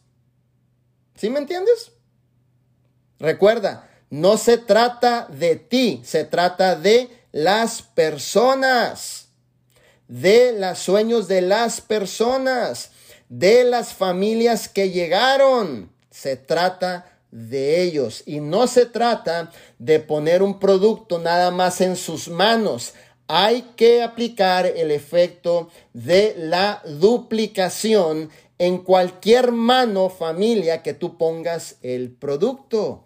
¿Sí 1.17 1.31
me 1.31 1.41
entiendes? 1.41 1.91
Recuerda, 3.19 3.91
no 4.11 4.37
se 4.37 4.57
trata 4.57 5.27
de 5.33 5.57
ti, 5.57 6.01
se 6.05 6.23
trata 6.23 6.77
de 6.77 7.11
las 7.33 7.83
personas 7.83 9.26
de 10.09 10.55
los 10.59 10.79
sueños 10.79 11.29
de 11.29 11.41
las 11.41 11.81
personas, 11.81 12.91
de 13.29 13.65
las 13.65 13.93
familias 13.93 14.69
que 14.69 14.91
llegaron. 14.91 15.91
Se 16.11 16.37
trata 16.37 17.19
de 17.31 17.83
ellos 17.83 18.23
y 18.25 18.41
no 18.41 18.67
se 18.67 18.87
trata 18.87 19.51
de 19.79 20.01
poner 20.01 20.43
un 20.43 20.59
producto 20.59 21.19
nada 21.19 21.51
más 21.51 21.81
en 21.81 21.97
sus 21.97 22.29
manos. 22.29 22.95
Hay 23.29 23.63
que 23.77 24.03
aplicar 24.03 24.67
el 24.67 24.91
efecto 24.91 25.69
de 25.93 26.35
la 26.39 26.83
duplicación 26.85 28.31
en 28.59 28.79
cualquier 28.79 29.53
mano 29.53 30.09
familia 30.09 30.83
que 30.83 30.95
tú 30.95 31.19
pongas 31.19 31.77
el 31.83 32.11
producto. 32.13 33.05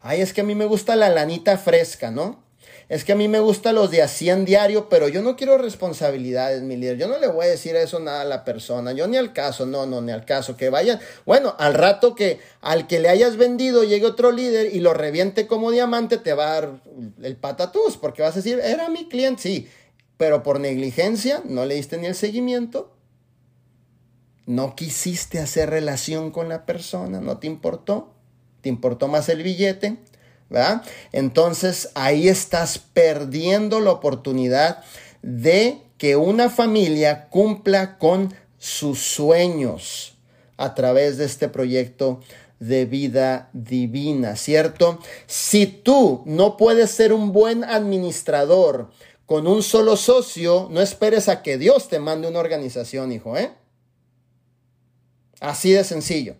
Ay, 0.00 0.20
es 0.20 0.32
que 0.32 0.42
a 0.42 0.44
mí 0.44 0.54
me 0.54 0.66
gusta 0.66 0.94
la 0.94 1.08
lanita 1.08 1.58
fresca, 1.58 2.10
¿no? 2.10 2.45
Es 2.88 3.04
que 3.04 3.12
a 3.12 3.16
mí 3.16 3.26
me 3.26 3.40
gustan 3.40 3.74
los 3.74 3.90
de 3.90 4.00
a 4.00 4.06
100 4.06 4.44
diario, 4.44 4.88
pero 4.88 5.08
yo 5.08 5.20
no 5.20 5.34
quiero 5.34 5.58
responsabilidades, 5.58 6.62
mi 6.62 6.76
líder. 6.76 6.98
Yo 6.98 7.08
no 7.08 7.18
le 7.18 7.26
voy 7.26 7.46
a 7.46 7.50
decir 7.50 7.74
eso 7.74 7.98
nada 7.98 8.20
a 8.20 8.24
la 8.24 8.44
persona. 8.44 8.92
Yo 8.92 9.08
ni 9.08 9.16
al 9.16 9.32
caso, 9.32 9.66
no, 9.66 9.86
no, 9.86 10.00
ni 10.00 10.12
al 10.12 10.24
caso. 10.24 10.56
Que 10.56 10.70
vaya, 10.70 11.00
bueno, 11.24 11.56
al 11.58 11.74
rato 11.74 12.14
que 12.14 12.38
al 12.60 12.86
que 12.86 13.00
le 13.00 13.08
hayas 13.08 13.36
vendido 13.36 13.82
llegue 13.82 14.06
otro 14.06 14.30
líder 14.30 14.72
y 14.72 14.78
lo 14.78 14.94
reviente 14.94 15.48
como 15.48 15.72
diamante, 15.72 16.16
te 16.18 16.32
va 16.32 16.46
a 16.46 16.60
dar 16.60 16.80
el 17.22 17.36
patatús, 17.36 17.96
porque 17.96 18.22
vas 18.22 18.34
a 18.34 18.36
decir, 18.36 18.60
era 18.62 18.88
mi 18.88 19.08
cliente, 19.08 19.42
sí, 19.42 19.68
pero 20.16 20.44
por 20.44 20.60
negligencia 20.60 21.42
no 21.44 21.64
le 21.64 21.74
diste 21.74 21.98
ni 21.98 22.06
el 22.06 22.14
seguimiento. 22.14 22.92
No 24.46 24.76
quisiste 24.76 25.40
hacer 25.40 25.70
relación 25.70 26.30
con 26.30 26.48
la 26.48 26.64
persona, 26.64 27.20
no 27.20 27.38
te 27.38 27.48
importó, 27.48 28.14
te 28.60 28.68
importó 28.68 29.08
más 29.08 29.28
el 29.28 29.42
billete 29.42 29.98
Entonces 31.12 31.90
ahí 31.94 32.28
estás 32.28 32.78
perdiendo 32.78 33.80
la 33.80 33.90
oportunidad 33.90 34.84
de 35.22 35.82
que 35.98 36.16
una 36.16 36.50
familia 36.50 37.28
cumpla 37.28 37.98
con 37.98 38.34
sus 38.58 39.00
sueños 39.00 40.16
a 40.56 40.74
través 40.74 41.18
de 41.18 41.24
este 41.24 41.48
proyecto 41.48 42.20
de 42.58 42.86
vida 42.86 43.50
divina, 43.52 44.36
¿cierto? 44.36 44.98
Si 45.26 45.66
tú 45.66 46.22
no 46.24 46.56
puedes 46.56 46.90
ser 46.90 47.12
un 47.12 47.32
buen 47.32 47.64
administrador 47.64 48.90
con 49.26 49.46
un 49.46 49.62
solo 49.62 49.96
socio, 49.96 50.68
no 50.70 50.80
esperes 50.80 51.28
a 51.28 51.42
que 51.42 51.58
Dios 51.58 51.88
te 51.88 51.98
mande 51.98 52.28
una 52.28 52.38
organización, 52.38 53.12
hijo, 53.12 53.36
¿eh? 53.36 53.52
Así 55.40 55.72
de 55.72 55.84
sencillo. 55.84 56.36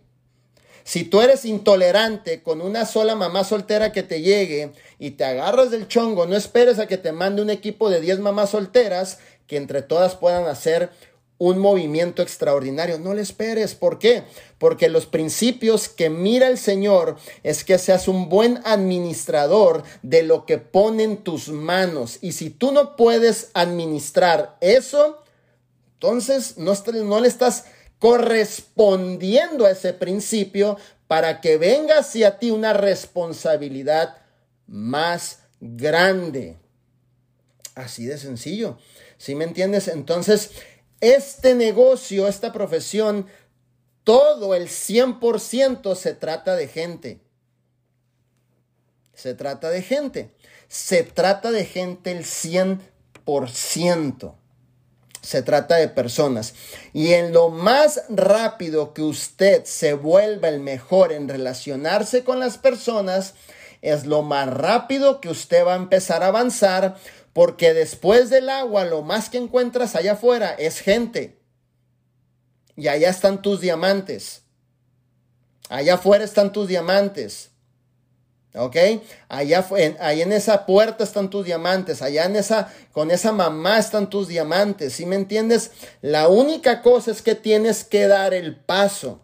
Si 0.86 1.02
tú 1.02 1.20
eres 1.20 1.44
intolerante 1.44 2.44
con 2.44 2.60
una 2.60 2.86
sola 2.86 3.16
mamá 3.16 3.42
soltera 3.42 3.90
que 3.90 4.04
te 4.04 4.20
llegue 4.20 4.70
y 5.00 5.10
te 5.10 5.24
agarras 5.24 5.72
del 5.72 5.88
chongo, 5.88 6.26
no 6.26 6.36
esperes 6.36 6.78
a 6.78 6.86
que 6.86 6.96
te 6.96 7.10
mande 7.10 7.42
un 7.42 7.50
equipo 7.50 7.90
de 7.90 8.00
10 8.00 8.20
mamás 8.20 8.50
solteras 8.50 9.18
que 9.48 9.56
entre 9.56 9.82
todas 9.82 10.14
puedan 10.14 10.46
hacer 10.46 10.90
un 11.38 11.58
movimiento 11.58 12.22
extraordinario. 12.22 13.00
No 13.00 13.14
le 13.14 13.22
esperes. 13.22 13.74
¿Por 13.74 13.98
qué? 13.98 14.22
Porque 14.58 14.88
los 14.88 15.06
principios 15.06 15.88
que 15.88 16.08
mira 16.08 16.46
el 16.46 16.56
Señor 16.56 17.16
es 17.42 17.64
que 17.64 17.78
seas 17.78 18.06
un 18.06 18.28
buen 18.28 18.60
administrador 18.64 19.82
de 20.02 20.22
lo 20.22 20.46
que 20.46 20.58
pone 20.58 21.02
en 21.02 21.16
tus 21.16 21.48
manos. 21.48 22.18
Y 22.20 22.30
si 22.30 22.48
tú 22.48 22.70
no 22.70 22.94
puedes 22.94 23.50
administrar 23.54 24.56
eso, 24.60 25.20
entonces 25.94 26.58
no, 26.58 26.74
no 27.02 27.20
le 27.20 27.26
estás 27.26 27.64
correspondiendo 27.98 29.66
a 29.66 29.70
ese 29.70 29.92
principio 29.92 30.78
para 31.08 31.40
que 31.40 31.56
venga 31.56 31.98
hacia 31.98 32.38
ti 32.38 32.50
una 32.50 32.72
responsabilidad 32.72 34.16
más 34.66 35.40
grande. 35.60 36.56
Así 37.74 38.06
de 38.06 38.18
sencillo. 38.18 38.78
¿Sí 39.18 39.34
me 39.34 39.44
entiendes? 39.44 39.88
Entonces, 39.88 40.52
este 41.00 41.54
negocio, 41.54 42.28
esta 42.28 42.52
profesión, 42.52 43.26
todo 44.04 44.54
el 44.54 44.68
100% 44.68 45.94
se 45.94 46.14
trata 46.14 46.56
de 46.56 46.68
gente. 46.68 47.20
Se 49.14 49.34
trata 49.34 49.70
de 49.70 49.82
gente. 49.82 50.30
Se 50.68 51.02
trata 51.02 51.50
de 51.50 51.64
gente 51.64 52.12
el 52.12 52.24
100%. 52.24 54.34
Se 55.26 55.42
trata 55.42 55.74
de 55.74 55.88
personas. 55.88 56.54
Y 56.92 57.14
en 57.14 57.32
lo 57.32 57.48
más 57.48 58.04
rápido 58.08 58.94
que 58.94 59.02
usted 59.02 59.64
se 59.64 59.92
vuelva 59.92 60.48
el 60.48 60.60
mejor 60.60 61.10
en 61.10 61.28
relacionarse 61.28 62.22
con 62.22 62.38
las 62.38 62.58
personas, 62.58 63.34
es 63.82 64.06
lo 64.06 64.22
más 64.22 64.46
rápido 64.48 65.20
que 65.20 65.28
usted 65.28 65.66
va 65.66 65.72
a 65.72 65.78
empezar 65.78 66.22
a 66.22 66.28
avanzar 66.28 66.96
porque 67.32 67.74
después 67.74 68.30
del 68.30 68.48
agua 68.48 68.84
lo 68.84 69.02
más 69.02 69.28
que 69.28 69.38
encuentras 69.38 69.96
allá 69.96 70.12
afuera 70.12 70.54
es 70.56 70.78
gente. 70.78 71.40
Y 72.76 72.86
allá 72.86 73.10
están 73.10 73.42
tus 73.42 73.60
diamantes. 73.60 74.42
Allá 75.68 75.94
afuera 75.94 76.22
están 76.22 76.52
tus 76.52 76.68
diamantes. 76.68 77.50
¿Ok? 78.56 78.76
Allá 79.28 79.66
en, 79.76 80.32
esa 80.32 80.64
puerta 80.66 81.04
están 81.04 81.30
tus 81.30 81.44
diamantes. 81.44 82.02
Allá 82.02 82.24
en 82.24 82.36
esa, 82.36 82.72
con 82.92 83.10
esa 83.10 83.32
mamá 83.32 83.78
están 83.78 84.08
tus 84.08 84.28
diamantes. 84.28 84.94
¿Sí 84.94 85.06
me 85.06 85.16
entiendes? 85.16 85.72
La 86.00 86.28
única 86.28 86.82
cosa 86.82 87.10
es 87.10 87.22
que 87.22 87.34
tienes 87.34 87.84
que 87.84 88.06
dar 88.06 88.32
el 88.32 88.56
paso 88.56 89.20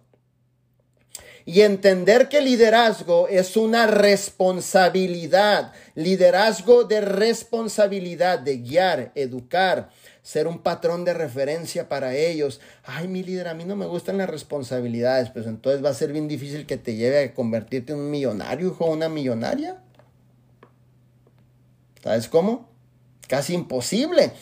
y 1.44 1.62
entender 1.62 2.28
que 2.28 2.40
liderazgo 2.40 3.28
es 3.28 3.56
una 3.56 3.86
responsabilidad, 3.86 5.72
liderazgo 5.94 6.84
de 6.84 7.00
responsabilidad, 7.00 8.38
de 8.38 8.58
guiar, 8.58 9.12
educar, 9.14 9.90
ser 10.22 10.46
un 10.46 10.58
patrón 10.58 11.04
de 11.04 11.14
referencia 11.14 11.88
para 11.88 12.14
ellos. 12.14 12.60
Ay, 12.84 13.08
mi 13.08 13.22
líder, 13.22 13.48
a 13.48 13.54
mí 13.54 13.64
no 13.64 13.76
me 13.76 13.86
gustan 13.86 14.18
las 14.18 14.30
responsabilidades, 14.30 15.30
pues 15.30 15.46
entonces 15.46 15.84
va 15.84 15.90
a 15.90 15.94
ser 15.94 16.12
bien 16.12 16.28
difícil 16.28 16.66
que 16.66 16.76
te 16.76 16.94
lleve 16.94 17.24
a 17.24 17.34
convertirte 17.34 17.92
en 17.92 17.98
un 17.98 18.10
millonario, 18.10 18.68
hijo, 18.68 18.86
una 18.86 19.08
millonaria. 19.08 19.82
¿Sabes 22.02 22.28
cómo? 22.28 22.68
Casi 23.28 23.54
imposible. 23.54 24.32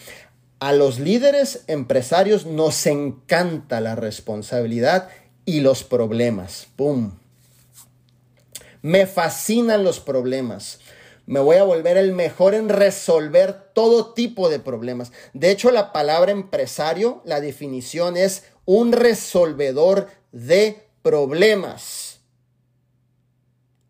A 0.58 0.72
los 0.72 0.98
líderes 0.98 1.64
empresarios 1.68 2.44
nos 2.44 2.86
encanta 2.86 3.80
la 3.80 3.94
responsabilidad 3.94 5.08
y 5.46 5.60
los 5.60 5.84
problemas. 5.84 6.66
¡Pum! 6.76 7.12
Me 8.82 9.06
fascinan 9.06 9.84
los 9.84 10.00
problemas. 10.00 10.79
Me 11.30 11.38
voy 11.38 11.58
a 11.58 11.62
volver 11.62 11.96
el 11.96 12.10
mejor 12.10 12.54
en 12.54 12.68
resolver 12.68 13.70
todo 13.72 14.14
tipo 14.14 14.48
de 14.48 14.58
problemas. 14.58 15.12
De 15.32 15.52
hecho, 15.52 15.70
la 15.70 15.92
palabra 15.92 16.32
empresario, 16.32 17.22
la 17.24 17.40
definición 17.40 18.16
es 18.16 18.46
un 18.64 18.90
resolvedor 18.90 20.08
de 20.32 20.88
problemas. 21.02 22.18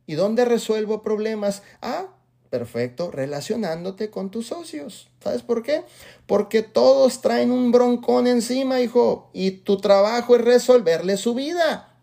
¿Y 0.06 0.16
dónde 0.16 0.44
resuelvo 0.44 1.00
problemas? 1.00 1.62
Ah, 1.80 2.08
Perfecto, 2.50 3.12
relacionándote 3.12 4.10
con 4.10 4.32
tus 4.32 4.48
socios. 4.48 5.08
¿Sabes 5.22 5.42
por 5.42 5.62
qué? 5.62 5.84
Porque 6.26 6.62
todos 6.62 7.22
traen 7.22 7.52
un 7.52 7.70
broncón 7.70 8.26
encima, 8.26 8.80
hijo, 8.80 9.30
y 9.32 9.52
tu 9.52 9.80
trabajo 9.80 10.34
es 10.34 10.42
resolverle 10.42 11.16
su 11.16 11.34
vida. 11.34 11.96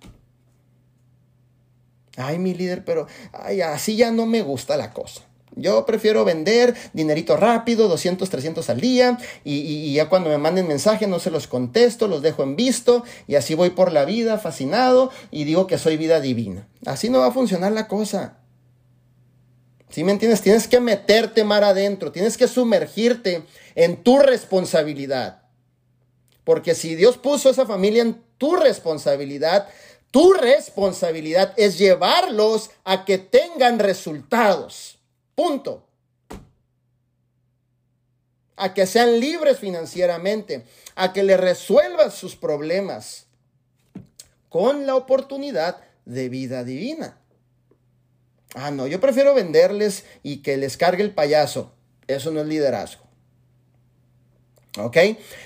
Ay, 2.15 2.39
mi 2.39 2.53
líder, 2.53 2.85
pero 2.85 3.07
ay, 3.33 3.59
así 3.59 3.97
ya 3.97 4.09
no 4.09 4.25
me 4.25 4.41
gusta 4.41 4.77
la 4.77 4.93
cosa. 4.93 5.26
Yo 5.57 5.85
prefiero 5.85 6.23
vender 6.23 6.75
dinerito 6.93 7.35
rápido, 7.35 7.87
200, 7.87 8.29
300 8.29 8.69
al 8.69 8.79
día, 8.79 9.17
y, 9.43 9.93
ya 9.93 10.07
cuando 10.07 10.29
me 10.29 10.37
manden 10.37 10.67
mensaje 10.67 11.07
no 11.07 11.19
se 11.19 11.31
los 11.31 11.47
contesto, 11.47 12.07
los 12.07 12.21
dejo 12.21 12.43
en 12.43 12.55
visto, 12.55 13.03
y 13.27 13.35
así 13.35 13.55
voy 13.55 13.71
por 13.71 13.91
la 13.91 14.05
vida 14.05 14.37
fascinado 14.37 15.11
y 15.31 15.43
digo 15.45 15.65
que 15.65 15.77
soy 15.77 15.97
vida 15.97 16.21
divina. 16.21 16.67
Así 16.85 17.09
no 17.09 17.19
va 17.19 17.27
a 17.27 17.31
funcionar 17.31 17.71
la 17.71 17.87
cosa. 17.87 18.37
¿Sí 19.89 20.03
me 20.03 20.11
entiendes? 20.11 20.41
Tienes 20.41 20.67
que 20.67 20.79
meterte 20.79 21.43
mar 21.43 21.63
adentro, 21.63 22.11
tienes 22.11 22.37
que 22.37 22.47
sumergirte 22.47 23.43
en 23.75 24.03
tu 24.03 24.19
responsabilidad. 24.19 25.43
Porque 26.43 26.75
si 26.75 26.95
Dios 26.95 27.17
puso 27.17 27.49
esa 27.49 27.65
familia 27.65 28.03
en 28.03 28.21
tu 28.37 28.55
responsabilidad, 28.55 29.67
tu 30.11 30.33
responsabilidad 30.33 31.53
es 31.57 31.77
llevarlos 31.77 32.69
a 32.83 33.05
que 33.05 33.17
tengan 33.17 33.79
resultados. 33.79 34.96
Punto. 35.37 35.87
A 38.55 38.73
que 38.73 38.87
sean 38.87 39.19
libres 39.19 39.59
financieramente, 39.59 40.65
a 40.95 41.13
que 41.13 41.21
le 41.21 41.37
resuelvas 41.37 42.15
sus 42.15 42.35
problemas 42.35 43.27
con 44.49 44.87
la 44.87 44.95
oportunidad 44.95 45.77
de 46.05 46.29
vida 46.29 46.63
divina. 46.63 47.19
Ah, 48.55 48.71
no, 48.71 48.87
yo 48.87 48.99
prefiero 48.99 49.35
venderles 49.35 50.05
y 50.23 50.37
que 50.37 50.57
les 50.57 50.75
cargue 50.75 51.03
el 51.03 51.13
payaso. 51.13 51.71
Eso 52.07 52.31
no 52.31 52.41
es 52.41 52.47
liderazgo. 52.47 53.03
¿Ok? 54.79 54.97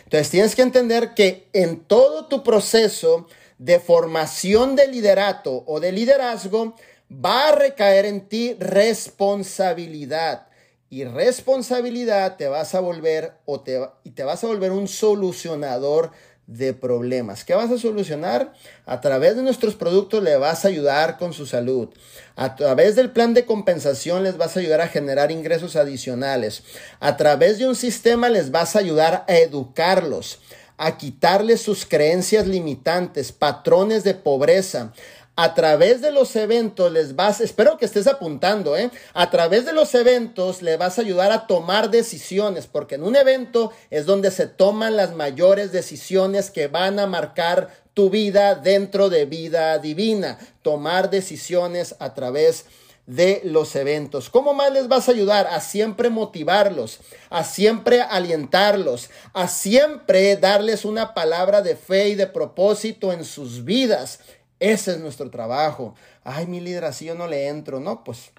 Entonces 0.06 0.30
tienes 0.30 0.56
que 0.56 0.62
entender 0.62 1.14
que 1.14 1.50
en 1.52 1.82
todo 1.84 2.28
tu 2.28 2.44
proceso 2.44 3.28
de 3.58 3.82
formación 3.82 4.78
de 4.78 4.88
liderato 4.88 5.66
o 5.68 5.82
de 5.82 5.92
liderazgo 5.92 6.78
va 7.12 7.50
a 7.50 7.56
recaer 7.56 8.06
en 8.06 8.28
ti 8.28 8.56
responsabilidad. 8.60 10.48
Y 10.90 11.06
responsabilidad 11.06 12.36
te 12.36 12.48
vas 12.48 12.76
a 12.76 12.80
volver 12.82 13.34
o 13.46 13.62
te, 13.62 13.80
y 14.04 14.12
te 14.12 14.24
vas 14.24 14.44
a 14.44 14.48
volver 14.48 14.72
un 14.72 14.88
solucionador 14.88 16.12
de 16.48 16.74
problemas. 16.74 17.46
¿Qué 17.46 17.54
vas 17.54 17.72
a 17.72 17.78
solucionar? 17.78 18.54
A 18.86 19.00
través 19.00 19.38
de 19.38 19.42
nuestros 19.42 19.76
productos 19.76 20.22
le 20.22 20.36
vas 20.36 20.66
a 20.66 20.68
ayudar 20.68 21.18
con 21.18 21.32
su 21.32 21.46
salud. 21.46 21.90
A 22.36 22.58
través 22.58 22.96
del 22.98 23.12
plan 23.12 23.34
de 23.34 23.46
compensación 23.46 24.24
les 24.24 24.36
vas 24.36 24.58
a 24.58 24.60
ayudar 24.60 24.82
a 24.82 24.90
generar 24.90 25.32
ingresos 25.32 25.78
adicionales. 25.78 26.64
A 27.00 27.16
través 27.16 27.58
de 27.58 27.68
un 27.68 27.76
sistema 27.76 28.28
les 28.28 28.52
vas 28.52 28.76
a 28.76 28.80
ayudar 28.80 29.24
a 29.30 29.36
educarlos, 29.38 30.40
a 30.78 30.98
quitarles 30.98 31.62
sus 31.62 31.86
creencias 31.86 32.48
limitantes, 32.48 33.32
patrones 33.32 34.04
de 34.04 34.16
pobreza, 34.16 34.92
a 35.36 35.54
través 35.54 36.02
de 36.02 36.12
los 36.12 36.36
eventos 36.36 36.92
les 36.92 37.16
vas, 37.16 37.42
espero 37.42 37.78
que 37.78 37.86
estés 37.86 38.08
apuntando, 38.08 38.76
¿eh? 38.76 38.92
A 39.14 39.30
través 39.32 39.66
de 39.66 39.74
los 39.74 39.96
eventos 39.96 40.62
le 40.62 40.78
vas 40.78 40.98
a 40.98 41.02
ayudar 41.02 41.32
a 41.32 41.48
tomar 41.48 41.90
decisiones, 41.90 42.68
porque 42.68 42.96
en 42.96 43.04
un 43.04 43.16
evento 43.16 43.72
es 43.90 44.06
donde 44.06 44.30
se 44.30 44.48
toman 44.48 44.98
las 44.98 45.16
mayores 45.16 45.72
decisiones 45.72 46.52
que 46.52 46.68
van 46.68 47.00
a 47.00 47.08
marcar 47.08 47.70
tu 47.94 48.10
vida 48.10 48.56
dentro 48.56 49.10
de 49.10 49.26
vida 49.26 49.78
divina. 49.80 50.38
Tomar 50.62 51.10
decisiones 51.10 51.96
a 52.00 52.14
través 52.14 52.66
de 53.08 53.42
los 53.44 53.76
eventos. 53.76 54.30
¿Cómo 54.30 54.54
más 54.54 54.72
les 54.72 54.88
vas 54.88 55.08
a 55.08 55.12
ayudar? 55.12 55.48
A 55.48 55.60
siempre 55.60 56.10
motivarlos, 56.10 57.00
a 57.30 57.44
siempre 57.44 58.02
alientarlos, 58.02 59.10
a 59.34 59.48
siempre 59.48 60.38
darles 60.38 60.86
una 60.86 61.14
palabra 61.14 61.62
de 61.62 61.76
fe 61.76 62.10
y 62.10 62.16
de 62.16 62.28
propósito 62.28 63.12
en 63.12 63.26
sus 63.26 63.66
vidas 63.66 64.20
ese 64.62 64.92
es 64.92 65.00
nuestro 65.00 65.32
trabajo. 65.32 65.96
Ay, 66.24 66.46
mi 66.46 66.60
líder, 66.60 66.86
así 66.86 67.06
yo 67.06 67.16
no 67.16 67.28
le 67.28 67.48
entro. 67.48 67.80
No, 67.80 68.04
pues 68.04 68.32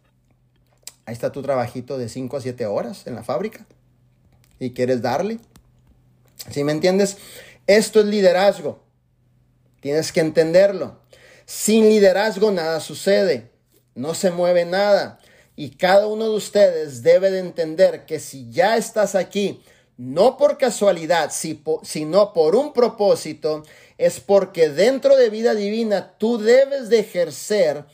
ahí 1.04 1.12
está 1.12 1.32
tu 1.32 1.42
trabajito 1.42 1.98
de 1.98 2.08
5 2.08 2.36
a 2.36 2.40
7 2.40 2.64
horas 2.66 3.08
en 3.08 3.16
la 3.16 3.24
fábrica. 3.24 3.66
Y 4.60 4.70
quieres 4.70 5.02
darle. 5.02 5.40
¿Sí 6.48 6.62
me 6.62 6.70
entiendes? 6.70 7.18
Esto 7.66 7.98
es 7.98 8.06
liderazgo. 8.06 8.78
Tienes 9.80 10.12
que 10.12 10.20
entenderlo. 10.20 11.00
Sin 11.44 11.88
liderazgo 11.88 12.52
nada 12.52 12.78
sucede. 12.78 13.50
No 13.96 14.14
se 14.14 14.30
mueve 14.30 14.64
nada. 14.64 15.18
Y 15.56 15.70
cada 15.70 16.06
uno 16.06 16.30
de 16.30 16.36
ustedes 16.36 17.02
debe 17.02 17.32
de 17.32 17.40
entender 17.40 18.06
que 18.06 18.20
si 18.20 18.48
ya 18.52 18.76
estás 18.76 19.16
aquí, 19.16 19.60
no 19.96 20.36
por 20.36 20.56
casualidad, 20.56 21.32
sino 21.32 22.32
por 22.32 22.54
un 22.54 22.72
propósito, 22.72 23.64
es 23.98 24.20
porque 24.20 24.68
dentro 24.68 25.16
de 25.16 25.30
vida 25.30 25.54
divina 25.54 26.14
tú 26.18 26.38
debes 26.38 26.88
de 26.88 27.00
ejercer 27.00 27.84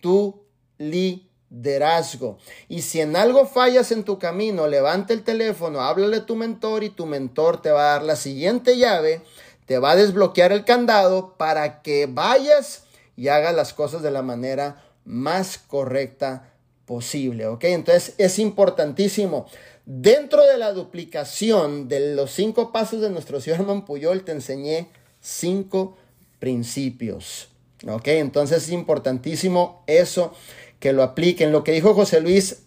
tu 0.00 0.44
liderazgo. 0.78 2.38
Y 2.68 2.82
si 2.82 3.00
en 3.00 3.16
algo 3.16 3.46
fallas 3.46 3.92
en 3.92 4.04
tu 4.04 4.18
camino, 4.18 4.66
levanta 4.66 5.12
el 5.12 5.22
teléfono, 5.22 5.80
háblale 5.80 6.18
a 6.18 6.26
tu 6.26 6.36
mentor 6.36 6.84
y 6.84 6.90
tu 6.90 7.06
mentor 7.06 7.60
te 7.62 7.70
va 7.70 7.80
a 7.80 7.92
dar 7.94 8.02
la 8.02 8.16
siguiente 8.16 8.76
llave, 8.76 9.22
te 9.66 9.78
va 9.78 9.92
a 9.92 9.96
desbloquear 9.96 10.52
el 10.52 10.64
candado 10.64 11.36
para 11.36 11.82
que 11.82 12.06
vayas 12.06 12.84
y 13.16 13.28
hagas 13.28 13.54
las 13.54 13.74
cosas 13.74 14.02
de 14.02 14.10
la 14.10 14.22
manera 14.22 14.84
más 15.04 15.58
correcta 15.58 16.52
posible, 16.86 17.46
¿ok? 17.46 17.64
Entonces 17.64 18.14
es 18.18 18.38
importantísimo. 18.38 19.46
Dentro 19.84 20.46
de 20.46 20.58
la 20.58 20.72
duplicación 20.72 21.88
de 21.88 22.14
los 22.14 22.30
cinco 22.30 22.72
pasos 22.72 23.00
de 23.00 23.10
nuestro 23.10 23.40
señor 23.40 23.84
Puyol, 23.84 24.22
te 24.24 24.32
enseñé 24.32 24.88
cinco 25.20 25.96
principios, 26.38 27.48
¿ok? 27.86 28.08
Entonces 28.08 28.64
es 28.64 28.70
importantísimo 28.70 29.82
eso 29.86 30.32
que 30.80 30.92
lo 30.92 31.02
apliquen. 31.02 31.52
Lo 31.52 31.64
que 31.64 31.72
dijo 31.72 31.94
José 31.94 32.20
Luis 32.20 32.62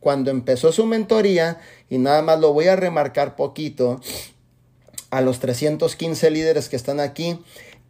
cuando 0.00 0.30
empezó 0.30 0.72
su 0.72 0.86
mentoría, 0.86 1.60
y 1.88 1.98
nada 1.98 2.22
más 2.22 2.40
lo 2.40 2.52
voy 2.52 2.66
a 2.66 2.76
remarcar 2.76 3.36
poquito, 3.36 4.00
a 5.10 5.20
los 5.20 5.40
315 5.40 6.30
líderes 6.30 6.68
que 6.68 6.76
están 6.76 7.00
aquí, 7.00 7.38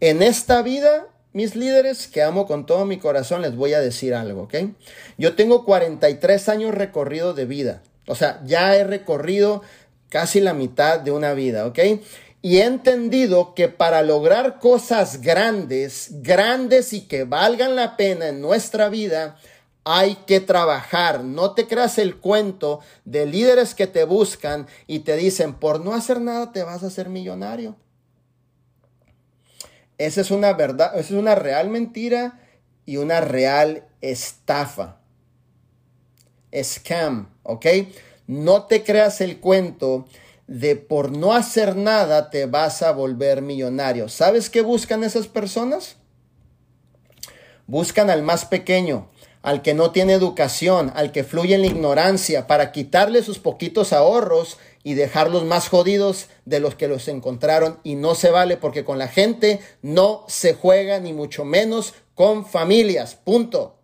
en 0.01 0.23
esta 0.23 0.63
vida, 0.63 1.07
mis 1.33 1.55
líderes 1.55 2.09
que 2.09 2.23
amo 2.23 2.47
con 2.47 2.67
todo 2.67 2.85
mi 2.85 2.99
corazón, 2.99 3.43
les 3.43 3.55
voy 3.55 3.75
a 3.75 3.81
decir 3.81 4.15
algo, 4.15 4.43
¿ok? 4.43 4.55
Yo 5.19 5.37
tengo 5.37 5.65
43 5.65 6.49
años 6.49 6.75
recorrido 6.75 7.33
de 7.33 7.45
vida, 7.45 7.83
o 8.07 8.17
sea, 8.17 8.43
ya 8.45 8.75
he 8.75 8.83
recorrido 8.83 9.63
casi 10.09 10.41
la 10.41 10.55
mitad 10.55 10.99
de 10.99 11.13
una 11.13 11.35
vida, 11.35 11.67
¿ok? 11.67 11.79
Y 12.43 12.59
he 12.59 12.65
entendido 12.65 13.55
que 13.55 13.69
para 13.69 14.03
lograr 14.03 14.59
cosas 14.59 15.21
grandes, 15.21 16.09
grandes 16.23 16.93
y 16.93 17.03
que 17.03 17.25
valgan 17.25 17.77
la 17.77 17.97
pena 17.97 18.29
en 18.29 18.41
nuestra 18.41 18.89
vida, 18.89 19.37
hay 19.85 20.15
que 20.27 20.41
trabajar. 20.41 21.25
No 21.25 21.53
te 21.53 21.67
creas 21.67 21.99
el 21.99 22.17
cuento 22.17 22.81
de 23.05 23.27
líderes 23.27 23.75
que 23.75 23.87
te 23.87 24.05
buscan 24.05 24.67
y 24.87 25.01
te 25.01 25.17
dicen, 25.17 25.55
por 25.55 25.85
no 25.85 25.95
hacer 25.95 26.21
nada 26.21 26.53
te 26.53 26.63
vas 26.63 26.83
a 26.83 26.87
hacer 26.87 27.09
millonario. 27.09 27.77
Esa 29.99 30.23
es 30.23 30.31
una 30.31 30.55
verdad, 30.55 30.93
esa 30.95 31.15
es 31.15 31.21
una 31.21 31.35
real 31.35 31.69
mentira 31.69 32.41
y 32.87 32.97
una 32.97 33.21
real 33.21 33.85
estafa. 34.01 35.01
Scam, 36.63 37.29
¿ok? 37.43 37.67
No 38.27 38.65
te 38.65 38.83
creas 38.83 39.21
el 39.21 39.41
cuento 39.41 40.07
de 40.51 40.75
por 40.75 41.17
no 41.17 41.33
hacer 41.33 41.77
nada 41.77 42.29
te 42.29 42.47
vas 42.47 42.83
a 42.83 42.91
volver 42.91 43.41
millonario. 43.41 44.09
¿Sabes 44.09 44.51
qué 44.51 44.63
buscan 44.63 45.05
esas 45.05 45.29
personas? 45.29 45.95
Buscan 47.69 48.11
al 48.11 48.25
más 48.25 48.47
pequeño, 48.47 49.09
al 49.43 49.63
que 49.63 49.75
no 49.75 49.93
tiene 49.93 50.13
educación, 50.13 50.93
al 50.97 51.13
que 51.13 51.23
fluye 51.23 51.55
en 51.55 51.61
la 51.61 51.69
ignorancia, 51.69 52.49
para 52.49 52.73
quitarle 52.73 53.23
sus 53.23 53.39
poquitos 53.39 53.93
ahorros 53.93 54.59
y 54.83 54.95
dejarlos 54.95 55.45
más 55.45 55.69
jodidos 55.69 56.27
de 56.47 56.59
los 56.59 56.75
que 56.75 56.89
los 56.89 57.07
encontraron. 57.07 57.79
Y 57.85 57.95
no 57.95 58.17
se 58.17 58.33
vale 58.33 58.57
porque 58.57 58.85
con 58.85 58.99
la 58.99 59.07
gente 59.07 59.61
no 59.83 60.25
se 60.27 60.55
juega, 60.55 60.99
ni 60.99 61.13
mucho 61.13 61.45
menos 61.45 61.95
con 62.17 62.45
familias. 62.45 63.15
Punto. 63.15 63.77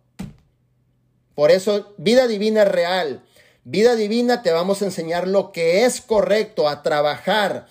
Por 1.33 1.49
eso, 1.49 1.93
vida 1.97 2.27
divina 2.27 2.63
es 2.63 2.67
real. 2.67 3.23
Vida 3.69 3.97
divina 3.97 4.43
te 4.43 4.53
vamos 4.53 4.81
a 4.81 4.85
enseñar 4.85 5.27
lo 5.27 5.51
que 5.51 5.83
es 5.83 5.99
correcto, 5.99 6.69
a 6.69 6.83
trabajar, 6.83 7.67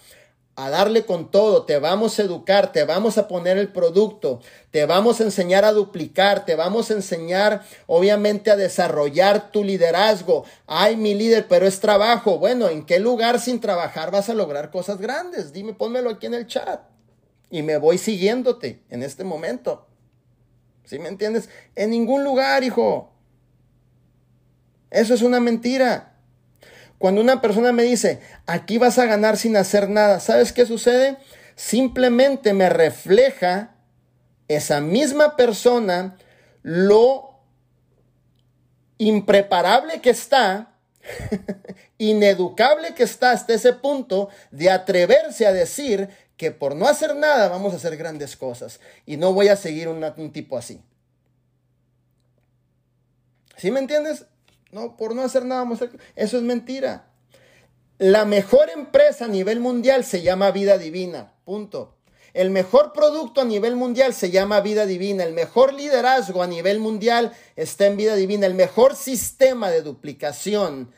a 0.54 0.68
darle 0.68 1.06
con 1.06 1.30
todo, 1.30 1.64
te 1.64 1.78
vamos 1.78 2.18
a 2.18 2.22
educar, 2.22 2.70
te 2.70 2.84
vamos 2.84 3.16
a 3.16 3.28
poner 3.28 3.56
el 3.56 3.72
producto, 3.72 4.42
te 4.70 4.84
vamos 4.84 5.22
a 5.22 5.24
enseñar 5.24 5.64
a 5.64 5.72
duplicar, 5.72 6.44
te 6.44 6.54
vamos 6.54 6.90
a 6.90 6.94
enseñar 6.94 7.62
obviamente 7.86 8.50
a 8.50 8.56
desarrollar 8.56 9.50
tu 9.50 9.64
liderazgo. 9.64 10.44
Ay, 10.66 10.98
mi 10.98 11.14
líder, 11.14 11.48
pero 11.48 11.66
es 11.66 11.80
trabajo. 11.80 12.38
Bueno, 12.38 12.68
¿en 12.68 12.84
qué 12.84 12.98
lugar 12.98 13.40
sin 13.40 13.58
trabajar 13.62 14.10
vas 14.10 14.28
a 14.28 14.34
lograr 14.34 14.70
cosas 14.70 14.98
grandes? 14.98 15.54
Dime, 15.54 15.72
pónmelo 15.72 16.10
aquí 16.10 16.26
en 16.26 16.34
el 16.34 16.46
chat. 16.46 16.82
Y 17.48 17.62
me 17.62 17.78
voy 17.78 17.96
siguiéndote 17.96 18.82
en 18.90 19.02
este 19.02 19.24
momento. 19.24 19.86
¿Sí 20.84 20.98
me 20.98 21.08
entiendes? 21.08 21.48
En 21.74 21.88
ningún 21.88 22.22
lugar, 22.22 22.64
hijo. 22.64 23.15
Eso 24.96 25.12
es 25.12 25.20
una 25.20 25.40
mentira. 25.40 26.14
Cuando 26.96 27.20
una 27.20 27.42
persona 27.42 27.70
me 27.70 27.82
dice, 27.82 28.20
aquí 28.46 28.78
vas 28.78 28.98
a 28.98 29.04
ganar 29.04 29.36
sin 29.36 29.54
hacer 29.58 29.90
nada, 29.90 30.20
¿sabes 30.20 30.54
qué 30.54 30.64
sucede? 30.64 31.18
Simplemente 31.54 32.54
me 32.54 32.70
refleja 32.70 33.74
esa 34.48 34.80
misma 34.80 35.36
persona 35.36 36.16
lo 36.62 37.40
impreparable 38.96 40.00
que 40.00 40.08
está, 40.08 40.72
ineducable 41.98 42.94
que 42.94 43.02
está 43.02 43.32
hasta 43.32 43.52
ese 43.52 43.74
punto 43.74 44.30
de 44.50 44.70
atreverse 44.70 45.46
a 45.46 45.52
decir 45.52 46.08
que 46.38 46.52
por 46.52 46.74
no 46.74 46.88
hacer 46.88 47.14
nada 47.16 47.48
vamos 47.48 47.74
a 47.74 47.76
hacer 47.76 47.98
grandes 47.98 48.34
cosas. 48.34 48.80
Y 49.04 49.18
no 49.18 49.34
voy 49.34 49.48
a 49.48 49.56
seguir 49.56 49.88
un 49.88 50.32
tipo 50.32 50.56
así. 50.56 50.80
¿Sí 53.58 53.70
me 53.70 53.80
entiendes? 53.80 54.24
No, 54.72 54.96
por 54.96 55.14
no 55.14 55.22
hacer 55.22 55.44
nada, 55.44 55.66
eso 56.16 56.36
es 56.36 56.42
mentira. 56.42 57.08
La 57.98 58.24
mejor 58.24 58.68
empresa 58.70 59.24
a 59.24 59.28
nivel 59.28 59.60
mundial 59.60 60.04
se 60.04 60.22
llama 60.22 60.50
Vida 60.50 60.76
Divina, 60.76 61.32
punto. 61.44 61.96
El 62.34 62.50
mejor 62.50 62.92
producto 62.92 63.40
a 63.40 63.46
nivel 63.46 63.76
mundial 63.76 64.12
se 64.12 64.30
llama 64.30 64.60
Vida 64.60 64.84
Divina. 64.84 65.24
El 65.24 65.32
mejor 65.32 65.72
liderazgo 65.72 66.42
a 66.42 66.46
nivel 66.46 66.80
mundial 66.80 67.32
está 67.56 67.86
en 67.86 67.96
Vida 67.96 68.14
Divina. 68.14 68.46
El 68.46 68.52
mejor 68.52 68.94
sistema 68.94 69.70
de 69.70 69.80
duplicación 69.80 70.92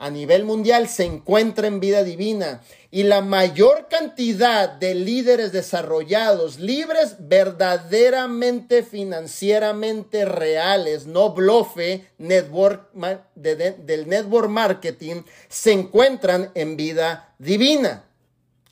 a 0.00 0.08
nivel 0.08 0.46
mundial 0.46 0.88
se 0.88 1.04
encuentra 1.04 1.66
en 1.66 1.78
vida 1.78 2.02
divina 2.02 2.62
y 2.90 3.02
la 3.02 3.20
mayor 3.20 3.86
cantidad 3.90 4.66
de 4.66 4.94
líderes 4.94 5.52
desarrollados, 5.52 6.58
libres, 6.58 7.16
verdaderamente 7.18 8.82
financieramente 8.82 10.24
reales, 10.24 11.06
no 11.06 11.34
blofe 11.34 12.06
network, 12.16 12.90
del 13.34 14.08
network 14.08 14.48
marketing, 14.48 15.22
se 15.50 15.72
encuentran 15.72 16.50
en 16.54 16.78
vida 16.78 17.34
divina. 17.38 18.04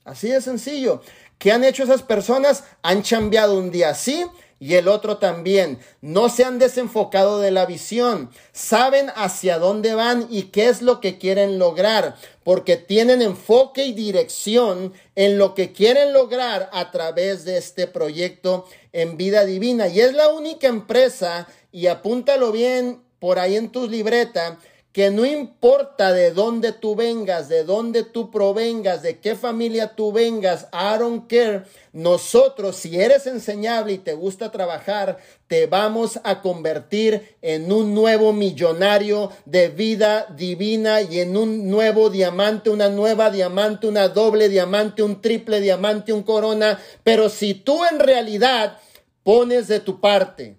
Así 0.05 0.31
de 0.31 0.41
sencillo. 0.41 1.03
¿Qué 1.37 1.53
han 1.53 1.63
hecho 1.63 1.85
esas 1.85 2.01
personas? 2.01 2.65
Han 2.81 3.03
cambiado 3.03 3.59
un 3.59 3.71
día 3.71 3.91
así 3.91 4.25
y 4.61 4.75
el 4.75 4.89
otro 4.89 5.19
también. 5.19 5.79
No 6.01 6.29
se 6.29 6.45
han 6.45 6.59
desenfocado 6.59 7.41
de 7.41 7.51
la 7.51 7.67
visión. 7.67 8.31
Saben 8.53 9.11
hacia 9.15 9.59
dónde 9.59 9.95
van 9.95 10.27
y 10.31 10.45
qué 10.45 10.69
es 10.69 10.83
lo 10.83 11.01
que 11.01 11.19
quieren 11.19 11.59
lograr, 11.59 12.17
porque 12.45 12.77
tienen 12.77 13.23
enfoque 13.23 13.85
y 13.85 13.93
dirección 13.93 14.93
en 15.15 15.39
lo 15.39 15.55
que 15.55 15.73
quieren 15.73 16.13
lograr 16.13 16.71
a 16.73 16.91
través 16.91 17.45
de 17.45 17.59
este 17.59 17.87
proyecto 17.87 18.67
en 18.93 19.17
vida 19.17 19.45
divina. 19.45 19.89
Y 19.89 20.01
es 20.01 20.15
la 20.15 20.29
única 20.29 20.69
empresa, 20.69 21.47
y 21.71 21.87
apúntalo 21.87 22.53
bien 22.53 23.03
por 23.19 23.39
ahí 23.39 23.57
en 23.57 23.71
tus 23.71 23.91
libretas, 23.91 24.59
que 24.99 25.13
no 25.13 25.25
importa 25.25 26.13
de 26.13 26.33
dónde 26.33 26.73
tú 26.73 26.97
vengas, 26.97 27.49
de 27.49 27.63
dónde 27.63 28.03
tú 28.03 28.33
provengas, 28.33 29.01
de 29.01 29.21
qué 29.21 29.37
familia 29.37 29.95
tú 29.95 30.11
vengas, 30.11 30.67
I 30.73 30.99
don't 30.99 31.31
care. 31.31 31.63
Nosotros, 31.93 32.75
si 32.75 33.01
eres 33.01 33.29
enseñable 33.29 33.93
y 33.93 33.99
te 33.99 34.15
gusta 34.15 34.51
trabajar, 34.51 35.19
te 35.47 35.67
vamos 35.67 36.19
a 36.25 36.43
convertir 36.43 37.37
en 37.43 37.71
un 37.71 37.95
nuevo 37.95 38.33
millonario 38.33 39.31
de 39.45 39.69
vida 39.69 40.27
divina 40.37 41.01
y 41.01 41.21
en 41.21 41.37
un 41.37 41.71
nuevo 41.71 42.11
diamante, 42.11 42.69
una 42.69 42.89
nueva 42.89 43.31
diamante, 43.31 43.87
una 43.87 44.09
doble 44.09 44.49
diamante, 44.49 45.05
un 45.05 45.21
triple 45.23 45.61
diamante, 45.61 46.13
un 46.13 46.25
corona. 46.25 46.77
Pero 47.05 47.29
si 47.29 47.55
tú 47.55 47.85
en 47.85 48.01
realidad 48.01 48.79
pones 49.23 49.69
de 49.69 49.79
tu 49.79 50.01
parte, 50.01 50.57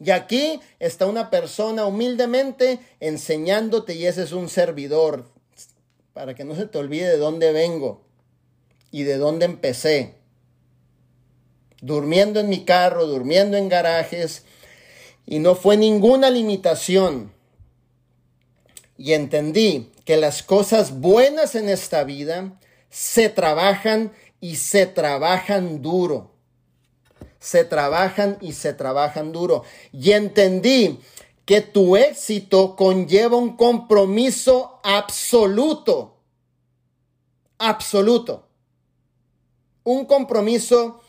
y 0.00 0.10
aquí 0.10 0.60
está 0.80 1.06
una 1.06 1.30
persona 1.30 1.86
humildemente 1.86 2.80
enseñándote 3.00 3.94
y 3.94 4.06
ese 4.06 4.24
es 4.24 4.32
un 4.32 4.48
servidor, 4.48 5.26
para 6.12 6.34
que 6.34 6.44
no 6.44 6.54
se 6.54 6.66
te 6.66 6.78
olvide 6.78 7.08
de 7.08 7.16
dónde 7.16 7.52
vengo 7.52 8.02
y 8.90 9.04
de 9.04 9.16
dónde 9.16 9.46
empecé. 9.46 10.14
Durmiendo 11.80 12.40
en 12.40 12.48
mi 12.48 12.64
carro, 12.64 13.06
durmiendo 13.06 13.56
en 13.56 13.68
garajes 13.68 14.44
y 15.26 15.38
no 15.38 15.54
fue 15.54 15.76
ninguna 15.76 16.30
limitación. 16.30 17.32
Y 18.96 19.12
entendí 19.12 19.92
que 20.04 20.16
las 20.16 20.42
cosas 20.42 21.00
buenas 21.00 21.54
en 21.54 21.68
esta 21.68 22.04
vida 22.04 22.58
se 22.90 23.28
trabajan 23.28 24.12
y 24.40 24.56
se 24.56 24.86
trabajan 24.86 25.82
duro 25.82 26.33
se 27.44 27.62
trabajan 27.66 28.38
y 28.40 28.54
se 28.54 28.72
trabajan 28.72 29.30
duro. 29.30 29.64
Y 29.92 30.12
entendí 30.12 30.98
que 31.44 31.60
tu 31.60 31.94
éxito 31.94 32.74
conlleva 32.74 33.36
un 33.36 33.54
compromiso 33.54 34.80
absoluto. 34.82 36.16
Absoluto. 37.58 38.48
Un 39.82 40.06
compromiso 40.06 41.02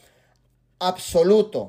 absoluto. 0.77 1.67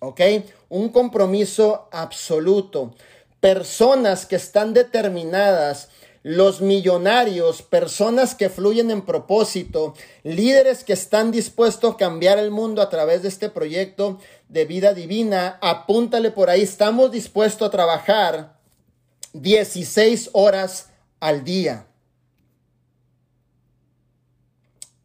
¿ok? 0.00 0.20
Un 0.68 0.90
compromiso 0.90 1.88
absoluto. 1.90 2.94
Personas 3.40 4.26
que 4.26 4.36
están 4.36 4.74
determinadas 4.74 5.88
los 6.22 6.60
millonarios, 6.60 7.62
personas 7.62 8.34
que 8.34 8.48
fluyen 8.48 8.90
en 8.90 9.02
propósito, 9.02 9.94
líderes 10.22 10.84
que 10.84 10.92
están 10.92 11.32
dispuestos 11.32 11.94
a 11.94 11.96
cambiar 11.96 12.38
el 12.38 12.50
mundo 12.50 12.80
a 12.80 12.88
través 12.88 13.22
de 13.22 13.28
este 13.28 13.48
proyecto 13.48 14.20
de 14.48 14.64
vida 14.64 14.94
divina, 14.94 15.58
apúntale 15.60 16.30
por 16.30 16.48
ahí, 16.48 16.62
estamos 16.62 17.10
dispuestos 17.10 17.66
a 17.66 17.70
trabajar 17.70 18.56
16 19.32 20.30
horas 20.32 20.90
al 21.18 21.42
día. 21.42 21.86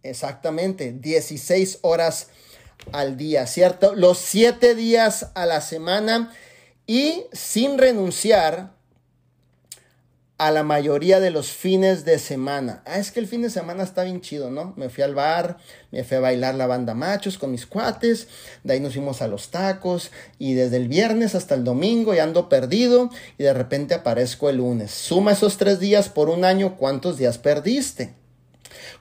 Exactamente, 0.03 0.93
16 0.93 1.79
horas 1.81 2.29
al 2.91 3.17
día, 3.17 3.47
¿cierto? 3.47 3.95
Los 3.95 4.19
7 4.19 4.75
días 4.75 5.31
a 5.33 5.45
la 5.45 5.61
semana 5.61 6.31
y 6.85 7.25
sin 7.33 7.77
renunciar 7.77 8.76
a 10.37 10.51
la 10.51 10.63
mayoría 10.63 11.19
de 11.19 11.31
los 11.31 11.51
fines 11.51 12.05
de 12.05 12.19
semana. 12.19 12.83
Ah, 12.85 12.99
es 12.99 13.11
que 13.11 13.19
el 13.19 13.27
fin 13.27 13.41
de 13.41 13.49
semana 13.49 13.83
está 13.83 14.03
bien 14.03 14.21
chido, 14.21 14.51
¿no? 14.51 14.73
Me 14.77 14.89
fui 14.89 15.03
al 15.03 15.15
bar, 15.15 15.57
me 15.91 16.03
fui 16.03 16.17
a 16.17 16.19
bailar 16.19 16.53
la 16.55 16.67
banda 16.67 16.93
machos 16.93 17.37
con 17.37 17.51
mis 17.51 17.65
cuates, 17.65 18.27
de 18.63 18.73
ahí 18.73 18.79
nos 18.79 18.93
fuimos 18.93 19.21
a 19.23 19.27
los 19.27 19.49
tacos 19.49 20.11
y 20.37 20.53
desde 20.53 20.77
el 20.77 20.87
viernes 20.87 21.33
hasta 21.33 21.55
el 21.55 21.63
domingo 21.63 22.13
ya 22.13 22.23
ando 22.23 22.49
perdido 22.49 23.09
y 23.37 23.43
de 23.43 23.53
repente 23.53 23.95
aparezco 23.95 24.49
el 24.49 24.57
lunes. 24.57 24.91
Suma 24.91 25.31
esos 25.31 25.57
tres 25.57 25.79
días 25.79 26.09
por 26.09 26.29
un 26.29 26.45
año, 26.45 26.75
¿cuántos 26.77 27.17
días 27.17 27.39
perdiste? 27.39 28.13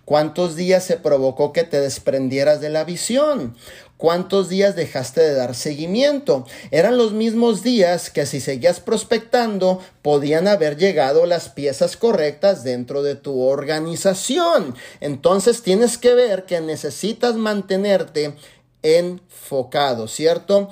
¿Cuántos 0.04 0.56
días 0.56 0.84
se 0.84 0.96
provocó 0.96 1.52
que 1.52 1.64
te 1.64 1.80
desprendieras 1.80 2.60
de 2.60 2.70
la 2.70 2.84
visión? 2.84 3.56
¿Cuántos 3.96 4.50
días 4.50 4.76
dejaste 4.76 5.22
de 5.22 5.34
dar 5.34 5.54
seguimiento? 5.54 6.46
Eran 6.70 6.98
los 6.98 7.12
mismos 7.12 7.62
días 7.62 8.10
que 8.10 8.26
si 8.26 8.40
seguías 8.40 8.78
prospectando 8.78 9.80
podían 10.02 10.48
haber 10.48 10.76
llegado 10.76 11.24
las 11.24 11.48
piezas 11.48 11.96
correctas 11.96 12.62
dentro 12.62 13.02
de 13.02 13.14
tu 13.14 13.40
organización. 13.40 14.74
Entonces 15.00 15.62
tienes 15.62 15.96
que 15.96 16.12
ver 16.12 16.44
que 16.44 16.60
necesitas 16.60 17.36
mantenerte 17.36 18.34
enfocado, 18.82 20.08
¿cierto? 20.08 20.68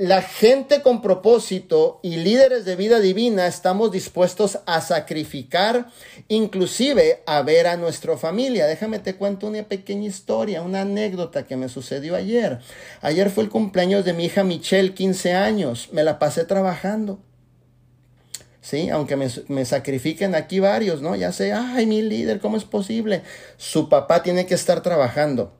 La 0.00 0.22
gente 0.22 0.80
con 0.80 1.02
propósito 1.02 2.00
y 2.02 2.16
líderes 2.16 2.64
de 2.64 2.74
vida 2.74 3.00
divina 3.00 3.46
estamos 3.46 3.92
dispuestos 3.92 4.60
a 4.64 4.80
sacrificar, 4.80 5.88
inclusive 6.26 7.22
a 7.26 7.42
ver 7.42 7.66
a 7.66 7.76
nuestra 7.76 8.16
familia. 8.16 8.66
Déjame 8.66 9.00
te 9.00 9.16
cuento 9.16 9.46
una 9.46 9.62
pequeña 9.62 10.08
historia, 10.08 10.62
una 10.62 10.80
anécdota 10.80 11.46
que 11.46 11.58
me 11.58 11.68
sucedió 11.68 12.16
ayer. 12.16 12.60
Ayer 13.02 13.28
fue 13.28 13.44
el 13.44 13.50
cumpleaños 13.50 14.06
de 14.06 14.14
mi 14.14 14.24
hija 14.24 14.42
Michelle, 14.42 14.94
15 14.94 15.34
años. 15.34 15.90
Me 15.92 16.02
la 16.02 16.18
pasé 16.18 16.46
trabajando. 16.46 17.20
Sí, 18.62 18.88
aunque 18.88 19.16
me, 19.16 19.28
me, 19.48 19.66
sacrifiquen 19.66 20.34
aquí 20.34 20.60
varios, 20.60 21.02
¿no? 21.02 21.14
Ya 21.14 21.30
sé, 21.30 21.52
ay, 21.52 21.84
mi 21.84 22.00
líder, 22.00 22.40
¿cómo 22.40 22.56
es 22.56 22.64
posible? 22.64 23.20
Su 23.58 23.90
papá 23.90 24.22
tiene 24.22 24.46
que 24.46 24.54
estar 24.54 24.82
trabajando. 24.82 25.59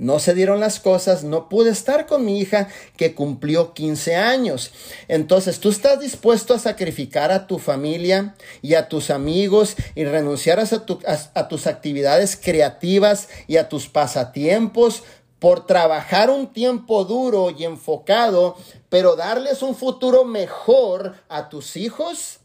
No 0.00 0.18
se 0.18 0.32
dieron 0.32 0.60
las 0.60 0.80
cosas, 0.80 1.24
no 1.24 1.50
pude 1.50 1.68
estar 1.68 2.06
con 2.06 2.24
mi 2.24 2.40
hija 2.40 2.68
que 2.96 3.14
cumplió 3.14 3.74
15 3.74 4.16
años. 4.16 4.70
Entonces, 5.08 5.60
tú 5.60 5.68
estás 5.68 6.00
dispuesto 6.00 6.54
a 6.54 6.58
sacrificar 6.58 7.30
a 7.30 7.46
tu 7.46 7.58
familia 7.58 8.34
y 8.62 8.76
a 8.76 8.88
tus 8.88 9.10
amigos 9.10 9.76
y 9.94 10.06
renunciar 10.06 10.58
a, 10.58 11.48
tus 11.48 11.66
actividades 11.66 12.40
creativas 12.42 13.28
y 13.46 13.58
a 13.58 13.68
tus 13.68 13.88
pasatiempos 13.88 15.02
por 15.38 15.66
trabajar 15.66 16.30
un 16.30 16.50
tiempo 16.50 17.04
duro 17.04 17.50
y 17.50 17.64
enfocado, 17.64 18.56
pero 18.88 19.16
darles 19.16 19.62
un 19.62 19.76
futuro 19.76 20.24
mejor 20.24 21.12
a 21.28 21.50
tus 21.50 21.76
hijos. 21.76 22.38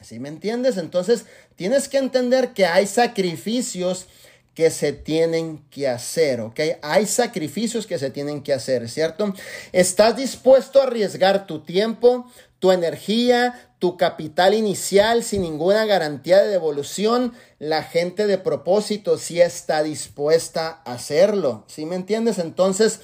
¿Sí 0.00 0.20
me 0.20 0.28
entiendes? 0.28 0.76
Entonces, 0.76 1.26
tienes 1.56 1.88
que 1.88 1.98
entender 1.98 2.54
que 2.54 2.66
hay 2.66 2.86
sacrificios 2.86 4.06
que 4.54 4.70
se 4.70 4.92
tienen 4.92 5.64
que 5.70 5.88
hacer, 5.88 6.40
¿ok? 6.40 6.60
Hay 6.82 7.06
sacrificios 7.06 7.86
que 7.86 7.98
se 7.98 8.10
tienen 8.10 8.42
que 8.42 8.52
hacer, 8.52 8.88
¿cierto? 8.88 9.32
¿Estás 9.72 10.16
dispuesto 10.16 10.80
a 10.80 10.84
arriesgar 10.84 11.46
tu 11.46 11.60
tiempo, 11.60 12.26
tu 12.58 12.72
energía, 12.72 13.72
tu 13.78 13.96
capital 13.96 14.54
inicial 14.54 15.22
sin 15.22 15.42
ninguna 15.42 15.86
garantía 15.86 16.42
de 16.42 16.48
devolución? 16.48 17.32
La 17.58 17.84
gente 17.84 18.26
de 18.26 18.38
propósito 18.38 19.18
sí 19.18 19.40
está 19.40 19.82
dispuesta 19.82 20.82
a 20.84 20.94
hacerlo, 20.94 21.64
¿sí 21.68 21.86
me 21.86 21.96
entiendes? 21.96 22.38
Entonces, 22.38 23.00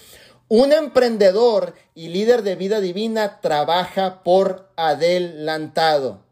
un 0.49 0.73
emprendedor 0.73 1.75
y 1.95 2.09
líder 2.09 2.43
de 2.43 2.57
vida 2.57 2.81
divina 2.81 3.41
trabaja 3.41 4.23
por 4.23 4.71
adelantado. 4.77 6.25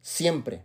Siempre. 0.00 0.64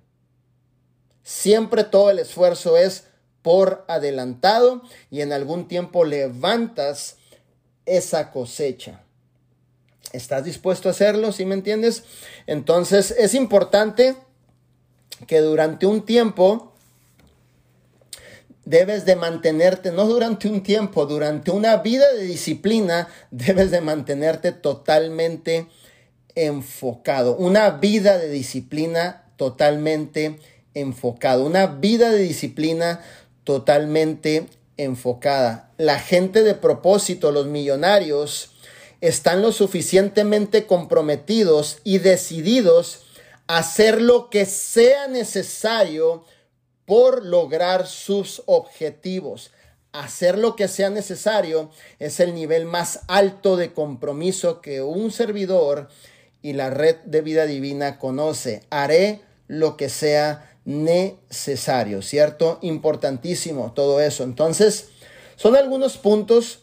Siempre 1.24 1.84
todo 1.84 2.12
el 2.12 2.20
esfuerzo 2.20 2.78
es 2.78 3.06
por 3.46 3.86
adelantado 3.88 4.82
y 5.12 5.22
en 5.22 5.32
algún 5.32 5.68
tiempo 5.68 6.04
levantas 6.04 7.18
esa 7.86 8.32
cosecha. 8.32 9.04
¿Estás 10.14 10.46
dispuesto 10.46 10.90
a 10.90 10.94
hacerlo? 10.94 11.32
¿Sí 11.32 11.46
me 11.46 11.54
entiendes? 11.54 12.06
Entonces 12.48 13.12
es 13.12 13.36
importante 13.36 14.16
que 15.28 15.42
durante 15.42 15.86
un 15.86 16.08
tiempo 16.08 16.74
debes 18.66 19.06
de 19.06 19.16
mantenerte, 19.16 19.92
no 19.92 20.08
durante 20.08 20.48
un 20.48 20.64
tiempo, 20.64 21.06
durante 21.06 21.52
una 21.52 21.78
vida 21.78 22.12
de 22.14 22.24
disciplina, 22.24 23.10
debes 23.30 23.70
de 23.70 23.82
mantenerte 23.82 24.54
totalmente 24.54 25.68
enfocado. 26.34 27.38
Una 27.38 27.70
vida 27.70 28.18
de 28.18 28.30
disciplina 28.30 29.26
totalmente 29.36 30.40
enfocado. 30.74 31.46
Una 31.46 31.68
vida 31.68 32.10
de 32.10 32.24
disciplina 32.24 33.02
totalmente 33.46 34.48
enfocada. 34.76 35.72
La 35.78 36.00
gente 36.00 36.44
de 36.44 36.56
propósito, 36.56 37.32
los 37.32 37.48
millonarios, 37.48 38.52
están 39.00 39.42
lo 39.42 39.54
suficientemente 39.54 40.66
comprometidos 40.66 41.78
y 41.84 42.00
decididos 42.00 43.04
a 43.48 43.60
hacer 43.60 44.02
lo 44.02 44.30
que 44.30 44.46
sea 44.46 45.08
necesario 45.08 46.26
por 46.86 47.24
lograr 47.24 47.88
sus 47.88 48.44
objetivos. 48.46 49.52
Hacer 49.92 50.38
lo 50.38 50.56
que 50.56 50.68
sea 50.68 50.90
necesario 50.90 51.70
es 52.00 52.20
el 52.20 52.36
nivel 52.36 52.66
más 52.66 53.02
alto 53.08 53.56
de 53.56 53.74
compromiso 53.74 54.62
que 54.62 54.82
un 54.82 55.12
servidor 55.12 55.88
y 56.42 56.54
la 56.54 56.70
red 56.70 56.98
de 57.06 57.22
vida 57.22 57.46
divina 57.46 57.98
conoce. 57.98 58.64
Haré 58.70 59.22
lo 59.48 59.78
que 59.78 59.90
sea 59.90 60.55
necesario, 60.66 62.02
¿cierto? 62.02 62.58
Importantísimo 62.62 63.72
todo 63.74 64.02
eso. 64.02 64.24
Entonces, 64.24 64.90
son 65.36 65.56
algunos 65.56 65.98
puntos 65.98 66.60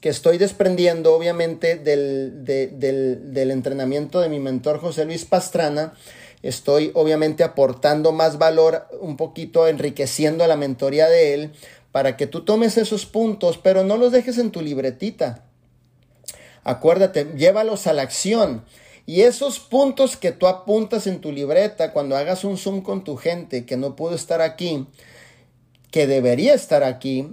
que 0.00 0.08
estoy 0.08 0.38
desprendiendo, 0.38 1.14
obviamente, 1.14 1.76
del, 1.76 2.44
del, 2.44 3.50
entrenamiento 3.50 4.20
de 4.20 4.28
mi 4.28 4.38
mentor 4.38 4.80
José 4.80 5.04
Luis 5.04 5.24
Pastrana. 5.24 5.94
Estoy, 6.42 6.92
obviamente, 6.94 7.42
aportando 7.42 8.12
más 8.12 8.38
valor, 8.38 8.86
un 9.00 9.16
poquito 9.16 9.66
enriqueciendo 9.66 10.46
la 10.46 10.56
mentoría 10.56 11.08
de 11.08 11.34
él, 11.34 11.52
para 11.90 12.16
que 12.16 12.26
tú 12.26 12.44
tomes 12.44 12.76
esos 12.76 13.06
puntos, 13.06 13.58
pero 13.58 13.82
no 13.82 13.96
los 13.96 14.12
dejes 14.12 14.38
en 14.38 14.50
tu 14.50 14.60
libretita. 14.60 15.44
Acuérdate, 16.62 17.32
llévalos 17.36 17.86
a 17.86 17.92
la 17.92 18.02
acción. 18.02 18.64
Y 19.08 19.22
esos 19.22 19.58
puntos 19.58 20.18
que 20.18 20.32
tú 20.32 20.46
apuntas 20.46 21.06
en 21.06 21.22
tu 21.22 21.32
libreta 21.32 21.94
cuando 21.94 22.14
hagas 22.14 22.44
un 22.44 22.58
Zoom 22.58 22.82
con 22.82 23.04
tu 23.04 23.16
gente 23.16 23.64
que 23.64 23.78
no 23.78 23.96
pudo 23.96 24.14
estar 24.14 24.42
aquí, 24.42 24.86
que 25.90 26.06
debería 26.06 26.52
estar 26.52 26.84
aquí, 26.84 27.26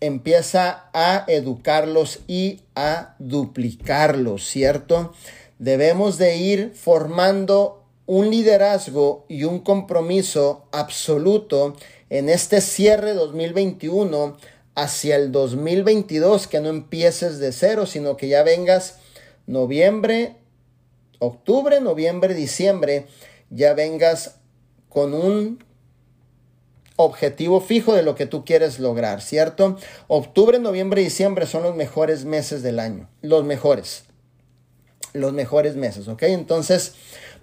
empieza 0.00 0.90
a 0.92 1.24
educarlos 1.26 2.18
y 2.28 2.60
a 2.74 3.14
duplicarlos, 3.18 4.46
¿cierto? 4.46 5.14
Debemos 5.58 6.18
de 6.18 6.36
ir 6.36 6.72
formando 6.74 7.82
un 8.04 8.28
liderazgo 8.28 9.24
y 9.26 9.44
un 9.44 9.60
compromiso 9.60 10.66
absoluto 10.70 11.76
en 12.10 12.28
este 12.28 12.60
cierre 12.60 13.14
2021 13.14 14.36
hacia 14.74 15.16
el 15.16 15.32
2022, 15.32 16.46
que 16.46 16.60
no 16.60 16.68
empieces 16.68 17.38
de 17.38 17.52
cero, 17.52 17.86
sino 17.86 18.18
que 18.18 18.28
ya 18.28 18.42
vengas 18.42 18.98
noviembre, 19.46 20.36
octubre, 21.18 21.80
noviembre, 21.80 22.34
diciembre, 22.34 23.06
ya 23.50 23.74
vengas 23.74 24.36
con 24.88 25.14
un 25.14 25.64
objetivo 26.96 27.60
fijo 27.60 27.94
de 27.94 28.02
lo 28.02 28.14
que 28.14 28.26
tú 28.26 28.44
quieres 28.44 28.78
lograr, 28.78 29.20
¿cierto? 29.20 29.76
Octubre, 30.08 30.58
noviembre 30.58 31.02
y 31.02 31.04
diciembre 31.04 31.46
son 31.46 31.62
los 31.62 31.76
mejores 31.76 32.24
meses 32.24 32.62
del 32.62 32.78
año, 32.78 33.08
los 33.20 33.44
mejores, 33.44 34.04
los 35.12 35.32
mejores 35.32 35.76
meses, 35.76 36.08
¿ok? 36.08 36.22
Entonces, 36.22 36.94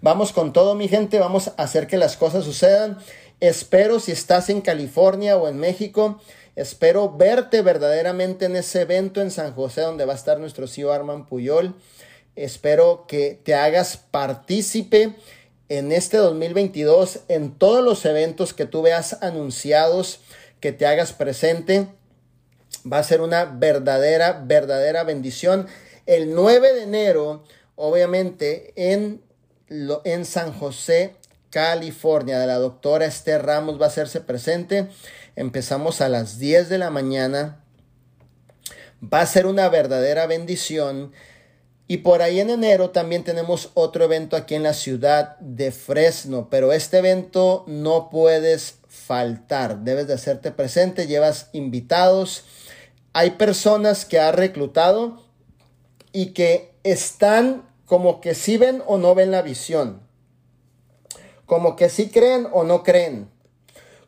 vamos 0.02 0.34
con 0.34 0.54
todo, 0.54 0.76
mi 0.76 0.88
gente, 0.88 1.20
vamos 1.20 1.50
a 1.50 1.64
hacer 1.64 1.88
que 1.88 1.98
las 1.98 2.18
cosas 2.18 2.46
sucedan. 2.46 2.98
Espero 3.40 4.00
si 4.00 4.12
estás 4.12 4.50
en 4.50 4.62
California 4.62 5.38
o 5.38 5.48
en 5.48 5.58
México, 5.58 6.20
Espero 6.56 7.12
verte 7.12 7.64
verdaderamente 7.64 8.46
en 8.46 8.56
ese 8.56 8.82
evento 8.82 9.22
en 9.22 9.32
San 9.32 9.54
José 9.54 9.82
donde 9.82 10.06
va 10.06 10.14
a 10.14 10.16
estar 10.16 10.40
nuestro 10.40 10.68
CEO 10.68 10.92
Arman 10.92 11.26
Puyol. 11.26 11.74
Espero 12.36 13.06
que 13.08 13.40
te 13.44 13.54
hagas 13.54 13.98
partícipe 13.98 15.16
en 15.70 15.92
este 15.92 16.18
2022 16.18 17.22
en 17.28 17.52
todos 17.52 17.84
los 17.84 18.06
eventos 18.06 18.54
que 18.54 18.66
tú 18.66 18.82
veas 18.82 19.22
anunciados, 19.22 20.20
que 20.60 20.72
te 20.72 20.86
hagas 20.86 21.14
presente. 21.14 21.88
Va 22.92 22.98
a 22.98 23.04
ser 23.04 23.22
una 23.22 23.46
verdadera, 23.46 24.44
verdadera 24.46 25.04
bendición. 25.04 25.68
El 26.06 26.34
9 26.34 26.74
de 26.74 26.84
enero, 26.84 27.44
obviamente, 27.76 28.74
en, 28.76 29.22
en 30.04 30.26
San 30.26 30.54
José, 30.54 31.16
California, 31.50 32.40
de 32.40 32.48
la 32.48 32.58
doctora 32.58 33.06
Esther 33.06 33.46
Ramos 33.46 33.80
va 33.80 33.86
a 33.86 33.90
hacerse 33.90 34.22
presente. 34.22 34.90
Empezamos 35.36 36.02
a 36.02 36.10
las 36.10 36.40
10 36.40 36.68
de 36.68 36.78
la 36.80 36.90
mañana. 36.90 37.64
Va 39.02 39.22
a 39.22 39.26
ser 39.28 39.46
una 39.46 39.70
verdadera 39.70 40.26
bendición. 40.26 41.14
Y 41.94 41.98
por 41.98 42.24
ahí 42.24 42.40
en 42.40 42.50
enero 42.50 42.90
también 42.90 43.24
tenemos 43.24 43.70
otro 43.76 44.06
evento 44.06 44.36
aquí 44.36 44.56
en 44.56 44.64
la 44.64 44.74
ciudad 44.74 45.38
de 45.38 45.72
Fresno, 45.72 46.48
pero 46.50 46.74
este 46.74 46.98
evento 46.98 47.66
no 47.68 48.10
puedes 48.10 48.80
faltar, 48.88 49.78
debes 49.82 50.08
de 50.08 50.16
hacerte 50.16 50.50
presente, 50.50 51.06
llevas 51.06 51.52
invitados, 51.54 52.46
hay 53.14 53.30
personas 53.30 54.06
que 54.06 54.20
ha 54.20 54.32
reclutado 54.32 55.22
y 56.12 56.34
que 56.34 56.72
están 56.82 57.70
como 57.86 58.22
que 58.22 58.34
sí 58.34 58.58
ven 58.58 58.82
o 58.88 58.98
no 58.98 59.14
ven 59.14 59.30
la 59.30 59.44
visión, 59.44 60.02
como 61.46 61.76
que 61.76 61.90
sí 61.90 62.10
creen 62.10 62.48
o 62.54 62.64
no 62.64 62.82
creen, 62.82 63.30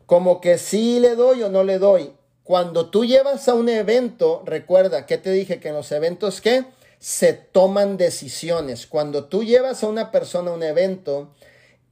como 0.06 0.40
que 0.40 0.58
sí 0.58 0.98
le 0.98 1.14
doy 1.14 1.44
o 1.44 1.50
no 1.50 1.62
le 1.62 1.78
doy. 1.78 2.10
Cuando 2.42 2.90
tú 2.90 3.04
llevas 3.04 3.46
a 3.46 3.54
un 3.54 3.68
evento, 3.68 4.42
recuerda 4.44 5.06
que 5.06 5.18
te 5.18 5.30
dije 5.30 5.60
que 5.60 5.68
en 5.68 5.74
los 5.74 5.92
eventos 5.92 6.40
que 6.40 6.64
se 6.98 7.32
toman 7.32 7.96
decisiones. 7.96 8.86
Cuando 8.86 9.24
tú 9.24 9.44
llevas 9.44 9.82
a 9.82 9.88
una 9.88 10.10
persona 10.10 10.50
a 10.50 10.54
un 10.54 10.62
evento, 10.62 11.32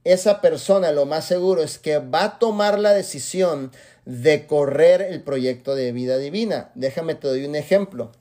esa 0.03 0.41
persona 0.41 0.91
lo 0.91 1.05
más 1.05 1.25
seguro 1.25 1.63
es 1.63 1.79
que 1.79 1.97
va 1.97 2.23
a 2.23 2.39
tomar 2.39 2.79
la 2.79 2.93
decisión 2.93 3.71
de 4.05 4.45
correr 4.45 5.01
el 5.01 5.23
proyecto 5.23 5.75
de 5.75 5.91
vida 5.91 6.17
divina. 6.17 6.71
Déjame 6.75 7.15
te 7.15 7.27
doy 7.27 7.45
un 7.45 7.55
ejemplo. 7.55 8.11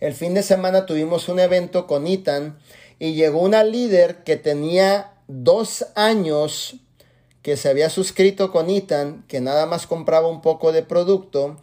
El 0.00 0.14
fin 0.14 0.34
de 0.34 0.42
semana 0.42 0.86
tuvimos 0.86 1.28
un 1.28 1.40
evento 1.40 1.86
con 1.86 2.06
Itan 2.06 2.58
y 2.98 3.14
llegó 3.14 3.40
una 3.40 3.64
líder 3.64 4.22
que 4.24 4.36
tenía 4.36 5.14
dos 5.26 5.86
años 5.94 6.76
que 7.42 7.56
se 7.56 7.68
había 7.68 7.88
suscrito 7.88 8.52
con 8.52 8.68
Itan, 8.68 9.24
que 9.26 9.40
nada 9.40 9.66
más 9.66 9.86
compraba 9.86 10.28
un 10.28 10.42
poco 10.42 10.70
de 10.70 10.82
producto 10.82 11.56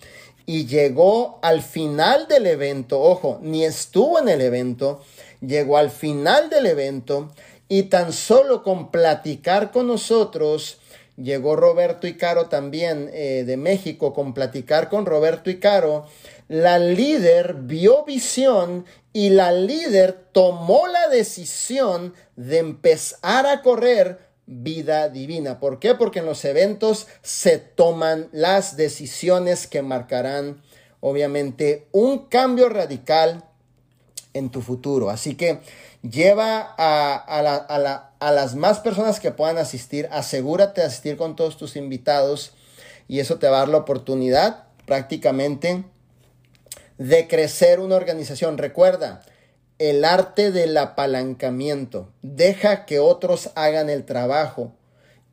y 0.45 0.67
llegó 0.67 1.39
al 1.41 1.61
final 1.61 2.27
del 2.27 2.45
evento, 2.45 3.01
ojo, 3.01 3.39
ni 3.41 3.65
estuvo 3.65 4.19
en 4.19 4.29
el 4.29 4.41
evento, 4.41 5.01
llegó 5.41 5.77
al 5.77 5.89
final 5.89 6.49
del 6.49 6.67
evento 6.67 7.31
y 7.67 7.83
tan 7.83 8.13
solo 8.13 8.63
con 8.63 8.91
platicar 8.91 9.71
con 9.71 9.87
nosotros, 9.87 10.79
llegó 11.17 11.55
Roberto 11.55 12.07
y 12.07 12.15
Caro 12.15 12.47
también 12.47 13.09
eh, 13.13 13.43
de 13.45 13.57
México, 13.57 14.13
con 14.13 14.33
platicar 14.33 14.89
con 14.89 15.05
Roberto 15.05 15.49
y 15.49 15.59
Caro, 15.59 16.05
la 16.47 16.77
líder 16.77 17.55
vio 17.55 18.03
visión 18.05 18.85
y 19.13 19.29
la 19.29 19.51
líder 19.51 20.13
tomó 20.31 20.87
la 20.87 21.07
decisión 21.07 22.13
de 22.35 22.59
empezar 22.59 23.47
a 23.47 23.61
correr 23.61 24.24
vida 24.47 25.09
divina. 25.09 25.59
¿Por 25.59 25.79
qué? 25.79 25.95
Porque 25.95 26.19
en 26.19 26.25
los 26.25 26.45
eventos 26.45 27.07
se 27.21 27.57
toman 27.57 28.29
las 28.31 28.77
decisiones 28.77 29.67
que 29.67 29.81
marcarán, 29.81 30.61
obviamente, 30.99 31.87
un 31.91 32.27
cambio 32.27 32.69
radical 32.69 33.43
en 34.33 34.49
tu 34.49 34.61
futuro. 34.61 35.09
Así 35.09 35.35
que 35.35 35.61
lleva 36.01 36.75
a, 36.77 37.15
a 38.19 38.31
las 38.31 38.55
más 38.55 38.79
personas 38.79 39.19
que 39.19 39.31
puedan 39.31 39.57
asistir, 39.57 40.07
asegúrate 40.11 40.81
de 40.81 40.87
asistir 40.87 41.17
con 41.17 41.35
todos 41.35 41.57
tus 41.57 41.75
invitados 41.75 42.53
y 43.07 43.19
eso 43.19 43.39
te 43.39 43.47
va 43.47 43.57
a 43.57 43.59
dar 43.61 43.69
la 43.69 43.77
oportunidad 43.77 44.65
prácticamente 44.85 45.83
de 46.97 47.27
crecer 47.27 47.79
una 47.79 47.95
organización. 47.95 48.57
Recuerda, 48.57 49.21
el 49.80 50.05
arte 50.05 50.51
del 50.51 50.78
apalancamiento. 50.78 52.09
Deja 52.21 52.86
que 52.86 52.99
otros 52.99 53.51
hagan 53.55 53.89
el 53.89 54.05
trabajo 54.05 54.71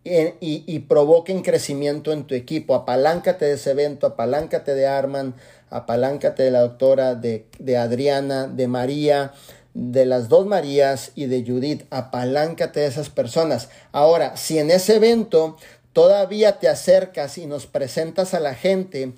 y, 0.05 0.79
provoquen 0.81 1.43
crecimiento 1.43 2.13
en 2.13 2.25
tu 2.25 2.35
equipo. 2.35 2.75
Apaláncate 2.75 3.45
de 3.45 3.53
ese 3.53 3.71
evento, 3.71 4.07
apaláncate 4.07 4.75
de 4.75 4.87
Arman, 4.87 5.35
apaláncate 5.71 6.43
de 6.43 6.51
la 6.51 6.61
doctora, 6.61 7.15
de, 7.15 7.47
de 7.61 7.77
Adriana, 7.77 8.49
de 8.49 8.67
María, 8.67 9.33
de 9.75 10.05
las 10.05 10.29
dos 10.29 10.45
Marías 10.45 11.13
y 11.15 11.27
de 11.27 11.45
Judith. 11.47 11.85
Apaláncate 11.91 12.81
de 12.81 12.87
esas 12.87 13.11
personas. 13.11 13.69
Ahora, 13.93 14.37
si 14.37 14.59
en 14.59 14.73
ese 14.73 14.97
evento 14.97 15.57
todavía 15.93 16.59
te 16.59 16.69
acercas 16.69 17.39
y 17.39 17.47
nos 17.47 17.67
presentas 17.67 18.35
a 18.35 18.41
la 18.41 18.55
gente, 18.55 19.13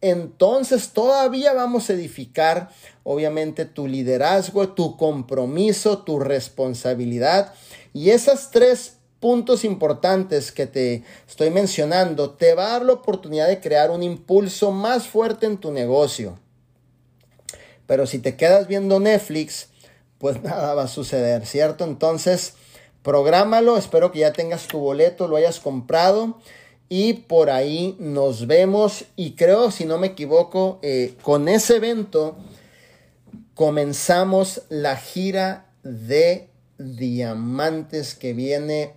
entonces 0.00 0.90
todavía 0.90 1.52
vamos 1.52 1.88
a 1.88 1.94
edificar 1.94 2.70
obviamente 3.02 3.64
tu 3.64 3.86
liderazgo, 3.86 4.68
tu 4.70 4.96
compromiso, 4.96 5.98
tu 5.98 6.18
responsabilidad 6.18 7.54
y 7.92 8.10
esas 8.10 8.50
tres 8.50 8.96
puntos 9.20 9.64
importantes 9.64 10.52
que 10.52 10.66
te 10.66 11.02
estoy 11.26 11.50
mencionando 11.50 12.30
te 12.30 12.54
va 12.54 12.66
a 12.66 12.72
dar 12.72 12.84
la 12.84 12.92
oportunidad 12.92 13.48
de 13.48 13.60
crear 13.60 13.90
un 13.90 14.02
impulso 14.02 14.70
más 14.70 15.08
fuerte 15.08 15.46
en 15.46 15.58
tu 15.58 15.72
negocio. 15.72 16.38
Pero 17.86 18.06
si 18.06 18.18
te 18.18 18.36
quedas 18.36 18.66
viendo 18.66 19.00
Netflix, 19.00 19.68
pues 20.18 20.42
nada 20.44 20.74
va 20.74 20.84
a 20.84 20.88
suceder, 20.88 21.46
¿cierto? 21.46 21.84
Entonces, 21.84 22.54
prográmalo, 23.02 23.78
espero 23.78 24.12
que 24.12 24.20
ya 24.20 24.32
tengas 24.32 24.66
tu 24.66 24.78
boleto, 24.78 25.28
lo 25.28 25.36
hayas 25.36 25.60
comprado 25.60 26.38
y 26.88 27.14
por 27.14 27.50
ahí 27.50 27.96
nos 27.98 28.46
vemos 28.46 29.06
y 29.16 29.32
creo, 29.32 29.70
si 29.70 29.84
no 29.84 29.98
me 29.98 30.08
equivoco, 30.08 30.78
eh, 30.82 31.14
con 31.22 31.48
ese 31.48 31.76
evento 31.76 32.36
comenzamos 33.54 34.62
la 34.68 34.96
gira 34.96 35.66
de 35.82 36.48
diamantes 36.78 38.14
que 38.14 38.34
viene 38.34 38.94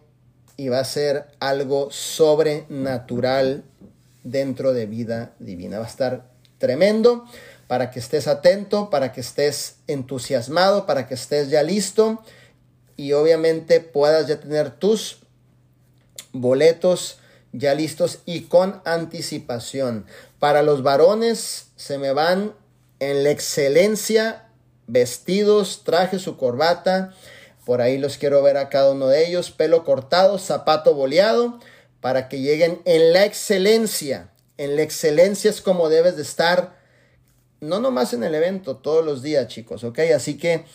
y 0.58 0.68
va 0.68 0.80
a 0.80 0.86
ser 0.86 1.28
algo 1.40 1.90
sobrenatural 1.92 3.64
dentro 4.24 4.74
de 4.74 4.86
vida 4.86 5.34
divina. 5.40 5.80
Va 5.80 5.86
a 5.86 5.90
estar 5.90 6.30
tremendo 6.58 7.26
para 7.68 7.90
que 7.90 8.00
estés 8.00 8.28
atento, 8.28 8.90
para 8.90 9.14
que 9.14 9.22
estés 9.22 9.78
entusiasmado, 9.88 10.86
para 10.86 11.08
que 11.08 11.14
estés 11.14 11.50
ya 11.50 11.64
listo 11.64 12.22
y 12.98 13.14
obviamente 13.14 13.80
puedas 13.80 14.28
ya 14.28 14.40
tener 14.40 14.72
tus 14.72 15.20
boletos 16.34 17.20
ya 17.52 17.74
listos 17.74 18.20
y 18.26 18.42
con 18.42 18.82
anticipación. 18.86 20.06
Para 20.40 20.62
los 20.64 20.84
varones 20.84 21.68
se 21.76 21.98
me 21.98 22.14
van 22.14 22.54
en 23.00 23.24
la 23.24 23.32
excelencia, 23.32 24.48
vestidos, 24.88 25.84
traje 25.84 26.20
su 26.20 26.38
corbata. 26.38 27.14
Por 27.66 27.82
ahí 27.82 27.98
los 27.98 28.18
quiero 28.18 28.42
ver 28.42 28.58
a 28.58 28.70
cada 28.70 28.92
uno 28.92 29.08
de 29.08 29.26
ellos. 29.28 29.52
Pelo 29.52 29.84
cortado, 29.84 30.38
zapato 30.38 30.94
boleado, 30.94 31.60
para 32.02 32.30
que 32.30 32.42
lleguen 32.42 32.82
en 32.86 33.14
la 33.14 33.26
excelencia. 33.26 34.30
En 34.58 34.76
la 34.76 34.82
excelencia 34.82 35.50
es 35.50 35.62
como 35.62 35.90
debes 35.90 36.16
de 36.18 36.22
estar, 36.24 36.78
no 37.62 37.80
nomás 37.80 38.14
en 38.14 38.24
el 38.24 38.36
evento, 38.36 38.78
todos 38.78 39.06
los 39.06 39.22
días, 39.22 39.48
chicos, 39.48 39.84
¿ok? 39.84 40.00
Así 40.16 40.38
que 40.38 40.66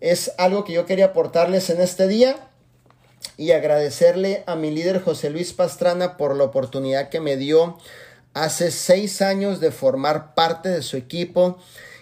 es 0.00 0.32
algo 0.38 0.64
que 0.64 0.72
yo 0.72 0.86
quería 0.86 1.06
aportarles 1.06 1.70
en 1.70 1.80
este 1.80 2.06
día 2.06 2.49
y 3.40 3.52
agradecerle 3.52 4.44
a 4.46 4.54
mi 4.54 4.70
líder 4.70 5.00
José 5.00 5.30
Luis 5.30 5.54
Pastrana 5.54 6.18
por 6.18 6.36
la 6.36 6.44
oportunidad 6.44 7.08
que 7.08 7.20
me 7.20 7.38
dio 7.38 7.78
hace 8.34 8.70
seis 8.70 9.22
años 9.22 9.60
de 9.60 9.70
formar 9.70 10.34
parte 10.34 10.68
de 10.68 10.82
su 10.82 10.98
equipo 10.98 11.56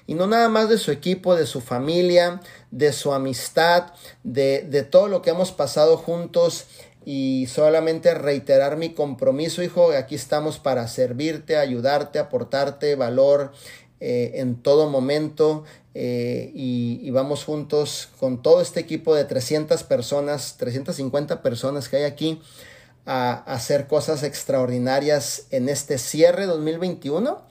y 0.08 0.14
no 0.14 0.26
nada 0.26 0.48
más 0.48 0.68
de 0.68 0.78
su 0.78 0.90
equipo, 0.90 1.36
de 1.36 1.46
su 1.46 1.60
familia, 1.60 2.40
de 2.72 2.92
su 2.92 3.12
amistad, 3.12 3.92
de, 4.24 4.62
de 4.62 4.82
todo 4.82 5.06
lo 5.06 5.22
que 5.22 5.30
hemos 5.30 5.52
pasado 5.52 5.96
juntos 5.96 6.66
y 7.04 7.46
solamente 7.46 8.14
reiterar 8.14 8.76
mi 8.76 8.92
compromiso, 8.92 9.62
hijo, 9.62 9.92
aquí 9.92 10.16
estamos 10.16 10.58
para 10.58 10.88
servirte, 10.88 11.56
ayudarte, 11.56 12.18
aportarte 12.18 12.96
valor 12.96 13.52
eh, 14.00 14.32
en 14.34 14.62
todo 14.62 14.88
momento 14.88 15.64
eh, 15.94 16.52
y, 16.54 17.10
vamos 17.10 17.42
juntos 17.42 18.10
con 18.20 18.40
todo 18.42 18.60
este 18.60 18.78
equipo 18.78 19.16
de 19.16 19.24
300 19.24 19.82
personas, 19.82 20.56
350 20.56 21.42
personas 21.42 21.88
que 21.88 21.96
hay 21.96 22.04
aquí 22.04 22.40
a, 23.06 23.32
hacer 23.32 23.88
cosas 23.88 24.22
extraordinarias 24.22 25.46
en 25.50 25.68
este 25.68 25.98
cierre 25.98 26.46
2021 26.46 27.42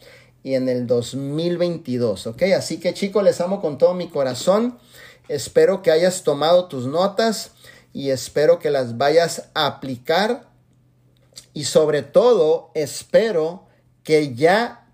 y 0.43 0.53
en 0.53 0.69
el 0.69 0.87
2022, 0.87 2.27
¿ok? 2.27 2.43
Así 2.55 2.79
que 2.79 2.93
chicos, 2.93 3.21
les 3.25 3.41
amo 3.41 3.59
con 3.59 3.77
todo 3.77 3.93
mi 3.93 4.07
corazón. 4.07 4.79
Espero 5.27 5.81
que 5.81 5.91
hayas 5.91 6.23
tomado 6.23 6.69
tus 6.69 6.85
notas 6.85 7.51
y 7.91 8.11
espero 8.11 8.59
que 8.59 8.69
las 8.69 8.97
vayas 8.97 9.49
a 9.53 9.67
aplicar 9.67 10.47
y 11.53 11.65
sobre 11.65 12.03
todo 12.03 12.71
espero 12.75 13.65
que 14.03 14.35
ya 14.35 14.86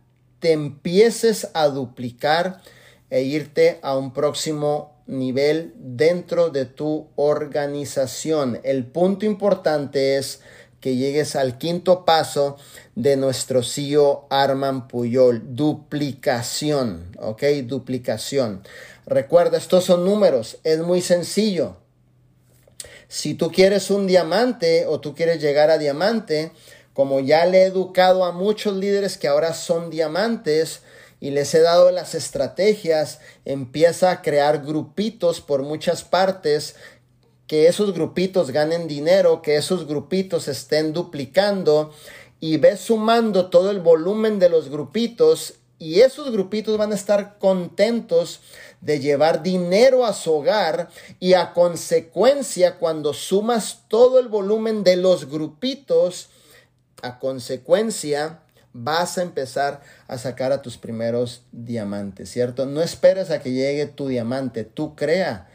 te 0.43 0.51
empieces 0.51 1.47
a 1.53 1.69
duplicar 1.69 2.61
e 3.09 3.21
irte 3.21 3.79
a 3.81 3.95
un 3.95 4.11
próximo 4.11 5.01
nivel 5.07 5.73
dentro 5.77 6.49
de 6.49 6.65
tu 6.65 7.07
organización. 7.15 8.59
El 8.65 8.85
punto 8.85 9.25
importante 9.25 10.17
es 10.17 10.41
que 10.81 10.97
llegues 10.97 11.37
al 11.37 11.57
quinto 11.57 12.03
paso 12.03 12.57
de 12.93 13.15
nuestro 13.15 13.63
CEO 13.63 14.27
Arman 14.29 14.89
Puyol, 14.89 15.55
duplicación, 15.55 17.15
¿ok? 17.19 17.43
Duplicación. 17.63 18.63
Recuerda, 19.05 19.57
estos 19.57 19.85
son 19.85 20.03
números, 20.03 20.57
es 20.65 20.79
muy 20.79 20.99
sencillo. 20.99 21.77
Si 23.07 23.33
tú 23.33 23.49
quieres 23.49 23.89
un 23.91 24.07
diamante 24.07 24.87
o 24.87 24.99
tú 24.99 25.15
quieres 25.15 25.41
llegar 25.41 25.69
a 25.69 25.77
diamante, 25.77 26.51
como 26.93 27.19
ya 27.19 27.45
le 27.45 27.63
he 27.63 27.65
educado 27.65 28.23
a 28.23 28.31
muchos 28.31 28.75
líderes 28.75 29.17
que 29.17 29.27
ahora 29.27 29.53
son 29.53 29.89
diamantes 29.89 30.81
y 31.19 31.31
les 31.31 31.53
he 31.53 31.61
dado 31.61 31.91
las 31.91 32.15
estrategias, 32.15 33.19
empieza 33.45 34.11
a 34.11 34.21
crear 34.21 34.63
grupitos 34.63 35.41
por 35.41 35.63
muchas 35.63 36.03
partes, 36.03 36.75
que 37.47 37.67
esos 37.67 37.93
grupitos 37.93 38.51
ganen 38.51 38.87
dinero, 38.87 39.41
que 39.41 39.55
esos 39.55 39.87
grupitos 39.87 40.47
estén 40.47 40.93
duplicando 40.93 41.93
y 42.39 42.57
ve 42.57 42.77
sumando 42.77 43.49
todo 43.49 43.71
el 43.71 43.79
volumen 43.79 44.39
de 44.39 44.49
los 44.49 44.69
grupitos 44.69 45.55
y 45.79 46.01
esos 46.01 46.31
grupitos 46.31 46.77
van 46.77 46.91
a 46.91 46.95
estar 46.95 47.37
contentos 47.39 48.39
de 48.81 48.99
llevar 48.99 49.43
dinero 49.43 50.05
a 50.05 50.13
su 50.13 50.33
hogar 50.33 50.89
y 51.19 51.33
a 51.33 51.53
consecuencia 51.53 52.77
cuando 52.77 53.13
sumas 53.13 53.83
todo 53.87 54.19
el 54.19 54.27
volumen 54.27 54.83
de 54.83 54.95
los 54.97 55.29
grupitos, 55.29 56.29
a 57.03 57.19
consecuencia 57.19 58.39
vas 58.73 59.19
a 59.19 59.21
empezar 59.21 59.81
a 60.07 60.17
sacar 60.17 60.51
a 60.51 60.63
tus 60.63 60.77
primeros 60.77 61.43
diamantes, 61.51 62.31
¿cierto? 62.31 62.65
No 62.65 62.81
esperes 62.81 63.29
a 63.29 63.39
que 63.39 63.51
llegue 63.51 63.85
tu 63.85 64.07
diamante, 64.07 64.63
tú 64.63 64.95
crea 64.95 65.47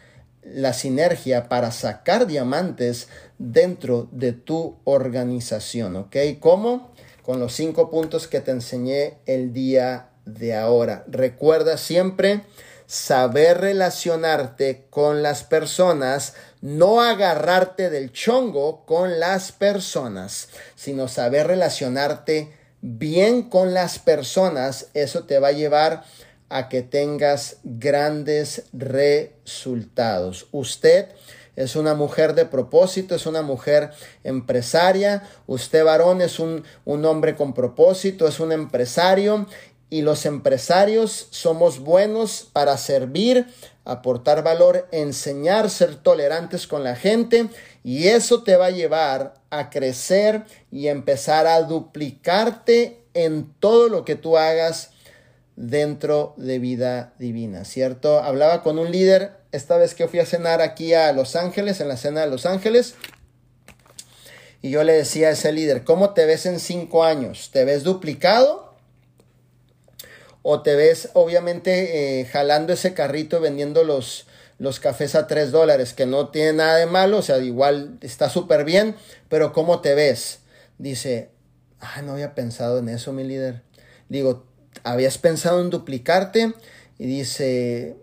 la 0.43 0.73
sinergia 0.73 1.49
para 1.49 1.73
sacar 1.73 2.27
diamantes 2.27 3.09
dentro 3.39 4.09
de 4.13 4.33
tu 4.33 4.77
organización, 4.85 5.97
¿ok? 5.97 6.17
¿Cómo? 6.39 6.93
Con 7.23 7.41
los 7.41 7.53
cinco 7.55 7.91
puntos 7.91 8.29
que 8.29 8.41
te 8.41 8.53
enseñé 8.53 9.19
el 9.27 9.53
día 9.53 10.11
de 10.25 10.55
ahora. 10.55 11.05
Recuerda 11.09 11.77
siempre 11.77 12.43
saber 12.89 13.61
relacionarte 13.61 14.87
con 14.89 15.23
las 15.23 15.45
personas, 15.45 16.33
no 16.63 17.03
agarrarte 17.03 17.91
del 17.91 18.13
chongo 18.13 18.87
con 18.87 19.21
las 19.21 19.53
personas, 19.53 20.49
sino 20.75 21.07
saber 21.07 21.49
relacionarte 21.49 22.51
bien 22.81 23.43
con 23.43 23.75
las 23.75 23.99
personas. 23.99 24.87
Eso 24.95 25.25
te 25.25 25.39
va 25.39 25.49
a 25.49 25.53
llevar 25.53 26.05
a 26.49 26.71
que 26.71 26.81
tengas 26.81 27.59
grandes 27.63 28.63
resultados. 28.73 30.47
Usted 30.51 31.09
es 31.59 31.75
una 31.75 31.95
mujer 31.95 32.35
de 32.35 32.47
propósito, 32.47 33.17
es 33.17 33.27
una 33.27 33.43
mujer 33.43 33.91
empresaria. 34.23 35.29
Usted 35.49 35.85
varón 35.85 36.23
es 36.23 36.39
un, 36.39 36.63
un 36.85 37.05
hombre 37.05 37.35
con 37.35 37.53
propósito, 37.53 38.29
es 38.29 38.39
un 38.39 38.53
empresario 38.53 39.47
y 39.91 40.03
los 40.03 40.27
empresarios 40.27 41.29
somos 41.31 41.79
buenos 41.79 42.49
para 42.53 42.77
servir, 42.77 43.47
aportar 43.85 44.43
valor, 44.43 44.87
enseñar, 44.93 45.71
ser 45.71 45.97
tolerantes 45.97 46.67
con 46.67 46.85
la 46.85 46.95
gente 46.95 47.49
y 47.83 48.09
eso 48.09 48.43
te 48.43 48.57
va 48.57 48.67
a 48.67 48.71
llevar 48.71 49.35
a 49.51 49.71
crecer 49.71 50.45
y 50.71 50.89
empezar 50.89 51.47
a 51.47 51.63
duplicarte 51.63 53.03
en 53.15 53.53
todo 53.61 53.89
lo 53.89 54.05
que 54.05 54.15
tú 54.15 54.37
hagas 54.37 54.91
dentro 55.57 56.35
de 56.37 56.59
vida 56.59 57.15
divina, 57.19 57.65
¿cierto? 57.65 58.21
Hablaba 58.21 58.63
con 58.63 58.79
un 58.79 58.93
líder 58.93 59.39
esta 59.51 59.77
vez 59.77 59.95
que 59.95 60.07
fui 60.07 60.21
a 60.21 60.27
cenar 60.27 60.61
aquí 60.61 60.93
a 60.93 61.13
Los 61.13 61.35
Ángeles, 61.35 61.81
en 61.81 61.89
la 61.89 61.97
cena 61.97 62.21
de 62.21 62.29
Los 62.29 62.47
Ángeles, 62.47 62.95
y 64.61 64.71
yo 64.71 64.83
le 64.85 64.93
decía 64.93 65.29
a 65.29 65.33
ese 65.33 65.53
líder, 65.53 65.85
¿cómo 65.85 66.15
te 66.15 66.27
ves 66.27 66.45
en 66.47 66.59
cinco 66.59 67.05
años? 67.05 67.51
¿Te 67.53 67.65
ves 67.65 67.85
duplicado? 67.85 68.68
O 70.43 70.63
te 70.63 70.77
ves 70.77 71.11
obviamente 71.15 72.21
eh, 72.21 72.25
jalando 72.27 72.73
ese 72.73 72.95
carrito 72.95 73.41
vendiendo 73.41 73.85
los, 73.85 74.27
los 74.59 74.81
cafés 74.81 75.15
a 75.15 75.27
3 75.27 75.51
dólares, 75.51 75.95
que 75.95 76.07
no 76.07 76.29
tiene 76.29 76.55
nada 76.55 76.77
de 76.77 76.87
malo, 76.87 77.19
o 77.19 77.23
sea, 77.23 77.39
igual 77.39 77.99
está 78.01 78.29
súper 78.29 78.65
bien, 78.65 78.97
pero 79.29 79.53
¿cómo 79.53 79.81
te 79.81 79.95
ves? 79.95 80.41
Dice, 80.79 81.31
ah, 81.81 82.03
no 82.03 82.13
había 82.13 82.35
pensado 82.35 82.79
en 82.79 82.89
eso, 82.89 83.13
mi 83.13 83.25
líder. 83.25 83.63
Digo, 84.09 84.47
¿habías 84.85 85.19
pensado 85.19 85.61
en 85.61 85.71
duplicarte? 85.71 86.55
Y 86.99 87.07
dice, 87.07 87.97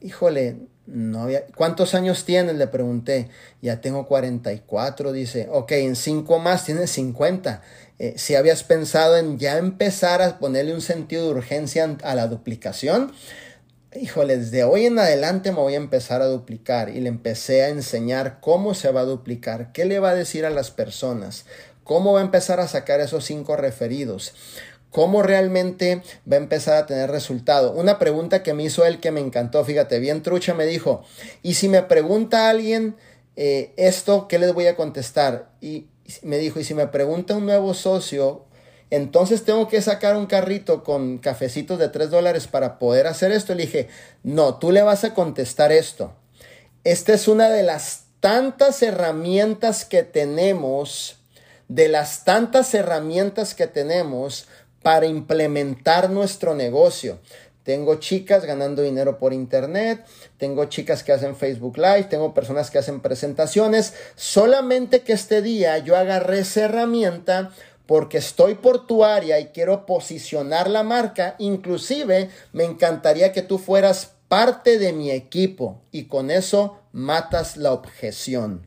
híjole, 0.00 0.56
no. 0.92 1.26
¿Cuántos 1.56 1.94
años 1.94 2.24
tienes? 2.24 2.56
Le 2.56 2.66
pregunté. 2.66 3.28
Ya 3.60 3.80
tengo 3.80 4.06
44, 4.06 5.12
dice. 5.12 5.48
Ok, 5.50 5.72
en 5.72 5.96
5 5.96 6.38
más 6.38 6.64
tienes 6.64 6.90
50. 6.90 7.62
Eh, 7.98 8.14
si 8.16 8.34
habías 8.34 8.62
pensado 8.62 9.16
en 9.16 9.38
ya 9.38 9.58
empezar 9.58 10.22
a 10.22 10.38
ponerle 10.38 10.74
un 10.74 10.80
sentido 10.80 11.24
de 11.24 11.30
urgencia 11.30 11.96
a 12.02 12.14
la 12.14 12.26
duplicación, 12.26 13.12
híjole, 13.94 14.38
desde 14.38 14.64
hoy 14.64 14.86
en 14.86 14.98
adelante 14.98 15.50
me 15.50 15.58
voy 15.58 15.74
a 15.74 15.78
empezar 15.78 16.22
a 16.22 16.26
duplicar 16.26 16.88
y 16.90 17.00
le 17.00 17.08
empecé 17.08 17.62
a 17.62 17.68
enseñar 17.68 18.40
cómo 18.40 18.74
se 18.74 18.90
va 18.90 19.00
a 19.00 19.04
duplicar, 19.04 19.72
qué 19.72 19.84
le 19.84 19.98
va 19.98 20.10
a 20.10 20.14
decir 20.14 20.44
a 20.44 20.50
las 20.50 20.70
personas, 20.70 21.46
cómo 21.84 22.12
va 22.12 22.20
a 22.20 22.24
empezar 22.24 22.60
a 22.60 22.68
sacar 22.68 23.00
esos 23.00 23.24
cinco 23.24 23.56
referidos, 23.56 24.34
cómo 24.92 25.22
realmente 25.22 26.02
va 26.30 26.36
a 26.36 26.40
empezar 26.40 26.76
a 26.76 26.86
tener 26.86 27.10
resultado. 27.10 27.72
Una 27.72 27.98
pregunta 27.98 28.44
que 28.44 28.54
me 28.54 28.62
hizo 28.62 28.84
él 28.84 29.00
que 29.00 29.10
me 29.10 29.20
encantó, 29.20 29.64
fíjate, 29.64 29.98
bien 29.98 30.22
trucha, 30.22 30.54
me 30.54 30.66
dijo, 30.66 31.02
y 31.42 31.54
si 31.54 31.68
me 31.68 31.82
pregunta 31.82 32.48
alguien 32.48 32.94
eh, 33.34 33.72
esto, 33.76 34.28
¿qué 34.28 34.38
les 34.38 34.52
voy 34.52 34.66
a 34.66 34.76
contestar? 34.76 35.50
Y 35.60 35.88
me 36.22 36.38
dijo, 36.38 36.60
y 36.60 36.64
si 36.64 36.74
me 36.74 36.86
pregunta 36.86 37.34
un 37.34 37.46
nuevo 37.46 37.74
socio, 37.74 38.44
entonces 38.90 39.44
tengo 39.44 39.68
que 39.68 39.80
sacar 39.80 40.16
un 40.16 40.26
carrito 40.26 40.84
con 40.84 41.16
cafecitos 41.16 41.78
de 41.78 41.88
3 41.88 42.10
dólares 42.10 42.46
para 42.46 42.78
poder 42.78 43.06
hacer 43.06 43.32
esto. 43.32 43.54
Le 43.54 43.62
dije, 43.62 43.88
no, 44.22 44.58
tú 44.58 44.70
le 44.70 44.82
vas 44.82 45.04
a 45.04 45.14
contestar 45.14 45.72
esto. 45.72 46.12
Esta 46.84 47.14
es 47.14 47.26
una 47.26 47.48
de 47.48 47.62
las 47.62 48.04
tantas 48.20 48.82
herramientas 48.82 49.86
que 49.86 50.02
tenemos, 50.02 51.16
de 51.68 51.88
las 51.88 52.24
tantas 52.24 52.74
herramientas 52.74 53.54
que 53.54 53.66
tenemos 53.66 54.46
para 54.82 55.06
implementar 55.06 56.10
nuestro 56.10 56.54
negocio. 56.54 57.18
Tengo 57.62 57.96
chicas 57.96 58.44
ganando 58.44 58.82
dinero 58.82 59.18
por 59.18 59.32
internet, 59.32 60.04
tengo 60.36 60.64
chicas 60.64 61.04
que 61.04 61.12
hacen 61.12 61.36
Facebook 61.36 61.78
Live, 61.78 62.04
tengo 62.04 62.34
personas 62.34 62.70
que 62.70 62.78
hacen 62.78 63.00
presentaciones. 63.00 63.94
Solamente 64.16 65.02
que 65.02 65.12
este 65.12 65.42
día 65.42 65.78
yo 65.78 65.96
agarré 65.96 66.40
esa 66.40 66.62
herramienta 66.64 67.52
porque 67.86 68.18
estoy 68.18 68.54
por 68.56 68.86
tu 68.86 69.04
área 69.04 69.38
y 69.38 69.46
quiero 69.46 69.86
posicionar 69.86 70.68
la 70.68 70.82
marca. 70.82 71.36
Inclusive 71.38 72.30
me 72.52 72.64
encantaría 72.64 73.32
que 73.32 73.42
tú 73.42 73.58
fueras 73.58 74.12
parte 74.26 74.78
de 74.78 74.92
mi 74.92 75.10
equipo 75.10 75.82
y 75.92 76.04
con 76.04 76.30
eso 76.32 76.78
matas 76.90 77.56
la 77.56 77.72
objeción. 77.72 78.62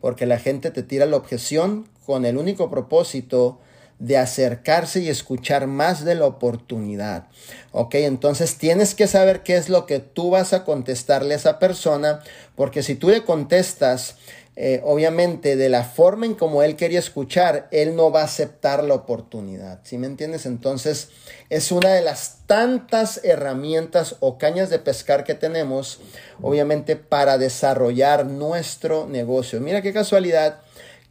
Porque 0.00 0.24
la 0.24 0.38
gente 0.38 0.70
te 0.70 0.82
tira 0.82 1.04
la 1.04 1.16
objeción 1.16 1.88
con 2.06 2.24
el 2.24 2.38
único 2.38 2.70
propósito 2.70 3.60
de 4.02 4.18
acercarse 4.18 4.98
y 4.98 5.08
escuchar 5.08 5.68
más 5.68 6.04
de 6.04 6.16
la 6.16 6.26
oportunidad. 6.26 7.28
Ok, 7.70 7.94
entonces 7.94 8.56
tienes 8.56 8.96
que 8.96 9.06
saber 9.06 9.44
qué 9.44 9.56
es 9.56 9.68
lo 9.68 9.86
que 9.86 10.00
tú 10.00 10.30
vas 10.30 10.52
a 10.52 10.64
contestarle 10.64 11.34
a 11.34 11.36
esa 11.36 11.60
persona, 11.60 12.20
porque 12.56 12.82
si 12.82 12.96
tú 12.96 13.10
le 13.10 13.22
contestas, 13.22 14.16
eh, 14.56 14.82
obviamente 14.84 15.54
de 15.54 15.68
la 15.68 15.84
forma 15.84 16.26
en 16.26 16.34
como 16.34 16.64
él 16.64 16.74
quería 16.74 16.98
escuchar, 16.98 17.68
él 17.70 17.94
no 17.94 18.10
va 18.10 18.22
a 18.22 18.24
aceptar 18.24 18.82
la 18.82 18.94
oportunidad. 18.94 19.78
¿Sí 19.84 19.98
me 19.98 20.08
entiendes? 20.08 20.46
Entonces 20.46 21.10
es 21.48 21.70
una 21.70 21.90
de 21.90 22.02
las 22.02 22.38
tantas 22.46 23.20
herramientas 23.22 24.16
o 24.18 24.36
cañas 24.36 24.68
de 24.68 24.80
pescar 24.80 25.22
que 25.22 25.34
tenemos, 25.34 26.00
obviamente, 26.42 26.96
para 26.96 27.38
desarrollar 27.38 28.26
nuestro 28.26 29.06
negocio. 29.06 29.60
Mira 29.60 29.80
qué 29.80 29.92
casualidad 29.92 30.58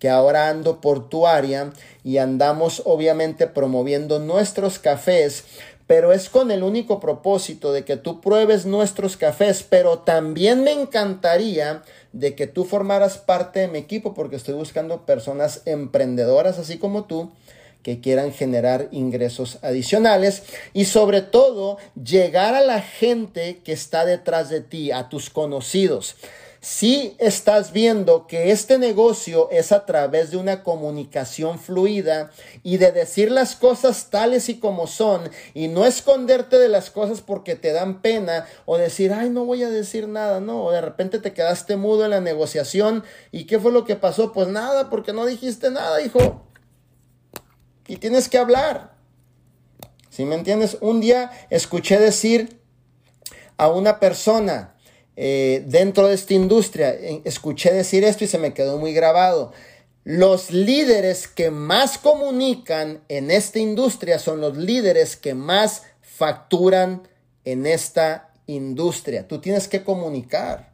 que 0.01 0.09
ahora 0.09 0.49
ando 0.49 0.81
por 0.81 1.09
tu 1.09 1.27
área 1.27 1.71
y 2.03 2.17
andamos 2.17 2.81
obviamente 2.85 3.47
promoviendo 3.47 4.19
nuestros 4.19 4.79
cafés, 4.79 5.43
pero 5.87 6.13
es 6.13 6.29
con 6.29 6.51
el 6.51 6.63
único 6.63 6.99
propósito 6.99 7.73
de 7.73 7.83
que 7.83 7.97
tú 7.97 8.21
pruebes 8.21 8.65
nuestros 8.65 9.17
cafés, 9.17 9.65
pero 9.67 9.99
también 9.99 10.63
me 10.63 10.71
encantaría 10.71 11.83
de 12.13 12.35
que 12.35 12.47
tú 12.47 12.65
formaras 12.65 13.17
parte 13.17 13.59
de 13.59 13.67
mi 13.67 13.79
equipo 13.79 14.13
porque 14.13 14.35
estoy 14.35 14.53
buscando 14.53 15.05
personas 15.05 15.61
emprendedoras 15.65 16.59
así 16.59 16.77
como 16.77 17.05
tú 17.05 17.31
que 17.83 17.99
quieran 17.99 18.31
generar 18.31 18.87
ingresos 18.91 19.57
adicionales 19.63 20.43
y 20.73 20.85
sobre 20.85 21.21
todo 21.21 21.77
llegar 22.01 22.53
a 22.53 22.61
la 22.61 22.81
gente 22.81 23.59
que 23.63 23.73
está 23.73 24.05
detrás 24.05 24.49
de 24.49 24.61
ti, 24.61 24.91
a 24.91 25.09
tus 25.09 25.29
conocidos. 25.29 26.15
Si 26.61 27.15
estás 27.17 27.73
viendo 27.73 28.27
que 28.27 28.51
este 28.51 28.77
negocio 28.77 29.49
es 29.49 29.71
a 29.71 29.87
través 29.87 30.29
de 30.29 30.37
una 30.37 30.61
comunicación 30.61 31.57
fluida 31.57 32.29
y 32.61 32.77
de 32.77 32.91
decir 32.91 33.31
las 33.31 33.55
cosas 33.55 34.11
tales 34.11 34.47
y 34.47 34.59
como 34.59 34.85
son 34.85 35.31
y 35.55 35.69
no 35.69 35.87
esconderte 35.87 36.59
de 36.59 36.69
las 36.69 36.91
cosas 36.91 37.21
porque 37.21 37.55
te 37.55 37.73
dan 37.73 38.03
pena 38.03 38.45
o 38.65 38.77
decir, 38.77 39.11
ay, 39.11 39.31
no 39.31 39.43
voy 39.43 39.63
a 39.63 39.71
decir 39.71 40.07
nada, 40.07 40.39
no, 40.39 40.63
o 40.65 40.71
de 40.71 40.81
repente 40.81 41.17
te 41.17 41.33
quedaste 41.33 41.77
mudo 41.77 42.05
en 42.05 42.11
la 42.11 42.21
negociación 42.21 43.03
y 43.31 43.45
qué 43.45 43.59
fue 43.59 43.71
lo 43.71 43.83
que 43.83 43.95
pasó, 43.95 44.31
pues 44.31 44.47
nada, 44.47 44.91
porque 44.91 45.13
no 45.13 45.25
dijiste 45.25 45.71
nada, 45.71 45.99
hijo. 46.03 46.45
Y 47.87 47.97
tienes 47.97 48.29
que 48.29 48.37
hablar. 48.37 48.93
Si 50.11 50.25
me 50.25 50.35
entiendes? 50.35 50.77
Un 50.81 51.01
día 51.01 51.31
escuché 51.49 51.97
decir 51.97 52.61
a 53.57 53.69
una 53.69 53.99
persona, 53.99 54.75
eh, 55.23 55.63
dentro 55.67 56.07
de 56.07 56.15
esta 56.15 56.33
industria. 56.33 56.97
Escuché 57.25 57.71
decir 57.71 58.03
esto 58.03 58.23
y 58.23 58.27
se 58.27 58.39
me 58.39 58.55
quedó 58.55 58.79
muy 58.79 58.91
grabado. 58.91 59.53
Los 60.03 60.49
líderes 60.49 61.27
que 61.27 61.51
más 61.51 61.99
comunican 61.99 63.03
en 63.07 63.29
esta 63.29 63.59
industria 63.59 64.17
son 64.17 64.41
los 64.41 64.57
líderes 64.57 65.15
que 65.15 65.35
más 65.35 65.83
facturan 66.01 67.07
en 67.45 67.67
esta 67.67 68.31
industria. 68.47 69.27
Tú 69.27 69.39
tienes 69.39 69.67
que 69.67 69.83
comunicar. 69.83 70.71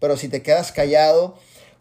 Pero 0.00 0.16
si 0.16 0.28
te 0.28 0.40
quedas 0.40 0.72
callado, 0.72 1.36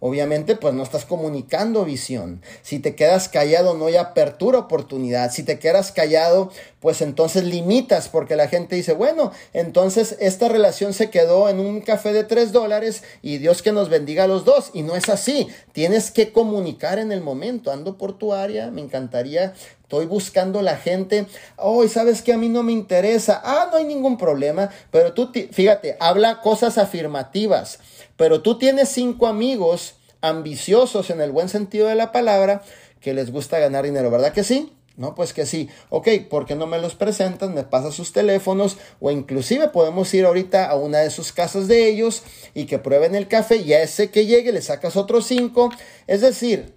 Obviamente, 0.07 0.55
pues 0.55 0.75
no 0.75 0.83
estás 0.83 1.03
comunicando 1.03 1.83
visión. 1.83 2.43
Si 2.61 2.77
te 2.77 2.93
quedas 2.93 3.27
callado, 3.27 3.73
no 3.73 3.87
hay 3.87 3.95
apertura, 3.95 4.59
oportunidad. 4.59 5.31
Si 5.31 5.41
te 5.41 5.57
quedas 5.57 5.91
callado, 5.91 6.51
pues 6.79 7.01
entonces 7.01 7.43
limitas, 7.43 8.07
porque 8.07 8.35
la 8.35 8.47
gente 8.47 8.75
dice, 8.75 8.93
bueno, 8.93 9.31
entonces 9.51 10.15
esta 10.19 10.47
relación 10.47 10.93
se 10.93 11.09
quedó 11.09 11.49
en 11.49 11.59
un 11.59 11.81
café 11.81 12.13
de 12.13 12.23
tres 12.23 12.51
dólares 12.51 13.01
y 13.23 13.39
Dios 13.39 13.63
que 13.63 13.71
nos 13.71 13.89
bendiga 13.89 14.25
a 14.25 14.27
los 14.27 14.45
dos. 14.45 14.69
Y 14.75 14.83
no 14.83 14.95
es 14.95 15.09
así. 15.09 15.47
Tienes 15.71 16.11
que 16.11 16.31
comunicar 16.31 16.99
en 16.99 17.11
el 17.11 17.21
momento. 17.21 17.71
Ando 17.71 17.97
por 17.97 18.15
tu 18.15 18.31
área, 18.31 18.69
me 18.69 18.81
encantaría 18.81 19.55
Estoy 19.85 20.07
buscando 20.07 20.63
la 20.63 20.77
gente. 20.77 21.27
Oh, 21.57 21.87
sabes 21.87 22.23
que 22.23 22.33
a 22.33 22.39
mí 22.39 22.49
no 22.49 22.63
me 22.63 22.71
interesa. 22.71 23.39
Ah, 23.45 23.67
no 23.69 23.77
hay 23.77 23.85
ningún 23.85 24.17
problema. 24.17 24.71
Pero 24.89 25.13
tú, 25.13 25.31
fíjate, 25.51 25.95
habla 25.99 26.41
cosas 26.41 26.79
afirmativas. 26.79 27.77
Pero 28.17 28.41
tú 28.41 28.57
tienes 28.57 28.89
cinco 28.89 29.27
amigos 29.27 29.95
ambiciosos 30.21 31.09
en 31.09 31.21
el 31.21 31.31
buen 31.31 31.49
sentido 31.49 31.87
de 31.87 31.95
la 31.95 32.11
palabra 32.11 32.63
que 32.99 33.13
les 33.13 33.31
gusta 33.31 33.59
ganar 33.59 33.85
dinero, 33.85 34.09
¿verdad 34.09 34.33
que 34.33 34.43
sí? 34.43 34.71
No, 34.97 35.13
pues 35.13 35.33
que 35.33 35.45
sí. 35.45 35.69
Ok, 35.89 36.07
¿por 36.29 36.45
qué 36.45 36.55
no 36.55 36.67
me 36.67 36.79
los 36.79 36.95
presentan? 36.95 37.53
Me 37.53 37.63
pasa 37.63 37.91
sus 37.91 38.13
teléfonos 38.13 38.77
o 39.01 39.11
inclusive 39.11 39.67
podemos 39.67 40.13
ir 40.13 40.25
ahorita 40.25 40.69
a 40.69 40.75
una 40.75 40.99
de 40.99 41.09
sus 41.09 41.33
casas 41.33 41.67
de 41.67 41.89
ellos 41.89 42.23
y 42.53 42.65
que 42.65 42.79
prueben 42.79 43.13
el 43.13 43.27
café 43.27 43.57
y 43.57 43.73
a 43.73 43.83
ese 43.83 44.09
que 44.09 44.25
llegue 44.25 44.53
le 44.53 44.61
sacas 44.61 44.95
otros 44.95 45.27
cinco. 45.27 45.69
Es 46.07 46.21
decir, 46.21 46.75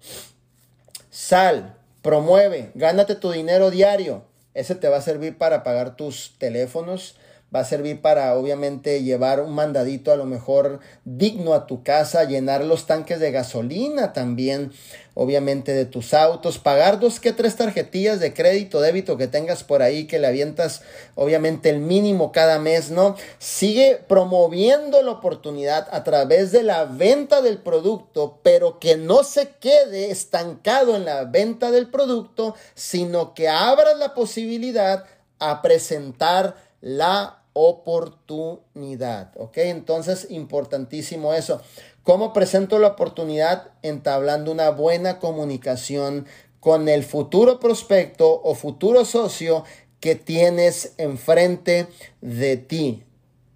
Sal, 1.11 1.77
promueve, 2.03 2.71
gánate 2.75 3.15
tu 3.15 3.31
dinero 3.31 3.71
diario. 3.71 4.25
Ese 4.55 4.75
te 4.75 4.89
va 4.89 4.99
a 4.99 5.03
servir 5.03 5.39
para 5.39 5.63
pagar 5.63 5.97
tus 5.97 6.35
teléfonos, 6.39 7.17
va 7.55 7.61
a 7.61 7.65
servir 7.65 8.03
para 8.03 8.35
obviamente 8.35 9.03
llevar 9.03 9.41
un 9.41 9.55
mandadito 9.55 10.13
a 10.13 10.17
lo 10.17 10.27
mejor 10.27 10.81
digno 11.05 11.55
a 11.55 11.67
tu 11.67 11.83
casa, 11.83 12.25
llenar 12.25 12.63
los 12.63 12.87
tanques 12.87 13.21
de 13.21 13.31
gasolina 13.31 14.13
también, 14.13 14.73
obviamente 15.15 15.73
de 15.73 15.87
tus 15.87 16.13
autos, 16.13 16.59
pagar 16.59 17.01
dos 17.01 17.21
que 17.21 17.33
tres 17.33 17.57
tarjetillas 17.57 18.21
de 18.21 18.35
crédito, 18.35 18.81
débito 18.81 19.17
que 19.17 19.29
tengas 19.29 19.65
por 19.65 19.81
ahí 19.81 20.07
que 20.07 20.19
le 20.19 20.27
avientas 20.27 20.83
obviamente 21.15 21.71
el 21.71 21.81
mínimo 21.81 22.33
cada 22.33 22.59
mes, 22.59 22.91
¿no? 22.91 23.17
Sigue 23.39 23.99
promoviendo 24.07 25.03
la 25.03 25.13
oportunidad 25.13 25.89
a 25.91 26.05
través 26.05 26.53
de 26.53 26.63
la 26.63 26.85
venta 26.85 27.41
del 27.41 27.59
producto, 27.59 28.41
pero 28.43 28.79
que 28.79 28.99
no 28.99 29.25
se 29.25 29.49
quede 29.59 30.11
estancado 30.11 30.97
en 30.97 31.07
la 31.07 31.25
venta 31.25 31.71
del 31.71 31.89
producto, 31.89 32.55
sino 32.75 33.33
que 33.33 33.49
abras 33.49 33.97
la 33.99 34.13
posibilidad 34.13 35.07
a 35.41 35.63
presentar 35.63 36.68
la 36.81 37.43
oportunidad. 37.53 39.33
¿Ok? 39.37 39.59
Entonces, 39.59 40.29
importantísimo 40.31 41.35
eso. 41.35 41.61
¿Cómo 42.03 42.33
presento 42.33 42.79
la 42.79 42.89
oportunidad? 42.89 43.71
Entablando 43.83 44.53
una 44.53 44.71
buena 44.71 45.19
comunicación 45.19 46.27
con 46.61 46.89
el 46.89 47.05
futuro 47.05 47.61
prospecto 47.61 48.41
o 48.43 48.55
futuro 48.55 49.05
socio 49.05 49.65
que 50.01 50.15
tienes 50.15 50.95
enfrente 50.97 51.89
de 52.21 52.57
ti, 52.57 53.05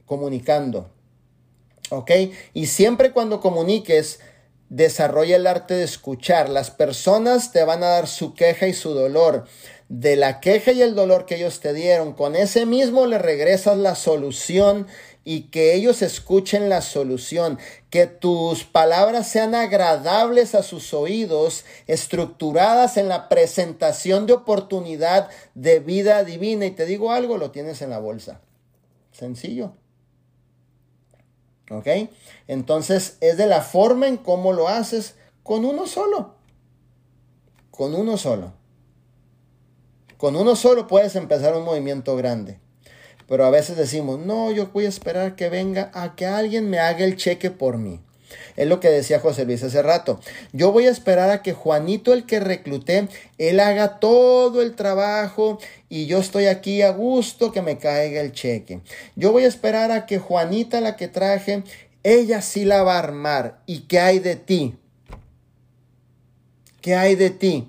comunicando. 0.07 0.91
¿Ok? 1.91 2.11
Y 2.55 2.67
siempre 2.67 3.13
cuando 3.13 3.41
comuniques, 3.41 4.21
desarrolla 4.69 5.37
el 5.37 5.47
arte 5.47 5.75
de 5.75 5.85
escuchar. 5.85 6.49
Las 6.49 6.71
personas 6.71 7.53
te 7.53 7.63
van 7.63 7.83
a 7.83 7.89
dar 7.89 8.09
su 8.09 8.35
queja 8.35 8.67
y 8.67 8.73
su 8.73 8.95
dolor 8.95 9.45
de 9.93 10.17
la 10.17 10.41
queja 10.41 10.73
y 10.73 10.81
el 10.81 10.95
dolor 10.95 11.27
que 11.27 11.35
ellos 11.35 11.61
te 11.61 11.75
dieron, 11.75 12.15
con 12.15 12.35
ese 12.35 12.65
mismo 12.65 13.05
le 13.05 13.19
regresas 13.19 13.77
la 13.77 13.95
solución 13.95 14.87
y 15.23 15.51
que 15.51 15.75
ellos 15.75 16.01
escuchen 16.01 16.71
la 16.71 16.81
solución, 16.81 17.59
que 17.91 18.07
tus 18.07 18.65
palabras 18.65 19.29
sean 19.29 19.55
agradables 19.55 20.55
a 20.55 20.63
sus 20.63 20.95
oídos, 20.95 21.67
estructuradas 21.87 22.97
en 22.97 23.09
la 23.09 23.29
presentación 23.29 24.27
de 24.27 24.33
oportunidad 24.33 25.29
de 25.55 25.81
vida 25.81 26.25
divina. 26.25 26.65
Y 26.65 26.71
te 26.71 26.87
digo 26.87 27.13
algo, 27.13 27.37
lo 27.37 27.51
tienes 27.51 27.83
en 27.83 27.91
la 27.91 27.99
bolsa. 27.99 28.41
Sencillo. 29.13 29.75
¿Ok? 31.71 31.89
Entonces 32.49 33.19
es 33.21 33.37
de 33.37 33.47
la 33.47 33.61
forma 33.61 34.09
en 34.09 34.17
cómo 34.17 34.55
lo 34.55 34.69
haces 34.69 35.17
con 35.43 35.67
uno 35.67 35.87
solo. 35.87 36.37
Con 37.71 37.95
uno 37.95 38.17
solo. 38.17 38.62
Con 40.23 40.37
uno 40.37 40.55
solo 40.55 40.87
puedes 40.87 41.17
empezar 41.17 41.57
un 41.57 41.65
movimiento 41.65 42.15
grande. 42.15 42.61
Pero 43.27 43.45
a 43.45 43.51
veces 43.51 43.77
decimos, 43.77 44.21
no, 44.21 44.53
yo 44.53 44.69
voy 44.69 44.85
a 44.85 44.89
esperar 44.89 45.35
que 45.35 45.49
venga 45.49 45.91
a 45.95 46.15
que 46.15 46.27
alguien 46.27 46.71
me 46.71 46.79
haga 46.79 47.05
el 47.05 47.17
cheque 47.17 47.51
por 47.51 47.77
mí. 47.77 48.01
Es 48.55 48.69
lo 48.69 48.79
que 48.79 48.89
decía 48.89 49.19
José 49.19 49.45
Luis 49.45 49.65
hace 49.65 49.83
rato. 49.83 50.21
Yo 50.53 50.71
voy 50.71 50.87
a 50.87 50.93
esperar 50.93 51.31
a 51.31 51.43
que 51.43 51.55
Juanito, 51.55 52.13
el 52.13 52.25
que 52.25 52.39
recluté, 52.39 53.09
él 53.37 53.59
haga 53.59 53.99
todo 53.99 54.63
el 54.63 54.77
trabajo 54.77 55.59
y 55.89 56.07
yo 56.07 56.21
estoy 56.21 56.47
aquí 56.47 56.83
a 56.83 56.91
gusto 56.91 57.51
que 57.51 57.61
me 57.61 57.79
caiga 57.79 58.21
el 58.21 58.31
cheque. 58.31 58.81
Yo 59.17 59.33
voy 59.33 59.43
a 59.43 59.49
esperar 59.49 59.91
a 59.91 60.07
que 60.07 60.21
Juanita, 60.21 60.81
la 60.81 60.95
que 60.95 61.09
traje, 61.09 61.65
ella 62.05 62.43
sí 62.43 62.65
la 62.65 62.85
va 62.85 62.95
a 62.95 63.01
armar. 63.01 63.61
¿Y 63.67 63.89
qué 63.89 63.99
hay 63.99 64.21
de 64.21 64.37
ti? 64.37 64.77
¿Qué 66.81 66.95
hay 66.95 67.17
de 67.17 67.31
ti? 67.31 67.67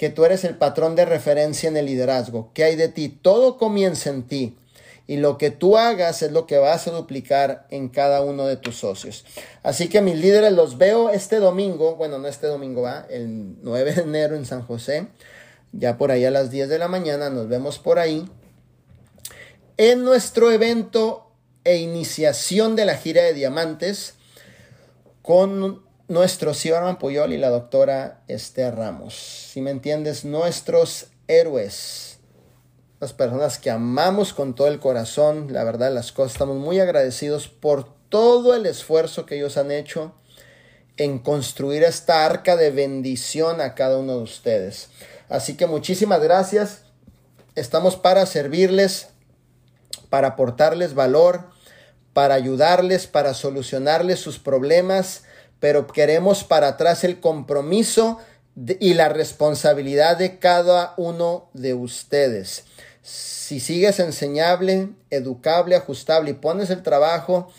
Que 0.00 0.08
tú 0.08 0.24
eres 0.24 0.44
el 0.44 0.56
patrón 0.56 0.96
de 0.96 1.04
referencia 1.04 1.68
en 1.68 1.76
el 1.76 1.84
liderazgo. 1.84 2.52
¿Qué 2.54 2.64
hay 2.64 2.74
de 2.74 2.88
ti? 2.88 3.10
Todo 3.10 3.58
comienza 3.58 4.08
en 4.08 4.22
ti. 4.22 4.56
Y 5.06 5.18
lo 5.18 5.36
que 5.36 5.50
tú 5.50 5.76
hagas 5.76 6.22
es 6.22 6.32
lo 6.32 6.46
que 6.46 6.56
vas 6.56 6.88
a 6.88 6.90
duplicar 6.90 7.66
en 7.68 7.90
cada 7.90 8.22
uno 8.22 8.46
de 8.46 8.56
tus 8.56 8.76
socios. 8.78 9.26
Así 9.62 9.90
que 9.90 10.00
mis 10.00 10.16
líderes 10.16 10.54
los 10.54 10.78
veo 10.78 11.10
este 11.10 11.36
domingo, 11.36 11.96
bueno, 11.96 12.16
no 12.16 12.28
este 12.28 12.46
domingo 12.46 12.80
va, 12.80 13.06
el 13.10 13.62
9 13.62 13.92
de 13.92 14.00
enero 14.00 14.36
en 14.36 14.46
San 14.46 14.62
José, 14.62 15.08
ya 15.72 15.98
por 15.98 16.10
ahí 16.10 16.24
a 16.24 16.30
las 16.30 16.50
10 16.50 16.70
de 16.70 16.78
la 16.78 16.88
mañana, 16.88 17.28
nos 17.28 17.46
vemos 17.48 17.78
por 17.78 17.98
ahí. 17.98 18.26
En 19.76 20.02
nuestro 20.02 20.50
evento 20.50 21.30
e 21.62 21.76
iniciación 21.76 22.74
de 22.74 22.86
la 22.86 22.96
gira 22.96 23.22
de 23.22 23.34
diamantes 23.34 24.14
con 25.20 25.89
nuestro 26.10 26.54
Ciorman 26.54 26.98
Puyol 26.98 27.32
y 27.32 27.38
la 27.38 27.50
doctora 27.50 28.22
Esther 28.26 28.74
Ramos. 28.74 29.14
Si 29.14 29.60
me 29.60 29.70
entiendes, 29.70 30.24
nuestros 30.24 31.06
héroes. 31.28 32.18
Las 32.98 33.12
personas 33.12 33.60
que 33.60 33.70
amamos 33.70 34.34
con 34.34 34.56
todo 34.56 34.66
el 34.66 34.80
corazón, 34.80 35.52
la 35.52 35.62
verdad, 35.62 35.94
las 35.94 36.10
cosas, 36.10 36.32
estamos 36.32 36.56
muy 36.56 36.80
agradecidos 36.80 37.46
por 37.46 37.94
todo 38.08 38.56
el 38.56 38.66
esfuerzo 38.66 39.24
que 39.24 39.36
ellos 39.36 39.56
han 39.56 39.70
hecho 39.70 40.12
en 40.96 41.20
construir 41.20 41.84
esta 41.84 42.26
arca 42.26 42.56
de 42.56 42.72
bendición 42.72 43.60
a 43.60 43.76
cada 43.76 43.96
uno 43.96 44.16
de 44.16 44.24
ustedes. 44.24 44.88
Así 45.28 45.56
que 45.56 45.68
muchísimas 45.68 46.20
gracias. 46.20 46.82
Estamos 47.54 47.94
para 47.94 48.26
servirles, 48.26 49.10
para 50.08 50.28
aportarles 50.28 50.94
valor, 50.94 51.50
para 52.12 52.34
ayudarles, 52.34 53.06
para 53.06 53.32
solucionarles 53.32 54.18
sus 54.18 54.40
problemas, 54.40 55.22
pero 55.60 55.86
queremos 55.86 56.42
para 56.42 56.68
atrás 56.68 57.04
el 57.04 57.20
compromiso 57.20 58.18
y 58.80 58.94
la 58.94 59.08
responsabilidad 59.08 60.16
de 60.16 60.38
cada 60.38 60.94
uno 60.96 61.48
de 61.52 61.74
ustedes. 61.74 62.64
Si 63.02 63.60
sigues 63.60 64.00
enseñable, 64.00 64.90
educable, 65.10 65.76
ajustable 65.76 66.30
y 66.30 66.34
pones 66.34 66.70
el 66.70 66.82
trabajo, 66.82 67.50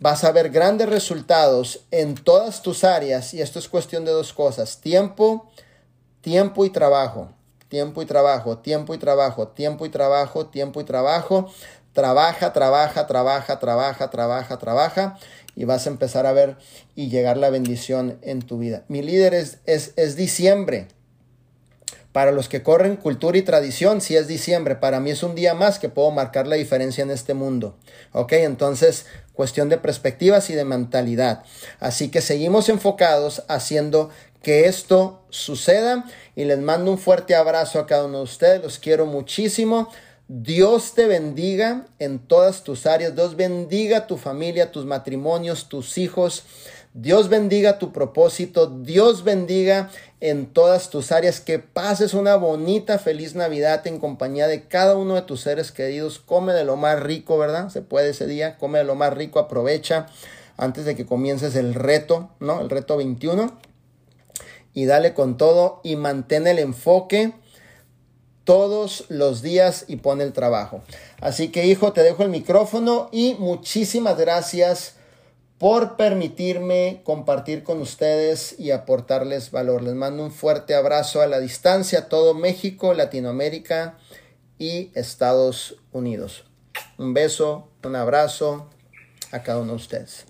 vas 0.00 0.24
a 0.24 0.32
ver 0.32 0.50
grandes 0.50 0.88
resultados 0.88 1.80
en 1.90 2.14
todas 2.14 2.62
tus 2.62 2.84
áreas 2.84 3.32
y 3.34 3.42
esto 3.42 3.58
es 3.58 3.68
cuestión 3.68 4.04
de 4.04 4.12
dos 4.12 4.32
cosas, 4.32 4.80
tiempo, 4.80 5.50
tiempo 6.20 6.64
y 6.64 6.70
trabajo. 6.70 7.30
Tiempo 7.68 8.02
y 8.02 8.06
trabajo, 8.06 8.58
tiempo 8.58 8.94
y 8.94 8.98
trabajo, 8.98 9.46
tiempo 9.46 9.86
y 9.86 9.90
trabajo, 9.90 10.46
tiempo 10.46 10.80
y 10.80 10.84
trabajo. 10.84 11.52
Trabaja, 11.92 12.52
trabaja, 12.52 13.06
trabaja, 13.06 13.60
trabaja, 13.60 14.10
trabaja, 14.10 14.58
trabaja 14.58 15.18
y 15.56 15.64
vas 15.64 15.86
a 15.86 15.90
empezar 15.90 16.26
a 16.26 16.32
ver 16.32 16.56
y 16.94 17.08
llegar 17.08 17.36
la 17.36 17.50
bendición 17.50 18.18
en 18.22 18.42
tu 18.42 18.58
vida. 18.58 18.84
Mi 18.88 19.02
líder 19.02 19.34
es, 19.34 19.58
es, 19.66 19.92
es 19.96 20.16
diciembre. 20.16 20.88
Para 22.12 22.32
los 22.32 22.48
que 22.48 22.64
corren 22.64 22.96
cultura 22.96 23.38
y 23.38 23.42
tradición, 23.42 24.00
si 24.00 24.16
es 24.16 24.26
diciembre. 24.26 24.74
Para 24.74 24.98
mí 24.98 25.10
es 25.10 25.22
un 25.22 25.36
día 25.36 25.54
más 25.54 25.78
que 25.78 25.88
puedo 25.88 26.10
marcar 26.10 26.48
la 26.48 26.56
diferencia 26.56 27.02
en 27.02 27.10
este 27.12 27.34
mundo. 27.34 27.76
Ok, 28.12 28.32
entonces, 28.32 29.06
cuestión 29.32 29.68
de 29.68 29.78
perspectivas 29.78 30.50
y 30.50 30.54
de 30.54 30.64
mentalidad. 30.64 31.44
Así 31.78 32.08
que 32.08 32.20
seguimos 32.20 32.68
enfocados 32.68 33.44
haciendo 33.46 34.10
que 34.42 34.66
esto 34.66 35.22
suceda 35.30 36.04
y 36.34 36.44
les 36.44 36.58
mando 36.58 36.90
un 36.90 36.98
fuerte 36.98 37.34
abrazo 37.34 37.78
a 37.78 37.86
cada 37.86 38.06
uno 38.06 38.18
de 38.18 38.24
ustedes. 38.24 38.62
Los 38.62 38.78
quiero 38.78 39.06
muchísimo. 39.06 39.88
Dios 40.32 40.94
te 40.94 41.08
bendiga 41.08 41.86
en 41.98 42.20
todas 42.20 42.62
tus 42.62 42.86
áreas. 42.86 43.16
Dios 43.16 43.34
bendiga 43.34 44.06
tu 44.06 44.16
familia, 44.16 44.70
tus 44.70 44.86
matrimonios, 44.86 45.68
tus 45.68 45.98
hijos. 45.98 46.44
Dios 46.94 47.28
bendiga 47.28 47.80
tu 47.80 47.90
propósito. 47.90 48.68
Dios 48.68 49.24
bendiga 49.24 49.90
en 50.20 50.46
todas 50.46 50.88
tus 50.88 51.10
áreas. 51.10 51.40
Que 51.40 51.58
pases 51.58 52.14
una 52.14 52.36
bonita, 52.36 53.00
feliz 53.00 53.34
Navidad 53.34 53.84
en 53.88 53.98
compañía 53.98 54.46
de 54.46 54.68
cada 54.68 54.96
uno 54.96 55.16
de 55.16 55.22
tus 55.22 55.40
seres 55.40 55.72
queridos. 55.72 56.20
Come 56.20 56.52
de 56.52 56.62
lo 56.62 56.76
más 56.76 57.00
rico, 57.00 57.36
¿verdad? 57.36 57.68
Se 57.68 57.82
puede 57.82 58.10
ese 58.10 58.28
día. 58.28 58.56
Come 58.56 58.78
de 58.78 58.84
lo 58.84 58.94
más 58.94 59.12
rico. 59.12 59.40
Aprovecha 59.40 60.06
antes 60.56 60.84
de 60.84 60.94
que 60.94 61.06
comiences 61.06 61.56
el 61.56 61.74
reto, 61.74 62.30
¿no? 62.38 62.60
El 62.60 62.70
reto 62.70 62.96
21 62.96 63.58
y 64.74 64.84
dale 64.84 65.12
con 65.12 65.36
todo 65.36 65.80
y 65.82 65.96
mantén 65.96 66.46
el 66.46 66.60
enfoque 66.60 67.32
todos 68.50 69.04
los 69.08 69.42
días 69.42 69.84
y 69.86 69.94
pon 69.94 70.20
el 70.20 70.32
trabajo. 70.32 70.82
Así 71.20 71.52
que 71.52 71.66
hijo, 71.66 71.92
te 71.92 72.02
dejo 72.02 72.24
el 72.24 72.30
micrófono 72.30 73.08
y 73.12 73.36
muchísimas 73.38 74.18
gracias 74.18 74.96
por 75.56 75.96
permitirme 75.96 77.00
compartir 77.04 77.62
con 77.62 77.80
ustedes 77.80 78.58
y 78.58 78.72
aportarles 78.72 79.52
valor. 79.52 79.84
Les 79.84 79.94
mando 79.94 80.24
un 80.24 80.32
fuerte 80.32 80.74
abrazo 80.74 81.22
a 81.22 81.28
la 81.28 81.38
distancia 81.38 82.00
a 82.00 82.08
todo 82.08 82.34
México, 82.34 82.92
Latinoamérica 82.92 83.96
y 84.58 84.90
Estados 84.96 85.76
Unidos. 85.92 86.42
Un 86.98 87.14
beso, 87.14 87.68
un 87.84 87.94
abrazo 87.94 88.68
a 89.30 89.44
cada 89.44 89.60
uno 89.60 89.74
de 89.74 89.76
ustedes. 89.76 90.26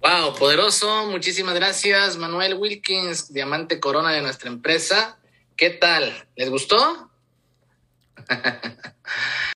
Wow, 0.00 0.34
poderoso. 0.34 1.06
Muchísimas 1.06 1.54
gracias, 1.54 2.16
Manuel 2.16 2.54
Wilkins, 2.54 3.32
diamante 3.32 3.78
corona 3.78 4.10
de 4.10 4.20
nuestra 4.20 4.50
empresa. 4.50 5.16
¿Qué 5.56 5.70
tal? 5.70 6.12
¿Les 6.34 6.50
gustó? 6.50 7.10